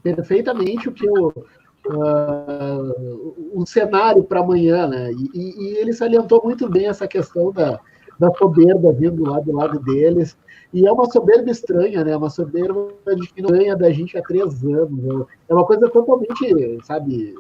perfeitamente 0.03 0.89
o 0.89 0.93
que 0.93 1.07
eu, 1.07 1.47
uh, 1.87 3.53
um 3.55 3.67
cenário 3.67 4.25
para 4.25 4.41
amanhã, 4.41 4.87
né? 4.87 5.13
E, 5.13 5.31
e, 5.35 5.77
ele 5.77 5.93
salientou 5.93 6.43
muito 6.43 6.69
bem 6.69 6.87
essa 6.87 7.07
questão 7.07 7.53
da, 7.53 7.81
da 8.19 8.33
soberba 8.35 8.93
vindo 8.93 9.25
lá 9.25 9.41
do 9.41 9.53
lado 9.53 9.79
deles. 9.81 10.37
E 10.73 10.87
é 10.87 10.93
uma 10.93 11.11
soberba 11.11 11.51
estranha, 11.51 12.05
né? 12.05 12.17
Uma 12.17 12.31
soberba 12.31 12.89
de 13.17 13.33
que 13.33 13.43
não 13.43 13.51
ganha 13.51 13.77
da 13.77 13.91
gente 13.91 14.17
há 14.17 14.23
três 14.23 14.65
anos. 14.65 15.27
É 15.49 15.55
uma 15.55 15.67
coisa 15.67 15.89
totalmente, 15.89 16.79
sabe, 16.85 17.35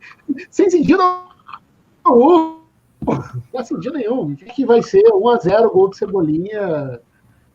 sem 0.50 0.68
sentido 0.70 1.02
nenhum. 2.04 2.60
Não 3.52 3.64
sentido 3.64 3.94
nenhum. 3.94 4.32
O 4.32 4.36
que 4.36 4.64
vai 4.64 4.82
ser 4.82 5.02
1x0 5.02 5.70
gol 5.70 5.90
de 5.90 5.96
Cebolinha? 5.96 7.00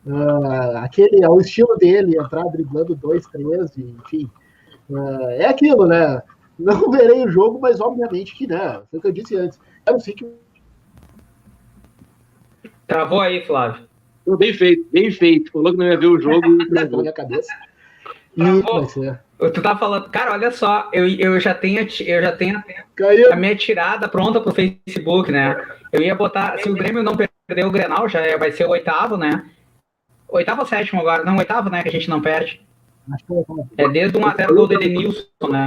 Uh, 0.06 0.78
aquele 0.78 1.22
ao 1.22 1.38
estilo 1.38 1.76
dele, 1.76 2.16
entrar 2.18 2.44
driblando 2.44 2.94
2, 2.94 3.26
3, 3.26 3.76
enfim. 3.76 4.30
É, 5.30 5.42
é 5.42 5.46
aquilo, 5.48 5.86
né? 5.86 6.22
Não 6.58 6.90
verei 6.92 7.24
o 7.24 7.30
jogo, 7.30 7.58
mas 7.60 7.80
obviamente 7.80 8.34
que, 8.34 8.46
né? 8.46 8.80
Foi 8.90 8.98
o 8.98 9.02
que 9.02 9.08
eu 9.08 9.12
disse 9.12 9.36
antes. 9.36 9.58
Quero 9.84 10.00
sim 10.00 10.12
que. 10.12 10.26
Travou 12.86 13.20
aí, 13.20 13.44
Flávio. 13.46 13.88
Bem 14.38 14.52
feito, 14.52 14.86
bem 14.92 15.10
feito. 15.10 15.50
Falou 15.52 15.72
que 15.72 15.78
não 15.78 15.86
ia 15.86 15.98
ver 15.98 16.06
o 16.06 16.20
jogo. 16.20 16.46
Na 16.70 16.84
minha 16.84 17.12
cabeça. 17.12 17.52
E 18.36 18.42
Tu 19.52 19.62
tá 19.62 19.74
falando, 19.74 20.10
cara, 20.10 20.32
olha 20.32 20.50
só, 20.50 20.90
eu, 20.92 21.08
eu 21.08 21.40
já 21.40 21.54
tenho, 21.54 21.80
eu 22.00 22.22
já 22.22 22.32
tenho 22.32 22.62
a 23.32 23.36
minha 23.36 23.56
tirada 23.56 24.06
pronta 24.06 24.38
pro 24.38 24.52
Facebook, 24.52 25.32
né? 25.32 25.56
Eu 25.90 26.02
ia 26.02 26.14
botar, 26.14 26.58
se 26.58 26.68
o 26.68 26.74
Grêmio 26.74 27.02
não 27.02 27.16
perder 27.16 27.64
o 27.64 27.70
Grenal, 27.70 28.06
já 28.06 28.20
é, 28.20 28.36
vai 28.36 28.52
ser 28.52 28.66
o 28.66 28.70
oitavo, 28.70 29.16
né? 29.16 29.50
Oitavo 30.28 30.60
ou 30.60 30.66
sétimo 30.66 31.00
agora? 31.00 31.24
Não, 31.24 31.38
oitavo, 31.38 31.70
né? 31.70 31.82
Que 31.82 31.88
a 31.88 31.92
gente 31.92 32.10
não 32.10 32.20
perde. 32.20 32.60
É 33.76 33.88
desde 33.88 34.18
1 34.18 34.26
a 34.26 34.34
0 34.34 34.54
gol 34.54 34.66
do 34.66 34.74
Edenilson, 34.74 35.26
né? 35.48 35.66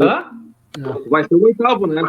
Hã? 0.00 0.30
Vai 1.08 1.24
ser 1.24 1.34
o 1.34 1.44
oitavo, 1.44 1.86
né? 1.86 2.02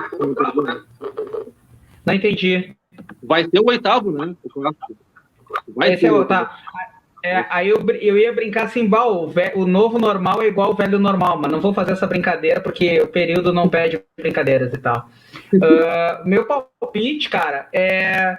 Não 2.05 2.13
entendi. 2.13 2.75
Vai 3.21 3.43
ser 3.43 3.59
o 3.59 3.67
oitavo, 3.67 4.11
né? 4.11 4.35
Vai 5.75 5.93
Esse 5.93 6.01
ser. 6.01 6.13
É, 6.13 6.25
tá. 6.25 6.57
É, 7.23 7.45
aí 7.49 7.69
eu, 7.69 7.83
eu 7.89 8.17
ia 8.17 8.31
brincar 8.33 8.65
assim, 8.65 8.87
o, 8.87 9.33
o 9.55 9.65
novo 9.65 9.97
normal 9.97 10.43
é 10.43 10.47
igual 10.47 10.71
o 10.71 10.75
velho 10.75 10.99
normal, 10.99 11.39
mas 11.39 11.51
não 11.51 11.59
vou 11.59 11.73
fazer 11.73 11.93
essa 11.93 12.05
brincadeira 12.05 12.61
porque 12.61 13.01
o 13.01 13.07
período 13.07 13.51
não 13.51 13.67
pede 13.67 13.99
brincadeiras 14.15 14.71
e 14.71 14.77
tal. 14.77 15.09
uh, 15.53 16.21
meu 16.29 16.45
palpite, 16.45 17.27
cara, 17.27 17.67
é 17.73 18.37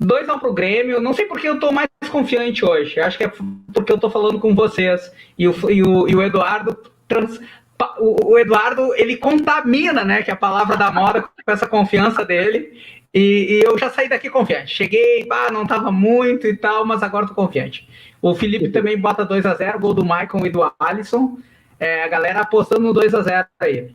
2x1 0.00 0.34
um 0.34 0.38
pro 0.38 0.52
Grêmio. 0.52 1.00
Não 1.00 1.12
sei 1.12 1.26
porque 1.26 1.48
eu 1.48 1.60
tô 1.60 1.70
mais 1.70 1.88
confiante 2.10 2.64
hoje. 2.64 2.98
Acho 2.98 3.18
que 3.18 3.24
é 3.24 3.32
porque 3.72 3.92
eu 3.92 3.98
tô 3.98 4.10
falando 4.10 4.38
com 4.38 4.54
vocês. 4.54 5.12
E 5.38 5.46
o, 5.46 5.70
e 5.70 5.82
o, 5.82 6.08
e 6.08 6.16
o 6.16 6.22
Eduardo 6.22 6.76
trans, 7.06 7.40
o, 7.98 8.32
o, 8.32 8.38
Eduardo, 8.38 8.94
ele 8.94 9.16
contamina, 9.16 10.04
né? 10.04 10.22
Que 10.22 10.30
é 10.30 10.34
a 10.34 10.36
palavra 10.36 10.76
da 10.76 10.90
moda 10.90 11.22
com 11.22 11.52
essa 11.52 11.66
confiança 11.66 12.24
dele. 12.24 12.80
E, 13.12 13.58
e 13.58 13.62
eu 13.64 13.76
já 13.76 13.90
saí 13.90 14.08
daqui 14.08 14.30
confiante. 14.30 14.74
Cheguei, 14.74 15.24
pá, 15.26 15.50
não 15.50 15.66
tava 15.66 15.90
muito 15.90 16.46
e 16.46 16.56
tal, 16.56 16.86
mas 16.86 17.02
agora 17.02 17.26
tô 17.26 17.34
confiante. 17.34 17.88
O 18.22 18.34
Felipe 18.34 18.68
também 18.68 18.96
bota 18.96 19.24
2 19.24 19.44
a 19.46 19.54
0 19.54 19.80
gol 19.80 19.94
do 19.94 20.04
Michael 20.04 20.46
e 20.46 20.50
do 20.50 20.72
Alisson. 20.78 21.38
É, 21.78 22.04
a 22.04 22.08
galera 22.08 22.40
apostando 22.40 22.82
no 22.82 22.92
2 22.92 23.14
a 23.14 23.22
0 23.22 23.48
aí. 23.58 23.94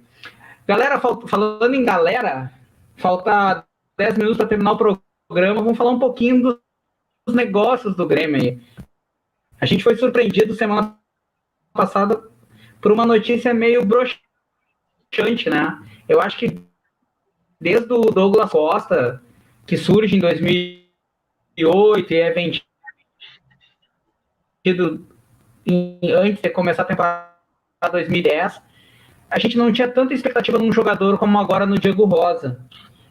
Galera, 0.67 0.99
falando 0.99 1.75
em 1.75 1.85
galera, 1.85 2.51
falta 2.97 3.63
10 3.97 4.17
minutos 4.17 4.37
para 4.37 4.47
terminar 4.47 4.71
o 4.71 4.77
programa. 4.77 5.04
Vamos 5.27 5.77
falar 5.77 5.91
um 5.91 5.99
pouquinho 5.99 6.41
dos 6.43 7.35
negócios 7.35 7.95
do 7.95 8.05
Grêmio 8.05 8.41
aí. 8.41 8.61
A 9.59 9.65
gente 9.65 9.83
foi 9.83 9.95
surpreendido 9.95 10.53
semana 10.53 10.99
passada 11.73 12.29
por 12.79 12.91
uma 12.91 13.05
notícia 13.05 13.53
meio 13.53 13.83
broxante, 13.83 15.49
né? 15.49 15.79
Eu 16.07 16.21
acho 16.21 16.37
que 16.37 16.61
desde 17.59 17.91
o 17.91 18.11
Douglas 18.11 18.51
Costa, 18.51 19.23
que 19.65 19.75
surge 19.75 20.15
em 20.15 20.19
2008 20.19 22.13
e 22.13 22.17
é 22.17 22.31
vendido 22.31 22.65
antes 25.67 26.41
de 26.41 26.49
começar 26.49 26.83
a 26.83 26.85
temporada 26.85 27.33
2010, 27.91 28.61
a 29.29 29.39
gente 29.39 29.57
não 29.57 29.73
tinha 29.73 29.87
tanta 29.87 30.13
expectativa 30.13 30.59
num 30.59 30.71
jogador 30.71 31.17
como 31.17 31.39
agora 31.39 31.65
no 31.65 31.79
Diego 31.79 32.05
Rosa. 32.05 32.63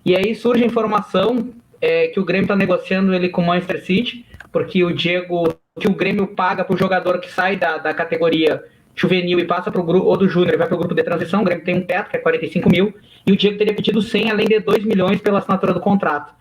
E 0.05 0.15
aí 0.15 0.35
surge 0.35 0.63
a 0.63 0.67
informação 0.67 1.53
é, 1.85 2.09
que 2.09 2.19
o 2.19 2.25
Grêmio 2.25 2.45
está 2.45 2.57
negociando 2.57 3.13
ele 3.13 3.29
com 3.29 3.43
o 3.43 3.47
Manchester 3.47 3.85
City, 3.85 4.25
porque 4.51 4.83
o 4.83 4.95
Diego, 4.95 5.55
que 5.79 5.87
o 5.87 5.95
Grêmio 5.95 6.29
paga 6.29 6.65
para 6.65 6.75
o 6.75 6.79
jogador 6.79 7.19
que 7.19 7.31
sai 7.31 7.57
da, 7.57 7.77
da 7.77 7.93
categoria 7.93 8.65
juvenil 8.97 9.39
e 9.39 9.45
passa 9.45 9.71
para 9.71 9.83
o 9.83 9.85
grupo, 9.85 10.07
ou 10.07 10.17
do 10.17 10.27
júnior, 10.27 10.57
vai 10.57 10.67
para 10.67 10.77
o 10.77 10.79
grupo 10.79 10.95
de 10.95 11.03
transição, 11.03 11.43
o 11.43 11.45
Grêmio 11.45 11.63
tem 11.63 11.77
um 11.77 11.83
teto, 11.83 12.09
que 12.09 12.17
é 12.17 12.21
45 12.21 12.71
mil, 12.71 12.95
e 13.27 13.33
o 13.33 13.37
Diego 13.37 13.59
teria 13.59 13.75
pedido 13.75 14.01
100, 14.01 14.31
além 14.31 14.47
de 14.47 14.61
2 14.61 14.83
milhões 14.85 15.21
pela 15.21 15.41
assinatura 15.41 15.75
do 15.75 15.81
contrato. 15.81 16.33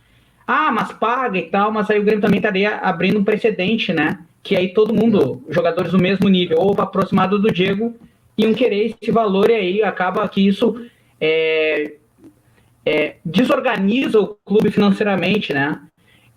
Ah, 0.47 0.71
mas 0.71 0.93
paga 0.93 1.37
e 1.37 1.49
tal, 1.49 1.73
mas 1.73 1.89
aí 1.89 1.99
o 1.99 2.03
Grêmio 2.03 2.21
também 2.21 2.37
estaria 2.37 2.77
abrindo 2.77 3.19
um 3.19 3.23
precedente, 3.23 3.91
né? 3.91 4.19
Que 4.41 4.55
aí 4.55 4.73
todo 4.73 4.93
mundo, 4.93 5.43
jogadores 5.49 5.91
do 5.91 5.99
mesmo 5.99 6.29
nível, 6.29 6.57
ou 6.59 6.73
aproximado 6.79 7.37
do 7.37 7.51
Diego, 7.51 7.93
iam 8.37 8.53
querer 8.53 8.95
esse 9.01 9.11
valor, 9.11 9.49
e 9.49 9.55
aí 9.55 9.83
acaba 9.83 10.25
que 10.29 10.47
isso 10.47 10.79
é, 11.19 11.95
é, 12.85 13.15
desorganiza 13.23 14.19
o 14.19 14.35
clube 14.45 14.71
financeiramente, 14.71 15.53
né? 15.53 15.81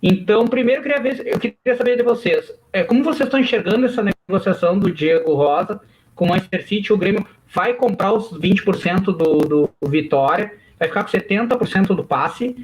Então, 0.01 0.47
primeiro 0.47 0.83
queria 0.83 1.01
ver, 1.01 1.25
eu 1.25 1.39
queria 1.39 1.75
saber 1.75 1.97
de 1.97 2.03
vocês, 2.03 2.53
é, 2.71 2.83
como 2.83 3.03
vocês 3.03 3.27
estão 3.27 3.39
enxergando 3.39 3.85
essa 3.85 4.03
negociação 4.03 4.77
do 4.77 4.91
Diego 4.91 5.33
Rosa 5.33 5.81
com 6.13 6.25
o 6.25 6.29
Manchester 6.29 6.67
City? 6.67 6.93
O 6.93 6.97
Grêmio 6.97 7.25
vai 7.53 7.73
comprar 7.73 8.13
os 8.13 8.31
20% 8.31 9.05
do, 9.05 9.39
do 9.39 9.89
Vitória, 9.89 10.53
vai 10.79 10.87
ficar 10.87 11.03
com 11.03 11.09
70% 11.09 11.95
do 11.95 12.03
passe, 12.03 12.55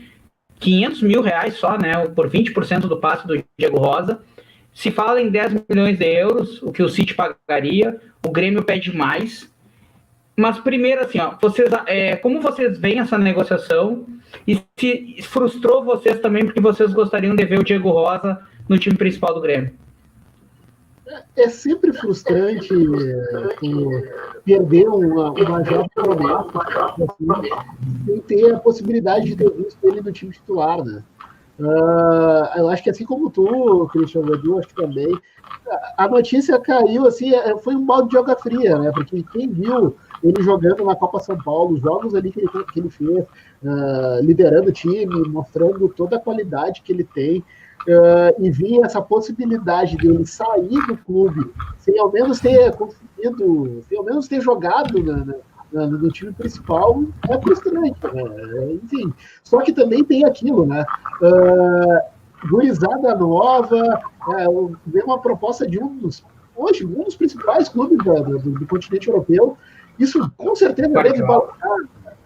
500 0.59 1.01
mil 1.01 1.21
reais 1.21 1.55
só, 1.55 1.77
né, 1.77 2.07
por 2.09 2.29
20% 2.29 2.81
do 2.81 2.97
passe 2.97 3.27
do 3.27 3.43
Diego 3.57 3.77
Rosa. 3.77 4.21
Se 4.73 4.91
fala 4.91 5.21
em 5.21 5.29
10 5.29 5.65
milhões 5.69 5.97
de 5.97 6.05
euros, 6.05 6.61
o 6.61 6.71
que 6.71 6.81
o 6.81 6.89
City 6.89 7.13
pagaria, 7.13 7.99
o 8.25 8.31
Grêmio 8.31 8.63
pede 8.63 8.95
mais. 8.95 9.51
Mas 10.35 10.59
primeiro, 10.59 11.01
assim, 11.01 11.19
ó, 11.19 11.35
vocês, 11.39 11.69
é, 11.85 12.15
como 12.15 12.41
vocês 12.41 12.77
veem 12.77 12.99
essa 12.99 13.17
negociação 13.17 14.05
e 14.47 14.61
se 14.79 15.21
frustrou 15.21 15.83
vocês 15.83 16.19
também 16.19 16.45
porque 16.45 16.59
vocês 16.59 16.91
gostariam 16.91 17.35
de 17.35 17.45
ver 17.45 17.59
o 17.59 17.63
Diego 17.63 17.91
Rosa 17.91 18.39
no 18.67 18.79
time 18.79 18.97
principal 18.97 19.33
do 19.35 19.41
Grêmio? 19.41 19.73
É 21.35 21.47
sempre 21.47 21.93
frustrante 21.93 22.73
é, 22.73 24.33
perder 24.43 24.87
uma, 24.87 25.31
uma 25.31 25.89
promessa 25.93 26.59
assim, 27.03 28.05
sem 28.05 28.21
ter 28.21 28.55
a 28.55 28.59
possibilidade 28.59 29.25
de 29.25 29.35
ter 29.35 29.51
visto 29.51 29.77
ele 29.83 30.01
no 30.01 30.11
time 30.11 30.31
titular, 30.31 30.83
né? 30.83 31.03
Uh, 31.59 32.57
eu 32.57 32.67
acho 32.69 32.83
que 32.83 32.89
assim 32.89 33.05
como 33.05 33.29
tu, 33.29 33.87
Christian 33.91 34.21
Edu, 34.21 34.57
acho 34.57 34.69
que 34.69 34.75
também, 34.75 35.15
a 35.97 36.07
notícia 36.07 36.59
caiu 36.59 37.05
assim, 37.05 37.33
é, 37.33 37.55
foi 37.59 37.75
um 37.75 37.85
balde 37.85 38.09
de 38.09 38.17
água 38.17 38.35
fria, 38.35 38.79
né? 38.79 38.91
Porque 38.91 39.23
quem 39.31 39.49
viu 39.49 39.95
ele 40.23 40.41
jogando 40.41 40.85
na 40.85 40.95
Copa 40.95 41.19
São 41.19 41.37
Paulo, 41.37 41.75
os 41.75 41.81
jogos 41.81 42.15
ali 42.15 42.31
que 42.31 42.39
ele, 42.39 42.49
que 42.71 42.79
ele 42.79 42.89
fez, 42.89 43.25
uh, 43.63 44.21
liderando 44.21 44.69
o 44.69 44.73
time, 44.73 45.27
mostrando 45.27 45.89
toda 45.89 46.15
a 46.15 46.19
qualidade 46.19 46.81
que 46.81 46.91
ele 46.91 47.03
tem, 47.03 47.39
uh, 47.39 48.43
e 48.43 48.49
via 48.49 48.85
essa 48.85 49.01
possibilidade 49.01 49.97
dele 49.97 50.25
sair 50.25 50.87
do 50.87 50.97
clube 50.97 51.51
sem 51.77 51.99
ao 51.99 52.11
menos 52.11 52.39
ter 52.39 52.73
conseguido, 52.75 53.83
sem 53.87 53.97
ao 53.97 54.03
menos 54.03 54.27
ter 54.27 54.41
jogado 54.41 55.03
na, 55.03 55.87
no 55.87 56.09
time 56.09 56.31
principal, 56.31 57.03
é 57.29 57.41
frustrante, 57.41 57.99
né? 58.13 58.73
Enfim, 58.83 59.11
só 59.43 59.61
que 59.61 59.73
também 59.73 60.03
tem 60.03 60.23
aquilo, 60.23 60.65
né? 60.65 60.85
Uh, 61.21 62.47
gurizada 62.47 63.15
nova, 63.15 64.01
é, 64.37 64.47
uma 65.03 65.19
proposta 65.19 65.67
de 65.67 65.81
um 65.81 65.97
dos, 65.97 66.23
hoje, 66.55 66.85
um 66.85 67.03
dos 67.03 67.15
principais 67.15 67.69
clubes 67.69 67.97
do, 67.99 68.13
do, 68.37 68.51
do 68.59 68.67
continente 68.67 69.07
europeu, 69.07 69.57
isso 69.99 70.31
com 70.37 70.55
certeza 70.55 70.89
deve 70.89 71.21
balançar, 71.21 71.77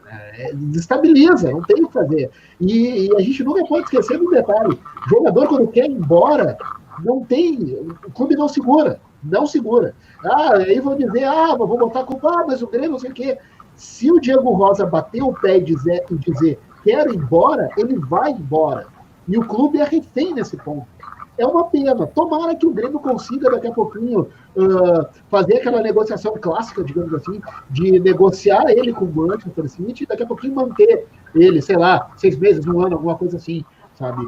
é, 0.10 0.54
desestabiliza, 0.54 1.52
não 1.52 1.62
tem 1.64 1.84
o 1.84 1.88
que 1.88 1.94
fazer. 1.94 2.30
E, 2.62 3.08
e, 3.08 3.16
a 3.16 3.20
gente 3.20 3.44
nunca 3.44 3.66
pode 3.66 3.86
esquecer 3.86 4.18
do 4.18 4.30
detalhe: 4.30 4.80
o 5.06 5.10
jogador, 5.10 5.48
quando 5.48 5.68
quer 5.68 5.86
ir 5.86 5.94
embora, 5.94 6.58
não 7.04 7.24
tem. 7.24 7.78
O 8.06 8.12
clube 8.12 8.36
não 8.36 8.48
segura, 8.48 9.00
não 9.24 9.46
segura. 9.46 9.96
Ah, 10.24 10.54
aí 10.54 10.80
vão 10.80 10.96
dizer, 10.96 11.26
ah, 11.26 11.56
vou 11.56 11.68
botar 11.68 12.02
a 12.02 12.06
culpa, 12.06 12.30
ah, 12.30 12.46
mas 12.48 12.62
o 12.62 12.68
Grêmio, 12.68 12.92
não 12.92 13.00
sei 13.00 13.12
o 13.12 13.14
quê. 13.14 13.38
Se 13.76 14.12
o 14.12 14.20
Diego 14.20 14.52
Rosa 14.52 14.86
bater 14.86 15.22
o 15.22 15.34
pé 15.34 15.58
e 15.58 15.64
dizer, 15.64 16.04
e 16.10 16.16
dizer 16.16 16.60
quero 16.84 17.14
ir 17.14 17.18
embora, 17.18 17.70
ele 17.78 18.00
vai 18.00 18.32
embora. 18.32 18.88
E 19.28 19.38
o 19.38 19.46
clube 19.46 19.80
é 19.80 19.84
refém 19.84 20.34
nesse 20.34 20.56
ponto 20.56 20.88
é 21.38 21.46
uma 21.46 21.66
pena. 21.66 22.08
Tomara 22.08 22.56
que 22.56 22.66
o 22.66 22.72
Grêmio 22.72 23.00
consiga 23.00 23.52
daqui 23.52 23.68
a 23.68 23.72
pouquinho 23.72 24.22
uh, 24.56 25.08
fazer 25.30 25.58
aquela 25.58 25.82
negociação 25.82 26.34
clássica, 26.40 26.84
digamos 26.84 27.14
assim, 27.14 27.42
de 27.70 28.00
negociar 28.00 28.70
ele 28.70 28.94
com 28.94 29.06
o 29.06 29.14
Manchester 29.14 29.70
City 29.70 30.04
e 30.04 30.08
daqui 30.08 30.24
a 30.24 30.28
pouquinho 30.28 30.56
manter 30.56 31.08
ele, 31.36 31.62
sei 31.62 31.78
lá, 31.78 32.12
seis 32.18 32.38
meses, 32.38 32.66
um 32.66 32.82
ano, 32.82 32.96
alguma 32.96 33.16
coisa 33.16 33.38
assim, 33.38 33.64
sabe? 33.96 34.28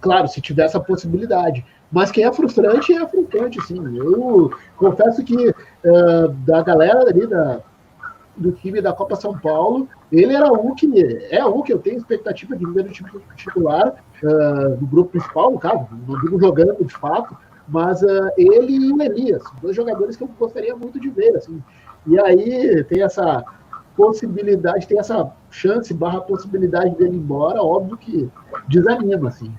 Claro, 0.00 0.28
se 0.28 0.40
tiver 0.40 0.64
essa 0.64 0.80
possibilidade. 0.80 1.64
Mas 1.90 2.10
que 2.10 2.22
é 2.22 2.32
frustrante, 2.32 2.92
é 2.92 3.06
frustrante, 3.06 3.62
sim. 3.62 3.80
Eu 3.96 4.50
confesso 4.76 5.24
que 5.24 5.50
uh, 5.50 6.28
da 6.44 6.62
galera 6.62 7.08
ali 7.08 7.26
da, 7.26 7.60
do 8.36 8.52
time 8.52 8.80
da 8.80 8.92
Copa 8.92 9.16
São 9.16 9.38
Paulo, 9.38 9.88
ele 10.12 10.34
era 10.34 10.52
um 10.52 10.74
que 10.74 10.88
é 11.30 11.44
um 11.44 11.62
que 11.62 11.72
eu 11.72 11.78
tenho 11.78 11.96
expectativa 11.96 12.56
de 12.56 12.66
ver 12.66 12.84
no 12.84 12.90
time 12.90 13.10
titular, 13.36 13.94
uh, 14.22 14.76
do 14.76 14.86
grupo 14.86 15.10
principal, 15.12 15.50
no 15.50 15.58
caso, 15.58 15.86
não 16.06 16.20
digo 16.20 16.38
jogando 16.38 16.84
de 16.84 16.92
fato, 16.92 17.36
mas 17.68 18.02
uh, 18.02 18.30
ele 18.36 18.72
e 18.72 18.92
o 18.92 19.02
Elias, 19.02 19.42
dois 19.60 19.74
jogadores 19.74 20.16
que 20.16 20.24
eu 20.24 20.28
gostaria 20.38 20.76
muito 20.76 21.00
de 21.00 21.08
ver, 21.08 21.36
assim. 21.36 21.62
E 22.06 22.18
aí 22.20 22.84
tem 22.84 23.02
essa 23.02 23.44
possibilidade, 23.96 24.86
tem 24.86 24.98
essa 24.98 25.32
chance 25.50 25.92
barra 25.94 26.20
possibilidade 26.20 26.94
dele 26.96 27.16
ir 27.16 27.18
embora, 27.18 27.62
óbvio 27.62 27.96
que 27.96 28.30
desanima, 28.68 29.28
assim. 29.28 29.52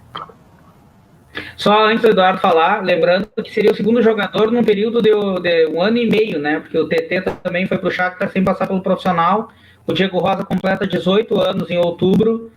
Só 1.56 1.86
antes 1.86 2.02
do 2.02 2.10
Eduardo 2.10 2.40
falar, 2.40 2.84
lembrando 2.84 3.28
que 3.44 3.52
seria 3.52 3.72
o 3.72 3.76
segundo 3.76 4.02
jogador 4.02 4.52
num 4.52 4.64
período 4.64 5.02
de, 5.02 5.10
de 5.42 5.68
um 5.68 5.82
ano 5.82 5.98
e 5.98 6.10
meio, 6.10 6.40
né? 6.40 6.60
Porque 6.60 6.78
o 6.78 6.88
TT 6.88 7.22
também 7.44 7.66
foi 7.66 7.78
para 7.78 7.88
o 7.88 7.92
Shakhtar 7.92 8.30
sem 8.32 8.44
passar 8.44 8.68
pelo 8.68 8.82
profissional. 8.82 9.50
O 9.86 9.94
Diego 9.94 10.20
Rosa 10.20 10.44
completa 10.44 10.86
18 10.86 11.40
anos 11.40 11.70
em 11.70 11.78
outubro 11.78 12.52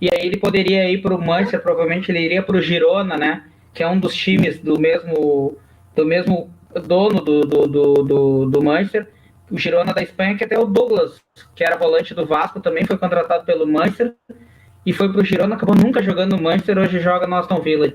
e 0.00 0.08
aí 0.12 0.26
ele 0.26 0.36
poderia 0.36 0.88
ir 0.90 1.00
para 1.00 1.14
o 1.14 1.24
Manchester, 1.24 1.60
provavelmente 1.60 2.10
ele 2.10 2.20
iria 2.20 2.42
para 2.42 2.56
o 2.56 2.60
Girona, 2.60 3.16
né? 3.16 3.44
Que 3.72 3.82
é 3.82 3.88
um 3.88 3.98
dos 3.98 4.14
times 4.14 4.58
do 4.58 4.78
mesmo, 4.78 5.56
do 5.94 6.04
mesmo 6.04 6.50
dono 6.86 7.20
do, 7.20 7.40
do, 7.40 7.66
do, 7.66 7.94
do, 8.02 8.46
do 8.46 8.62
Manchester. 8.62 9.08
O 9.50 9.58
Girona 9.58 9.94
da 9.94 10.02
Espanha, 10.02 10.36
que 10.36 10.44
até 10.44 10.58
o 10.58 10.64
Douglas, 10.64 11.20
que 11.54 11.64
era 11.64 11.76
volante 11.76 12.14
do 12.14 12.26
Vasco, 12.26 12.60
também 12.60 12.84
foi 12.84 12.98
contratado 12.98 13.44
pelo 13.44 13.66
Manchester 13.66 14.14
e 14.84 14.92
foi 14.92 15.10
para 15.10 15.20
o 15.20 15.24
Girona, 15.24 15.56
acabou 15.56 15.74
nunca 15.74 16.02
jogando 16.02 16.36
no 16.36 16.42
Manchester, 16.42 16.78
hoje 16.78 17.00
joga 17.00 17.26
no 17.26 17.36
Aston 17.36 17.60
Villa. 17.60 17.92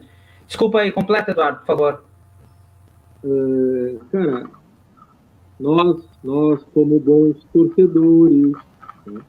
Desculpa 0.52 0.80
aí, 0.80 0.92
completa, 0.92 1.32
Eduardo, 1.32 1.60
por 1.60 1.66
favor. 1.66 2.04
Cara, 4.12 4.50
nós, 5.58 6.04
nós 6.22 6.62
como 6.74 7.00
bons 7.00 7.42
torcedores, 7.54 8.52
né? 9.08 9.22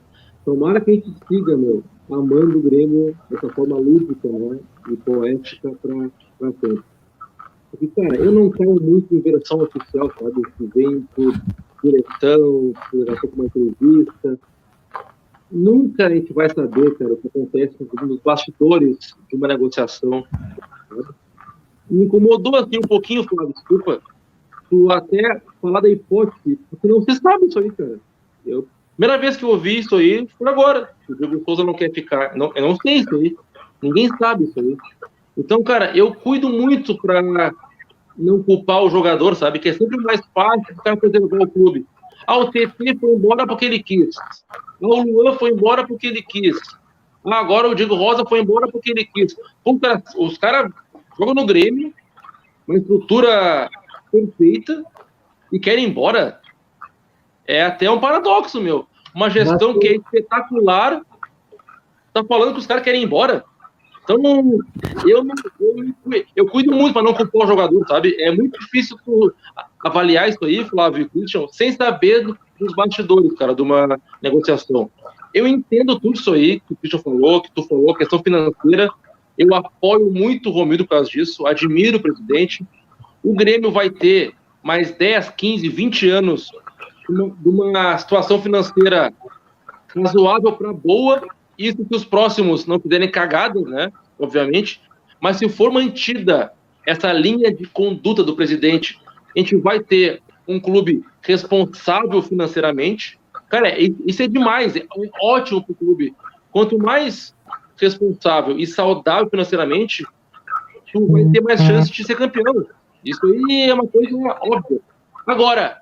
tomara 0.45 0.81
que 0.81 0.91
a 0.91 0.95
gente 0.95 1.15
siga, 1.29 1.57
meu, 1.57 1.85
amando 2.11 2.59
o 2.59 2.63
Grêmio 2.63 3.17
dessa 3.31 3.49
forma 3.51 3.77
lúdica 3.77 4.29
né, 4.29 4.59
e 4.91 4.97
poética 4.97 5.71
para 5.81 6.51
sempre. 6.55 6.83
Porque, 7.71 7.87
cara, 7.87 8.17
eu 8.17 8.33
não 8.33 8.51
quero 8.51 8.83
muito 8.83 9.15
em 9.15 9.21
versão 9.21 9.63
oficial, 9.63 10.13
sabe? 10.19 10.43
Que 10.59 10.67
vem 10.75 11.03
por 11.15 11.33
direção, 11.85 12.73
por 12.91 13.31
uma 13.37 13.45
entrevista. 13.45 14.41
Nunca 15.53 16.07
a 16.07 16.11
gente 16.11 16.33
vai 16.33 16.49
saber, 16.49 16.97
cara, 16.97 17.13
o 17.13 17.17
que 17.17 17.29
acontece 17.29 17.77
nos 18.03 18.21
bastidores 18.21 19.15
de 19.29 19.37
uma 19.37 19.49
negociação. 19.49 20.25
Me 21.91 22.05
incomodou 22.05 22.57
assim 22.57 22.79
um 22.79 22.89
pouquinho, 22.89 23.25
Flávio, 23.25 23.53
desculpa, 23.53 24.01
tu 24.71 24.91
até 24.91 25.43
falar 25.61 25.81
da 25.81 25.91
hipótese, 25.91 26.59
porque 26.71 26.89
não 26.89 27.03
se 27.03 27.15
sabe 27.17 27.47
isso 27.47 27.59
aí, 27.59 27.71
cara. 27.71 28.01
Eu 28.47 28.67
Primeira 29.03 29.19
vez 29.19 29.37
que 29.37 29.45
eu 29.45 29.49
ouvi 29.49 29.79
isso 29.79 29.97
aí 29.97 30.29
foi 30.39 30.49
agora. 30.49 30.91
O 31.09 31.15
Diego 31.15 31.43
Souza 31.45 31.65
não 31.65 31.75
quer 31.75 31.91
ficar. 31.93 32.37
Não, 32.37 32.53
eu 32.55 32.69
não 32.69 32.77
sei 32.77 32.99
isso 32.99 33.15
aí. 33.17 33.35
Ninguém 33.83 34.09
sabe 34.17 34.45
isso 34.45 34.61
aí. 34.61 34.77
Então, 35.37 35.63
cara, 35.63 35.97
eu 35.97 36.15
cuido 36.15 36.49
muito 36.49 36.97
para 36.99 37.53
não 38.17 38.43
culpar 38.43 38.83
o 38.85 38.91
jogador, 38.91 39.35
sabe? 39.35 39.59
Que 39.59 39.71
é 39.71 39.73
sempre 39.73 39.97
mais 39.97 40.21
fácil 40.35 40.77
cara 40.85 40.97
preservar 40.97 41.43
o 41.43 41.51
clube. 41.51 41.87
Ah, 42.27 42.39
o 42.39 42.51
TT 42.51 42.99
foi 43.01 43.11
embora 43.11 43.47
porque 43.47 43.65
ele 43.65 43.83
quis. 43.83 44.17
Ah, 44.19 44.59
o 44.81 45.03
Luan 45.03 45.35
foi 45.35 45.51
embora 45.51 45.87
porque 45.87 46.07
ele 46.07 46.23
quis. 46.23 46.57
Ah, 47.27 47.39
agora 47.39 47.69
o 47.69 47.75
Diego 47.75 47.95
Rosa 47.95 48.25
foi 48.27 48.41
embora 48.41 48.69
porque 48.71 48.91
ele 48.91 49.05
quis. 49.05 49.37
Puta, 49.65 50.03
os 50.17 50.39
caras 50.39 50.71
jogam 51.19 51.35
no 51.35 51.47
Grêmio, 51.47 51.93
uma 52.67 52.79
estrutura 52.79 53.69
perfeita, 54.11 54.85
e 55.53 55.59
querem 55.59 55.85
ir 55.85 55.89
embora. 55.89 56.41
É 57.47 57.65
até 57.65 57.91
um 57.91 58.01
paradoxo, 58.01 58.61
meu. 58.61 58.87
Uma 59.15 59.29
gestão 59.29 59.79
que 59.79 59.89
é 59.89 59.97
espetacular, 59.97 61.03
tá 62.13 62.25
falando 62.25 62.55
que 62.55 62.61
os 62.61 62.67
caras 62.67 62.83
querem 62.83 63.03
ir 63.03 63.05
embora. 63.05 63.45
Então, 64.03 64.63
eu, 65.07 65.25
eu, 66.07 66.25
eu 66.35 66.47
cuido 66.47 66.73
muito 66.73 66.93
para 66.93 67.03
não 67.03 67.15
culpar 67.15 67.45
o 67.45 67.47
jogador, 67.47 67.87
sabe? 67.87 68.17
É 68.21 68.31
muito 68.33 68.59
difícil 68.59 68.97
avaliar 69.81 70.29
isso 70.29 70.45
aí, 70.45 70.65
Flávio 70.65 71.09
Christian, 71.09 71.47
sem 71.49 71.73
saber 71.73 72.27
dos 72.59 72.75
bastidores, 72.75 73.33
cara, 73.35 73.55
de 73.55 73.63
uma 73.63 74.01
negociação. 74.21 74.91
Eu 75.33 75.47
entendo 75.47 75.99
tudo 75.99 76.17
isso 76.17 76.33
aí 76.33 76.61
que 76.61 76.73
o 76.73 76.77
Christian 76.77 77.01
falou, 77.01 77.43
que 77.43 77.51
tu 77.53 77.63
falou, 77.65 77.95
questão 77.95 78.23
financeira. 78.23 78.91
Eu 79.39 79.55
apoio 79.55 80.11
muito 80.11 80.51
o 80.51 80.53
Romildo 80.53 80.85
por 80.85 80.91
causa 80.91 81.09
disso, 81.09 81.47
admiro 81.47 81.99
o 81.99 82.03
presidente. 82.03 82.67
O 83.23 83.35
Grêmio 83.35 83.71
vai 83.71 83.89
ter 83.89 84.35
mais 84.63 84.93
10, 84.93 85.31
15, 85.31 85.69
20 85.69 86.09
anos 86.11 86.51
de 87.09 87.49
uma 87.49 87.97
situação 87.99 88.41
financeira 88.43 89.13
razoável 89.95 90.53
para 90.53 90.73
boa 90.73 91.23
isso 91.59 91.85
que 91.85 91.95
os 91.95 92.05
próximos 92.05 92.67
não 92.67 92.81
fizerem 92.81 93.11
cagadas, 93.11 93.63
né? 93.65 93.93
Obviamente. 94.19 94.81
Mas 95.21 95.37
se 95.37 95.49
for 95.49 95.73
mantida 95.73 96.53
essa 96.87 97.13
linha 97.13 97.55
de 97.55 97.67
conduta 97.67 98.23
do 98.25 98.35
presidente, 98.35 99.01
a 99.35 99.39
gente 99.39 99.57
vai 99.57 99.81
ter 99.81 100.21
um 100.47 100.59
clube 100.59 101.05
responsável 101.23 102.21
financeiramente. 102.23 103.19
Cara, 103.49 103.79
isso 103.79 104.23
é 104.23 104.27
demais, 104.27 104.77
é 104.77 104.85
ótimo 105.23 105.63
para 105.63 105.73
o 105.73 105.77
clube. 105.77 106.15
Quanto 106.51 106.79
mais 106.79 107.35
responsável 107.77 108.59
e 108.59 108.67
saudável 108.67 109.29
financeiramente, 109.29 110.05
tu 110.93 111.07
vai 111.07 111.25
ter 111.27 111.41
mais 111.41 111.61
chance 111.61 111.91
de 111.91 112.05
ser 112.05 112.17
campeão. 112.17 112.67
Isso 113.05 113.25
aí 113.27 113.69
é 113.69 113.75
uma 113.75 113.87
coisa 113.87 114.17
óbvia. 114.41 114.81
Agora, 115.27 115.79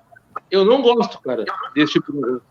eu 0.49 0.65
não 0.65 0.81
gosto, 0.81 1.19
cara, 1.21 1.45
desse 1.73 1.93
tipo 1.93 2.11
de 2.11 2.19
negócio. 2.19 2.50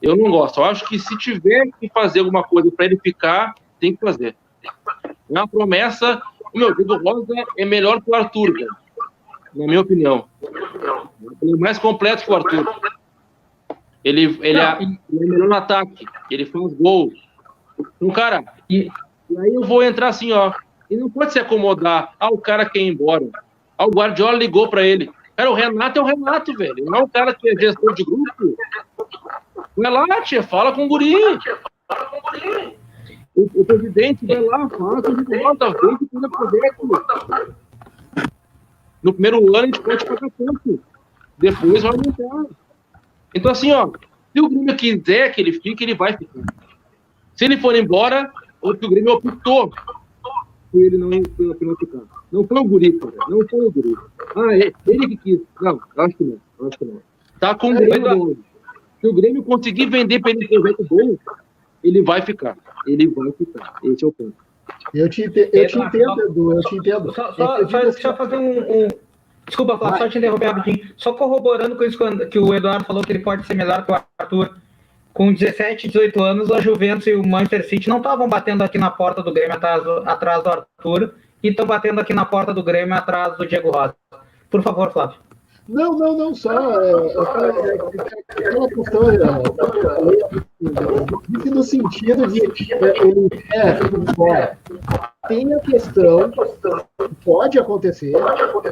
Eu 0.00 0.16
não 0.16 0.30
gosto. 0.30 0.60
Eu 0.60 0.64
acho 0.64 0.86
que 0.88 0.98
se 0.98 1.16
tiver 1.18 1.68
que 1.80 1.88
fazer 1.88 2.20
alguma 2.20 2.42
coisa 2.42 2.70
para 2.70 2.86
ele 2.86 2.98
ficar, 2.98 3.54
tem 3.80 3.94
que 3.94 4.00
fazer. 4.00 4.36
É 5.04 5.12
uma 5.28 5.48
promessa. 5.48 6.22
O 6.52 6.58
meu 6.58 6.74
Diego 6.74 6.96
Rosa 6.96 7.34
é 7.56 7.64
melhor 7.64 8.00
que 8.00 8.10
o 8.10 8.14
Arthur, 8.14 8.52
cara, 8.54 8.70
na 9.54 9.66
minha 9.66 9.80
opinião. 9.80 10.26
Ele 11.42 11.54
é 11.54 11.56
mais 11.56 11.78
completo 11.78 12.24
que 12.24 12.30
o 12.30 12.36
Arthur. 12.36 12.64
Ele, 14.04 14.38
ele, 14.40 14.58
é, 14.58 14.78
ele 14.80 14.98
é 15.12 15.26
melhor 15.26 15.48
no 15.48 15.54
ataque. 15.54 16.06
Ele 16.30 16.46
faz 16.46 16.72
gol. 16.74 17.12
Então, 17.96 18.10
cara, 18.10 18.44
e, 18.70 18.88
e 19.28 19.38
aí 19.38 19.54
eu 19.54 19.62
vou 19.62 19.82
entrar 19.82 20.08
assim, 20.08 20.32
ó. 20.32 20.52
E 20.90 20.96
não 20.96 21.10
pode 21.10 21.32
se 21.32 21.38
acomodar. 21.38 22.14
Ah, 22.18 22.28
o 22.28 22.38
cara 22.38 22.64
quer 22.64 22.80
ir 22.80 22.88
embora. 22.88 23.28
Ah, 23.76 23.86
o 23.86 23.90
Guardiola 23.90 24.36
ligou 24.36 24.68
para 24.68 24.82
ele. 24.82 25.10
Cara, 25.36 25.50
o 25.50 25.54
Renato 25.54 25.98
é 25.98 26.02
o 26.02 26.06
Renato, 26.06 26.52
velho. 26.54 26.84
Não 26.84 26.98
é 26.98 27.02
o 27.02 27.08
cara 27.08 27.34
que 27.34 27.48
é 27.48 27.54
gestor 27.54 27.94
de 27.94 28.04
grupo. 28.04 28.56
Vai 29.78 29.92
lá, 29.92 30.22
tia, 30.22 30.42
fala 30.42 30.72
com 30.72 30.86
o 30.86 30.88
guri. 30.88 31.14
O, 33.36 33.60
o 33.60 33.64
presidente 33.64 34.26
vai 34.26 34.40
lá, 34.40 34.68
fala 34.68 35.00
com 35.00 35.12
o 35.12 35.14
vem 35.14 35.96
que 35.96 36.06
tem 36.06 36.20
projeto. 36.30 38.28
No 39.00 39.12
primeiro 39.12 39.38
ano 39.38 39.58
a 39.58 39.66
gente 39.66 39.80
pode 39.80 40.04
pagar 40.04 40.28
tanto. 40.36 40.80
Depois 41.38 41.84
vai 41.84 41.92
aumentar. 41.92 42.56
Então, 43.32 43.52
assim, 43.52 43.70
ó, 43.70 43.88
se 44.32 44.40
o 44.40 44.48
Grêmio 44.48 44.76
quiser 44.76 45.32
que 45.32 45.40
ele 45.40 45.52
fique, 45.52 45.84
ele 45.84 45.94
vai 45.94 46.16
ficar. 46.16 46.42
Se 47.36 47.44
ele 47.44 47.56
for 47.58 47.76
embora, 47.76 48.32
o 48.60 48.72
Grêmio 48.74 49.12
optou 49.12 49.70
por 50.72 50.82
ele 50.82 50.98
não, 50.98 51.08
por 51.22 51.56
não 51.60 51.76
ficar. 51.76 52.00
Não 52.32 52.44
foi 52.44 52.58
o 52.58 52.64
guri, 52.64 52.92
cara. 52.98 53.14
Não 53.28 53.46
foi 53.48 53.64
o 53.64 53.70
guri. 53.70 53.96
Ah, 54.34 54.56
é, 54.56 54.72
ele 54.88 55.08
que 55.08 55.16
quis. 55.18 55.40
Não, 55.60 55.80
acho 55.98 56.16
que 56.16 56.24
não. 56.24 56.66
Acho 56.66 56.78
que 56.78 56.84
não. 56.84 57.00
Tá 57.38 57.54
com 57.54 57.70
o 57.70 57.74
Grêmio 57.74 58.36
se 59.00 59.06
o 59.06 59.14
Grêmio 59.14 59.42
conseguir 59.42 59.86
vender 59.86 60.20
para 60.20 60.32
ele 60.32 60.44
um 60.44 60.48
projeto 60.48 60.86
bom, 60.88 61.16
ele 61.82 62.02
vai 62.02 62.22
ficar. 62.22 62.56
Ele 62.86 63.06
vai 63.08 63.32
ficar. 63.32 63.74
Esse 63.84 64.04
é 64.04 64.06
o 64.06 64.12
ponto. 64.12 64.34
Eu 64.94 65.08
te, 65.08 65.22
eu 65.22 65.66
te 65.66 65.78
entendo, 65.78 66.22
Edu, 66.22 66.52
eu 66.52 66.60
te 66.60 66.76
entendo. 66.76 67.12
Só, 67.14 67.32
só, 67.32 67.68
só, 67.68 67.78
assim, 67.78 68.02
só 68.02 68.16
fazer 68.16 68.36
um, 68.36 68.60
um... 68.60 68.88
Desculpa, 69.46 69.78
Flávio, 69.78 69.98
só 69.98 70.08
te 70.08 70.18
interromper 70.18 70.46
rapidinho. 70.46 70.92
Só 70.96 71.12
corroborando 71.12 71.76
com 71.76 71.84
isso 71.84 71.98
que 72.30 72.38
o 72.38 72.54
Eduardo 72.54 72.84
falou 72.84 73.02
que 73.02 73.12
ele 73.12 73.20
pode 73.20 73.46
ser 73.46 73.54
melhor 73.54 73.84
que 73.84 73.92
o 73.92 73.94
Arthur. 74.18 74.56
Com 75.14 75.32
17, 75.32 75.88
18 75.88 76.22
anos, 76.22 76.50
a 76.50 76.60
Juventus 76.60 77.06
e 77.06 77.14
o 77.14 77.26
Manchester 77.26 77.68
City 77.68 77.88
não 77.88 77.96
estavam 77.96 78.28
batendo 78.28 78.62
aqui 78.62 78.78
na 78.78 78.90
porta 78.90 79.22
do 79.22 79.32
Grêmio 79.32 79.56
atrás 79.56 79.82
do, 79.82 79.90
atrás 80.08 80.42
do 80.42 80.48
Arthur 80.48 81.14
e 81.42 81.48
estão 81.48 81.66
batendo 81.66 82.00
aqui 82.00 82.12
na 82.12 82.24
porta 82.24 82.52
do 82.52 82.62
Grêmio 82.62 82.94
atrás 82.94 83.36
do 83.36 83.46
Diego 83.46 83.70
Rosa. 83.70 83.96
Por 84.50 84.62
favor, 84.62 84.92
Flávio. 84.92 85.27
Não, 85.68 85.92
não, 85.98 86.16
não, 86.16 86.34
só 86.34 86.50
é, 86.80 86.90
é, 86.90 87.74
aquela 88.30 88.68
questão, 88.68 89.10
é, 89.10 89.18
no 91.50 91.62
sentido 91.62 92.26
de 92.26 92.40
ele 92.40 93.28
é. 93.54 93.78
Tem 95.28 95.52
a 95.52 95.60
questão 95.60 96.30
que 96.30 97.14
pode 97.22 97.58
acontecer, 97.58 98.14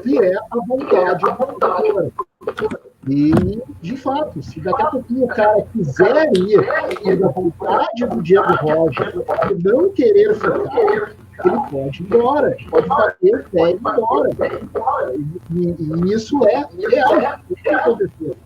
que 0.02 0.24
é 0.24 0.36
a 0.36 0.58
vontade 0.66 1.22
do. 1.36 2.10
E, 3.08 3.32
de 3.82 3.96
fato, 3.98 4.42
se 4.42 4.58
daqui 4.60 4.82
a 4.82 4.86
pouquinho 4.86 5.26
o 5.26 5.28
cara 5.28 5.66
quiser 5.72 6.32
ir 6.34 6.58
por 7.02 7.16
da 7.16 7.28
vontade 7.28 8.06
do 8.06 8.22
Diego 8.22 8.54
Rocha, 8.54 9.12
não 9.62 9.90
querer 9.90 10.34
ficar, 10.34 11.14
ele 11.44 11.56
pode 11.70 12.02
ir 12.02 12.06
embora, 12.06 12.56
pode 12.70 12.88
bater 12.88 13.34
o 13.34 13.50
pé 13.50 13.62
e 13.62 13.70
ir 13.70 13.74
embora. 13.74 14.30
E, 15.50 16.10
e, 16.10 16.14
isso 16.14 16.42
é 16.46 16.66
real, 16.90 17.40
isso 17.50 17.62
que 17.62 17.68
aconteceu. 17.68 18.36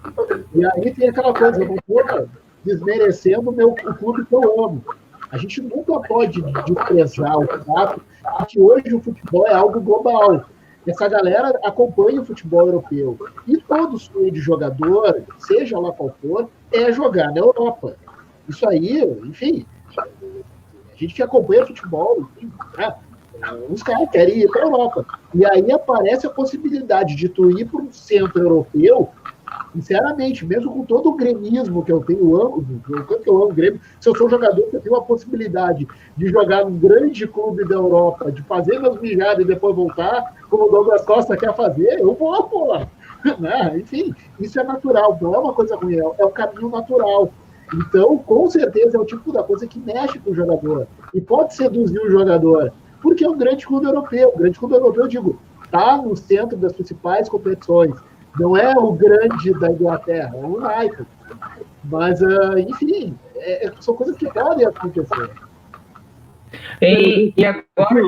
E 0.54 0.66
aí 0.66 0.94
tem 0.94 1.08
aquela 1.08 1.32
coisa, 1.32 1.62
eu 1.62 1.76
estou 1.76 2.28
desmerecendo 2.64 3.50
o, 3.50 3.52
meu, 3.52 3.70
o 3.70 3.94
clube 3.94 4.24
que 4.24 4.34
eu 4.34 4.64
amo. 4.64 4.84
A 5.30 5.38
gente 5.38 5.62
nunca 5.62 6.00
pode 6.00 6.42
desprezar 6.42 7.38
o 7.38 7.46
fato 7.46 8.02
de 8.40 8.46
que 8.46 8.60
hoje 8.60 8.94
o 8.94 9.00
futebol 9.00 9.46
é 9.46 9.54
algo 9.54 9.80
global. 9.80 10.44
Essa 10.86 11.08
galera 11.08 11.58
acompanha 11.62 12.20
o 12.20 12.24
futebol 12.24 12.66
europeu. 12.66 13.16
E 13.46 13.56
todo 13.58 13.98
sonho 13.98 14.30
de 14.32 14.40
jogador, 14.40 15.22
seja 15.38 15.78
lá 15.78 15.92
qual 15.92 16.14
for, 16.20 16.48
é 16.72 16.90
jogar 16.90 17.30
na 17.32 17.38
Europa. 17.38 17.96
Isso 18.48 18.68
aí, 18.68 19.00
enfim, 19.24 19.64
gente 21.00 21.14
que 21.14 21.22
acompanha 21.22 21.66
futebol, 21.66 22.28
né? 22.76 22.94
os 23.70 23.82
caras 23.82 24.10
querem 24.10 24.40
ir 24.40 24.50
para 24.50 24.62
a 24.62 24.66
Europa. 24.66 25.06
E 25.34 25.46
aí 25.46 25.72
aparece 25.72 26.26
a 26.26 26.30
possibilidade 26.30 27.16
de 27.16 27.28
tu 27.28 27.58
ir 27.58 27.64
para 27.66 27.80
um 27.80 27.90
centro 27.90 28.38
europeu, 28.38 29.08
sinceramente, 29.72 30.44
mesmo 30.44 30.70
com 30.72 30.84
todo 30.84 31.08
o 31.08 31.16
gremismo 31.16 31.82
que 31.82 31.90
eu 31.90 32.00
tenho, 32.00 32.36
amo, 32.36 32.82
quanto 33.06 33.26
eu 33.26 33.36
amo 33.36 33.50
o 33.50 33.54
Grêmio, 33.54 33.80
se 33.98 34.08
eu 34.08 34.14
sou 34.14 34.28
jogador 34.28 34.62
que 34.68 34.76
eu 34.76 34.80
tenho 34.80 34.96
a 34.96 35.02
possibilidade 35.02 35.88
de 36.16 36.28
jogar 36.28 36.64
num 36.64 36.78
grande 36.78 37.26
clube 37.26 37.66
da 37.66 37.76
Europa, 37.76 38.30
de 38.30 38.42
fazer 38.42 38.78
meus 38.78 39.00
mijadas 39.00 39.44
e 39.44 39.48
depois 39.48 39.74
voltar, 39.74 40.34
como 40.50 40.64
o 40.64 40.70
Douglas 40.70 41.04
Costa 41.04 41.36
quer 41.36 41.54
fazer, 41.54 42.00
eu 42.00 42.14
vou, 42.14 42.42
pô. 42.44 42.76
Né? 43.38 43.76
Enfim, 43.76 44.14
isso 44.38 44.58
é 44.58 44.64
natural, 44.64 45.18
não 45.20 45.34
é 45.34 45.38
uma 45.38 45.52
coisa 45.52 45.76
ruim, 45.76 45.96
é, 45.96 46.10
é 46.20 46.24
o 46.24 46.30
caminho 46.30 46.70
natural. 46.70 47.30
Então, 47.74 48.18
com 48.18 48.48
certeza, 48.48 48.96
é 48.96 49.00
o 49.00 49.04
tipo 49.04 49.32
da 49.32 49.42
coisa 49.42 49.66
que 49.66 49.78
mexe 49.78 50.18
com 50.18 50.30
o 50.30 50.34
jogador 50.34 50.86
e 51.14 51.20
pode 51.20 51.54
seduzir 51.54 51.98
o 51.98 52.10
jogador, 52.10 52.72
porque 53.00 53.24
é 53.24 53.28
um 53.28 53.38
grande 53.38 53.66
clube 53.66 53.86
europeu. 53.86 54.32
O 54.34 54.38
grande 54.38 54.58
clube 54.58 54.74
europeu, 54.74 55.04
eu 55.04 55.08
digo, 55.08 55.38
está 55.64 55.96
no 55.96 56.16
centro 56.16 56.56
das 56.56 56.72
principais 56.72 57.28
competições. 57.28 57.94
Não 58.38 58.56
é 58.56 58.76
o 58.76 58.92
grande 58.92 59.52
da 59.58 59.70
Inglaterra, 59.70 60.32
é 60.34 60.44
o 60.44 60.56
United. 60.56 61.06
Mas, 61.84 62.20
uh, 62.20 62.58
enfim, 62.58 63.16
é, 63.36 63.66
é, 63.66 63.72
são 63.80 63.94
coisas 63.94 64.16
que 64.16 64.30
podem 64.32 64.66
acontecer. 64.66 65.30
E, 66.82 67.32
e 67.36 67.44
agora. 67.44 68.04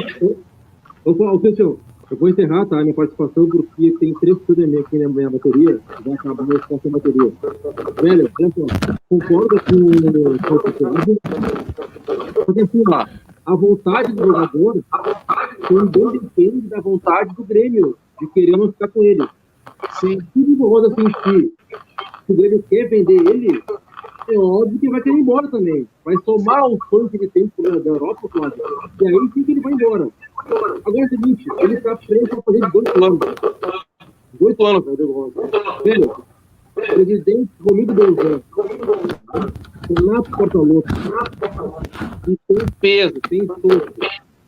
Ô, 1.05 1.39
Cristian, 1.41 1.77
eu 2.13 2.19
vou 2.19 2.29
encerrar 2.29 2.67
tá, 2.67 2.77
minha 2.83 2.93
participação 2.93 3.49
porque 3.49 3.91
tem 3.99 4.13
três 4.13 4.37
coisas 4.41 4.75
aqui 4.75 4.99
na 4.99 5.09
minha 5.09 5.31
bateria. 5.31 5.81
Já 6.05 6.13
acabou 6.13 6.45
resposta 6.45 6.91
da 6.91 6.99
bateria. 6.99 7.33
Velho, 8.03 8.31
olha 8.39 8.53
concordo 9.09 9.57
com, 9.65 10.55
o 10.55 10.73
Thiago. 10.73 11.19
Porque 12.45 12.61
assim, 12.61 12.83
ó, 12.87 13.07
a 13.47 13.55
vontade 13.55 14.13
do 14.13 14.27
jogador 14.27 14.85
também 15.67 16.21
depende 16.21 16.69
da 16.69 16.83
vontade 16.83 17.35
do 17.35 17.45
Grêmio, 17.45 17.97
de 18.21 18.27
querer 18.27 18.59
não 18.59 18.71
ficar 18.71 18.89
com 18.89 19.03
ele. 19.03 19.27
Se 19.93 20.19
o 20.37 20.69
Rosa 20.69 20.95
sentir 20.95 21.51
que 22.27 22.33
o 22.33 22.37
Grêmio 22.37 22.63
quer 22.69 22.91
vender 22.91 23.27
ele, 23.27 23.63
é 24.29 24.39
óbvio 24.39 24.79
que 24.79 24.89
vai 24.89 25.01
querer 25.01 25.17
ir 25.17 25.21
embora 25.21 25.49
também. 25.49 25.89
Vai 26.05 26.17
somar 26.25 26.65
o 26.67 26.79
sonho 26.89 27.09
que 27.09 27.17
ele 27.17 27.29
tem 27.29 27.51
da 27.59 27.91
Europa, 27.91 28.29
Cláudio, 28.29 28.63
e 29.01 29.07
aí 29.07 29.31
sim 29.35 29.43
que 29.43 29.53
ele 29.53 29.61
vai 29.61 29.73
embora. 29.73 30.09
Agora 30.37 31.01
é 31.01 31.05
o 31.05 31.09
seguinte, 31.09 31.47
ele 31.59 31.81
tá 31.81 31.97
preso 31.97 32.27
pra 32.27 32.43
fazer 32.43 32.61
18 32.61 33.05
anos. 33.05 33.19
18 34.35 34.67
anos, 34.67 34.97
Deus. 34.97 35.35
Velho, 35.85 36.25
presidente 36.75 37.51
Romildo 37.61 37.95
Bolzano, 37.95 38.43
Renato 39.99 40.31
Portaluppi, 40.31 40.93
que 42.25 42.39
tem 42.49 42.67
peso, 42.81 43.15
tem 43.29 43.47
força, 43.47 43.93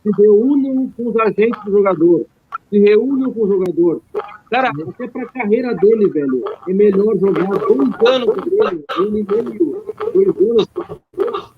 se 0.02 0.10
reúnem 0.18 0.92
com 0.96 1.08
os 1.08 1.16
agentes 1.16 1.62
do 1.64 1.72
jogador, 1.72 2.26
se 2.74 2.80
reúnem 2.80 3.32
com 3.32 3.44
o 3.44 3.46
jogador. 3.46 4.02
Cara, 4.50 4.70
até 4.88 5.06
pra 5.06 5.26
carreira 5.26 5.74
dele, 5.76 6.08
velho, 6.08 6.44
é 6.68 6.72
melhor 6.74 7.16
jogar 7.18 7.46
dois 7.46 7.78
anos 7.78 8.34
com 8.34 8.64
ele, 8.64 8.84
um 8.98 9.06
e 9.06 9.22
meio, 9.22 9.84
dois 10.12 10.50
anos, 10.50 10.68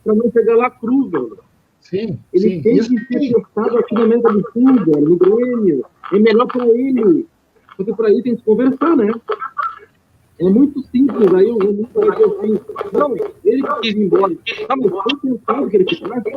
pra 0.05 0.15
não 0.15 0.31
pegar 0.31 0.57
lá 0.57 0.71
cruz, 0.71 1.11
velho. 1.11 1.39
Sim, 1.81 2.19
Ele 2.35 2.51
sim. 2.51 2.63
tem 2.63 2.77
que 2.79 2.85
ser 2.85 3.33
testado 3.33 3.79
aqui 3.79 3.95
na 3.95 4.03
América 4.03 4.33
do 4.33 4.43
Sul, 4.53 4.85
velho, 4.85 5.09
no 5.09 5.17
Grêmio. 5.17 5.85
É 6.13 6.19
melhor 6.19 6.47
pra 6.49 6.67
ele. 6.67 7.27
Porque 7.77 7.95
pra 7.95 8.11
ele 8.11 8.23
tem 8.23 8.33
que 8.35 8.41
se 8.41 8.45
conversar, 8.45 8.97
né? 8.97 9.11
É 10.39 10.45
muito 10.45 10.83
simples. 10.89 11.33
Aí 11.35 11.47
o 11.47 11.59
Romildo 11.59 11.89
vai 11.95 12.11
dizer 12.11 12.25
assim: 12.25 12.61
não, 12.93 13.15
ele 13.45 13.63
quis 13.81 13.95
ir 13.95 14.03
embora. 14.03 14.33
Ah, 14.69 14.77
mas 14.77 14.91
foi 14.91 15.31
pensado 15.31 15.69
que 15.69 15.77
ele 15.77 15.85
ficasse. 15.89 16.29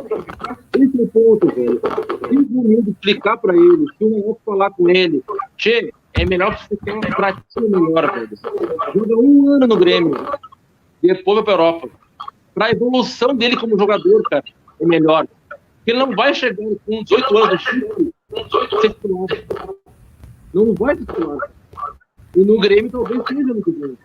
Esse 0.78 1.00
é 1.00 1.04
o 1.04 1.08
ponto, 1.08 1.48
velho. 1.48 1.82
Se 2.30 2.36
o 2.38 2.62
Romildo 2.62 2.92
explicar 2.92 3.38
pra 3.38 3.56
ele, 3.56 3.86
se 3.98 4.04
o 4.04 4.10
Renato 4.10 4.40
falar 4.46 4.72
com 4.72 4.90
ele, 4.90 5.24
Che, 5.58 5.94
é 6.14 6.26
melhor 6.26 6.56
que 6.56 6.70
você 6.70 6.78
tenha 6.78 6.98
uma 6.98 7.16
prática 7.16 7.62
melhor, 7.62 8.14
velho. 8.14 8.30
Joga 8.96 9.18
um 9.18 9.50
ano 9.50 9.68
no 9.68 9.78
Grêmio. 9.78 10.16
Depois 11.02 11.36
vai 11.36 11.44
pra 11.44 11.54
Europa. 11.54 11.90
Pra 12.54 12.72
evolução 12.72 13.36
dele 13.36 13.58
como 13.58 13.78
jogador, 13.78 14.22
cara, 14.24 14.44
é 14.80 14.86
melhor. 14.86 15.28
Porque 15.50 15.92
ele 15.92 16.00
não 16.00 16.16
vai 16.16 16.34
chegar 16.34 16.56
com 16.86 17.04
18 17.04 17.38
anos 17.38 17.50
do 17.50 17.58
Chico 17.60 18.14
ser 18.82 18.90
titular. 18.90 19.28
Não 20.54 20.74
vai 20.74 20.96
ser 20.96 21.06
titular. 21.06 21.52
E 22.40 22.46
no 22.46 22.58
Grêmio 22.58 22.90
talvez 22.90 23.22
seja 23.28 23.54
no 23.54 23.62
Grêmio. 23.62 23.98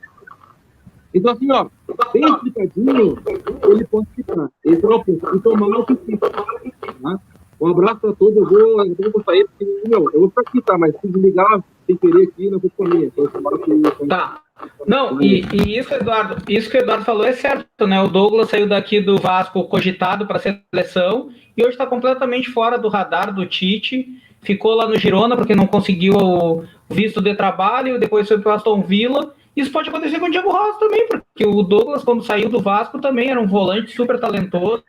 Então, 1.14 1.32
assim, 1.32 1.52
ó, 1.52 1.68
bem 2.12 2.24
explicadinho, 2.24 3.16
ele 3.62 3.84
pode 3.84 4.08
ficar. 4.16 4.50
Esse 4.64 4.84
é 4.84 4.88
o 4.88 5.04
ponto. 5.04 5.36
E 5.36 5.40
tomar 5.40 5.68
o 5.68 5.86
que 5.86 5.94
fica. 5.94 6.28
Tá? 6.28 7.20
Um 7.60 7.68
abraço 7.68 8.00
pra 8.00 8.12
todos. 8.14 8.36
Eu 8.36 8.44
vou, 8.44 8.84
eu 8.84 9.12
vou 9.12 9.22
sair, 9.22 9.46
porque, 9.46 9.88
meu, 9.88 10.10
eu 10.12 10.20
vou 10.20 10.28
ficar 10.28 10.40
aqui, 10.40 10.60
tá? 10.62 10.76
Mas 10.76 10.96
se 11.00 11.06
desligar 11.06 11.62
sem 11.86 11.96
querer 11.96 12.24
aqui, 12.24 12.50
não 12.50 12.58
vou 12.58 12.70
comer. 12.76 13.12
Então, 13.16 13.28
que. 13.28 14.06
Tá. 14.08 14.40
Não, 14.86 15.22
e, 15.22 15.44
e 15.52 15.78
isso, 15.78 15.94
Eduardo, 15.94 16.36
isso 16.48 16.68
que 16.68 16.76
o 16.76 16.80
Eduardo 16.80 17.04
falou 17.04 17.24
é 17.24 17.32
certo, 17.32 17.86
né? 17.86 18.02
O 18.02 18.08
Douglas 18.08 18.48
saiu 18.48 18.68
daqui 18.68 19.00
do 19.00 19.16
Vasco 19.16 19.62
cogitado 19.68 20.26
para 20.26 20.38
a 20.38 20.40
seleção 20.40 21.28
e 21.56 21.62
hoje 21.62 21.72
está 21.72 21.86
completamente 21.86 22.50
fora 22.50 22.76
do 22.76 22.88
radar 22.88 23.32
do 23.32 23.46
Tite. 23.46 24.20
Ficou 24.44 24.74
lá 24.74 24.86
no 24.86 24.96
Girona 24.96 25.36
porque 25.36 25.54
não 25.54 25.66
conseguiu 25.66 26.14
o 26.16 26.64
visto 26.88 27.20
de 27.20 27.34
trabalho, 27.34 27.98
depois 27.98 28.28
foi 28.28 28.38
para 28.38 28.52
o 28.52 28.54
Aston 28.54 28.82
Villa. 28.82 29.34
Isso 29.56 29.70
pode 29.70 29.88
acontecer 29.88 30.18
com 30.18 30.26
o 30.26 30.30
Diego 30.30 30.50
Rosa 30.50 30.78
também, 30.78 31.06
porque 31.08 31.46
o 31.46 31.62
Douglas, 31.62 32.02
quando 32.02 32.24
saiu 32.24 32.48
do 32.48 32.60
Vasco, 32.60 33.00
também 33.00 33.30
era 33.30 33.40
um 33.40 33.46
volante 33.46 33.94
super 33.94 34.18
talentoso, 34.18 34.84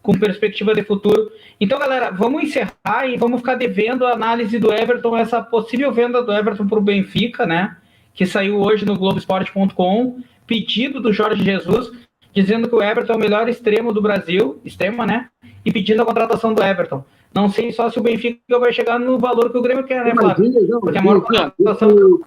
com 0.00 0.18
perspectiva 0.18 0.72
de 0.72 0.84
futuro. 0.84 1.30
Então, 1.60 1.78
galera, 1.78 2.10
vamos 2.10 2.44
encerrar 2.44 3.06
e 3.08 3.16
vamos 3.16 3.40
ficar 3.40 3.56
devendo 3.56 4.06
a 4.06 4.12
análise 4.12 4.58
do 4.58 4.72
Everton, 4.72 5.16
essa 5.16 5.42
possível 5.42 5.90
venda 5.92 6.22
do 6.22 6.32
Everton 6.32 6.68
para 6.68 6.78
o 6.78 6.82
Benfica, 6.82 7.44
né? 7.44 7.76
que 8.16 8.24
saiu 8.24 8.58
hoje 8.58 8.86
no 8.86 8.96
Globoesporte.com, 8.96 10.20
pedido 10.46 11.00
do 11.00 11.12
Jorge 11.12 11.44
Jesus, 11.44 11.92
dizendo 12.36 12.68
que 12.68 12.74
o 12.74 12.82
Everton 12.82 13.14
é 13.14 13.16
o 13.16 13.18
melhor 13.18 13.48
extremo 13.48 13.92
do 13.94 14.02
Brasil, 14.02 14.58
extrema, 14.62 15.06
né? 15.06 15.28
E 15.64 15.72
pedindo 15.72 16.02
a 16.02 16.04
contratação 16.04 16.52
do 16.52 16.62
Everton. 16.62 17.02
Não 17.34 17.48
sei 17.48 17.72
só 17.72 17.90
se 17.90 17.98
o 17.98 18.02
Benfica 18.02 18.58
vai 18.58 18.72
chegar 18.72 18.98
no 18.98 19.18
valor 19.18 19.50
que 19.50 19.56
o 19.58 19.62
Grêmio 19.62 19.84
quer, 19.84 20.04
né, 20.04 20.14
Flávio? 20.14 20.44
Imagina, 20.44 20.68
não, 20.68 20.80
Porque 20.80 20.98
a 20.98 21.02
maior 21.02 21.20
contratação- 21.22 21.88
o, 21.88 22.20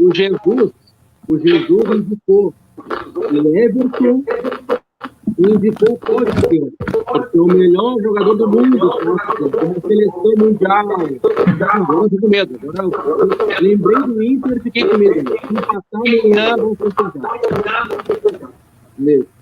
o 0.00 0.14
Jesus, 0.14 0.72
o 1.28 1.38
Jesus 1.38 1.84
indicou 1.96 2.52
o 2.76 3.56
Everton 3.56 4.22
e 5.38 5.50
indicou 5.50 5.94
o 5.94 5.98
Pódice, 5.98 6.72
porque 7.06 7.38
o 7.40 7.46
melhor 7.46 7.96
jogador 8.02 8.34
do 8.34 8.48
mundo, 8.48 8.90
uma 9.00 9.80
seleção 9.80 10.34
mundial. 10.38 10.88
Agora 11.70 12.08
eu 12.12 12.20
com 12.20 12.28
medo. 12.28 12.60
Agora 12.76 13.60
lembrei 13.60 13.98
do 14.02 14.22
Inter 14.22 14.56
e 14.56 14.60
fiquei 14.60 14.84
com 14.84 14.98
medo. 14.98 15.30
Se 15.30 15.54
passar 15.54 15.80
amanhã, 15.92 16.56
vamos 16.56 16.78
festejar. 16.78 18.50
Mesmo. 18.98 19.33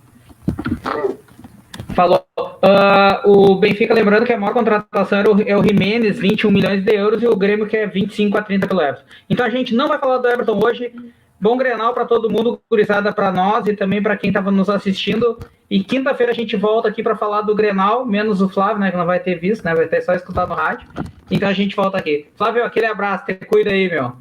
Falou. 1.94 2.24
Ah, 2.62 3.22
o 3.24 3.54
Benfica, 3.56 3.92
lembrando 3.92 4.24
que 4.24 4.32
a 4.32 4.38
maior 4.38 4.52
contratação 4.52 5.18
era 5.18 5.30
o, 5.30 5.42
é 5.42 5.56
o 5.56 5.62
Jimenez, 5.62 6.18
21 6.18 6.50
milhões 6.50 6.84
de 6.84 6.94
euros, 6.94 7.22
e 7.22 7.26
o 7.26 7.36
Grêmio 7.36 7.66
que 7.66 7.76
é 7.76 7.86
25 7.86 8.38
a 8.38 8.42
30 8.42 8.66
pelo 8.66 8.80
Everton. 8.80 9.04
Então 9.28 9.44
a 9.44 9.50
gente 9.50 9.74
não 9.74 9.88
vai 9.88 9.98
falar 9.98 10.18
do 10.18 10.28
Everton 10.28 10.58
hoje. 10.62 10.92
Bom 11.40 11.56
Grenal 11.56 11.92
para 11.92 12.04
todo 12.04 12.30
mundo, 12.30 12.60
gurizada 12.70 13.12
para 13.12 13.32
nós 13.32 13.66
e 13.66 13.74
também 13.74 14.00
para 14.00 14.16
quem 14.16 14.30
estava 14.30 14.52
nos 14.52 14.70
assistindo. 14.70 15.36
E 15.68 15.82
quinta-feira 15.82 16.30
a 16.30 16.34
gente 16.34 16.54
volta 16.54 16.88
aqui 16.88 17.02
para 17.02 17.16
falar 17.16 17.42
do 17.42 17.52
Grenal, 17.52 18.06
menos 18.06 18.40
o 18.40 18.48
Flávio, 18.48 18.78
né, 18.78 18.92
que 18.92 18.96
não 18.96 19.06
vai 19.06 19.18
ter 19.18 19.40
visto, 19.40 19.64
né, 19.64 19.74
vai 19.74 19.88
ter 19.88 20.02
só 20.02 20.14
escutado 20.14 20.50
no 20.50 20.54
rádio. 20.54 20.88
Então 21.28 21.48
a 21.48 21.52
gente 21.52 21.74
volta 21.74 21.98
aqui. 21.98 22.28
Flávio, 22.36 22.64
aquele 22.64 22.86
abraço, 22.86 23.24
te 23.24 23.34
cuida 23.34 23.70
aí, 23.70 23.90
meu. 23.90 24.12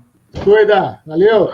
Cuida. 0.43 0.99
Valeu. 1.05 1.51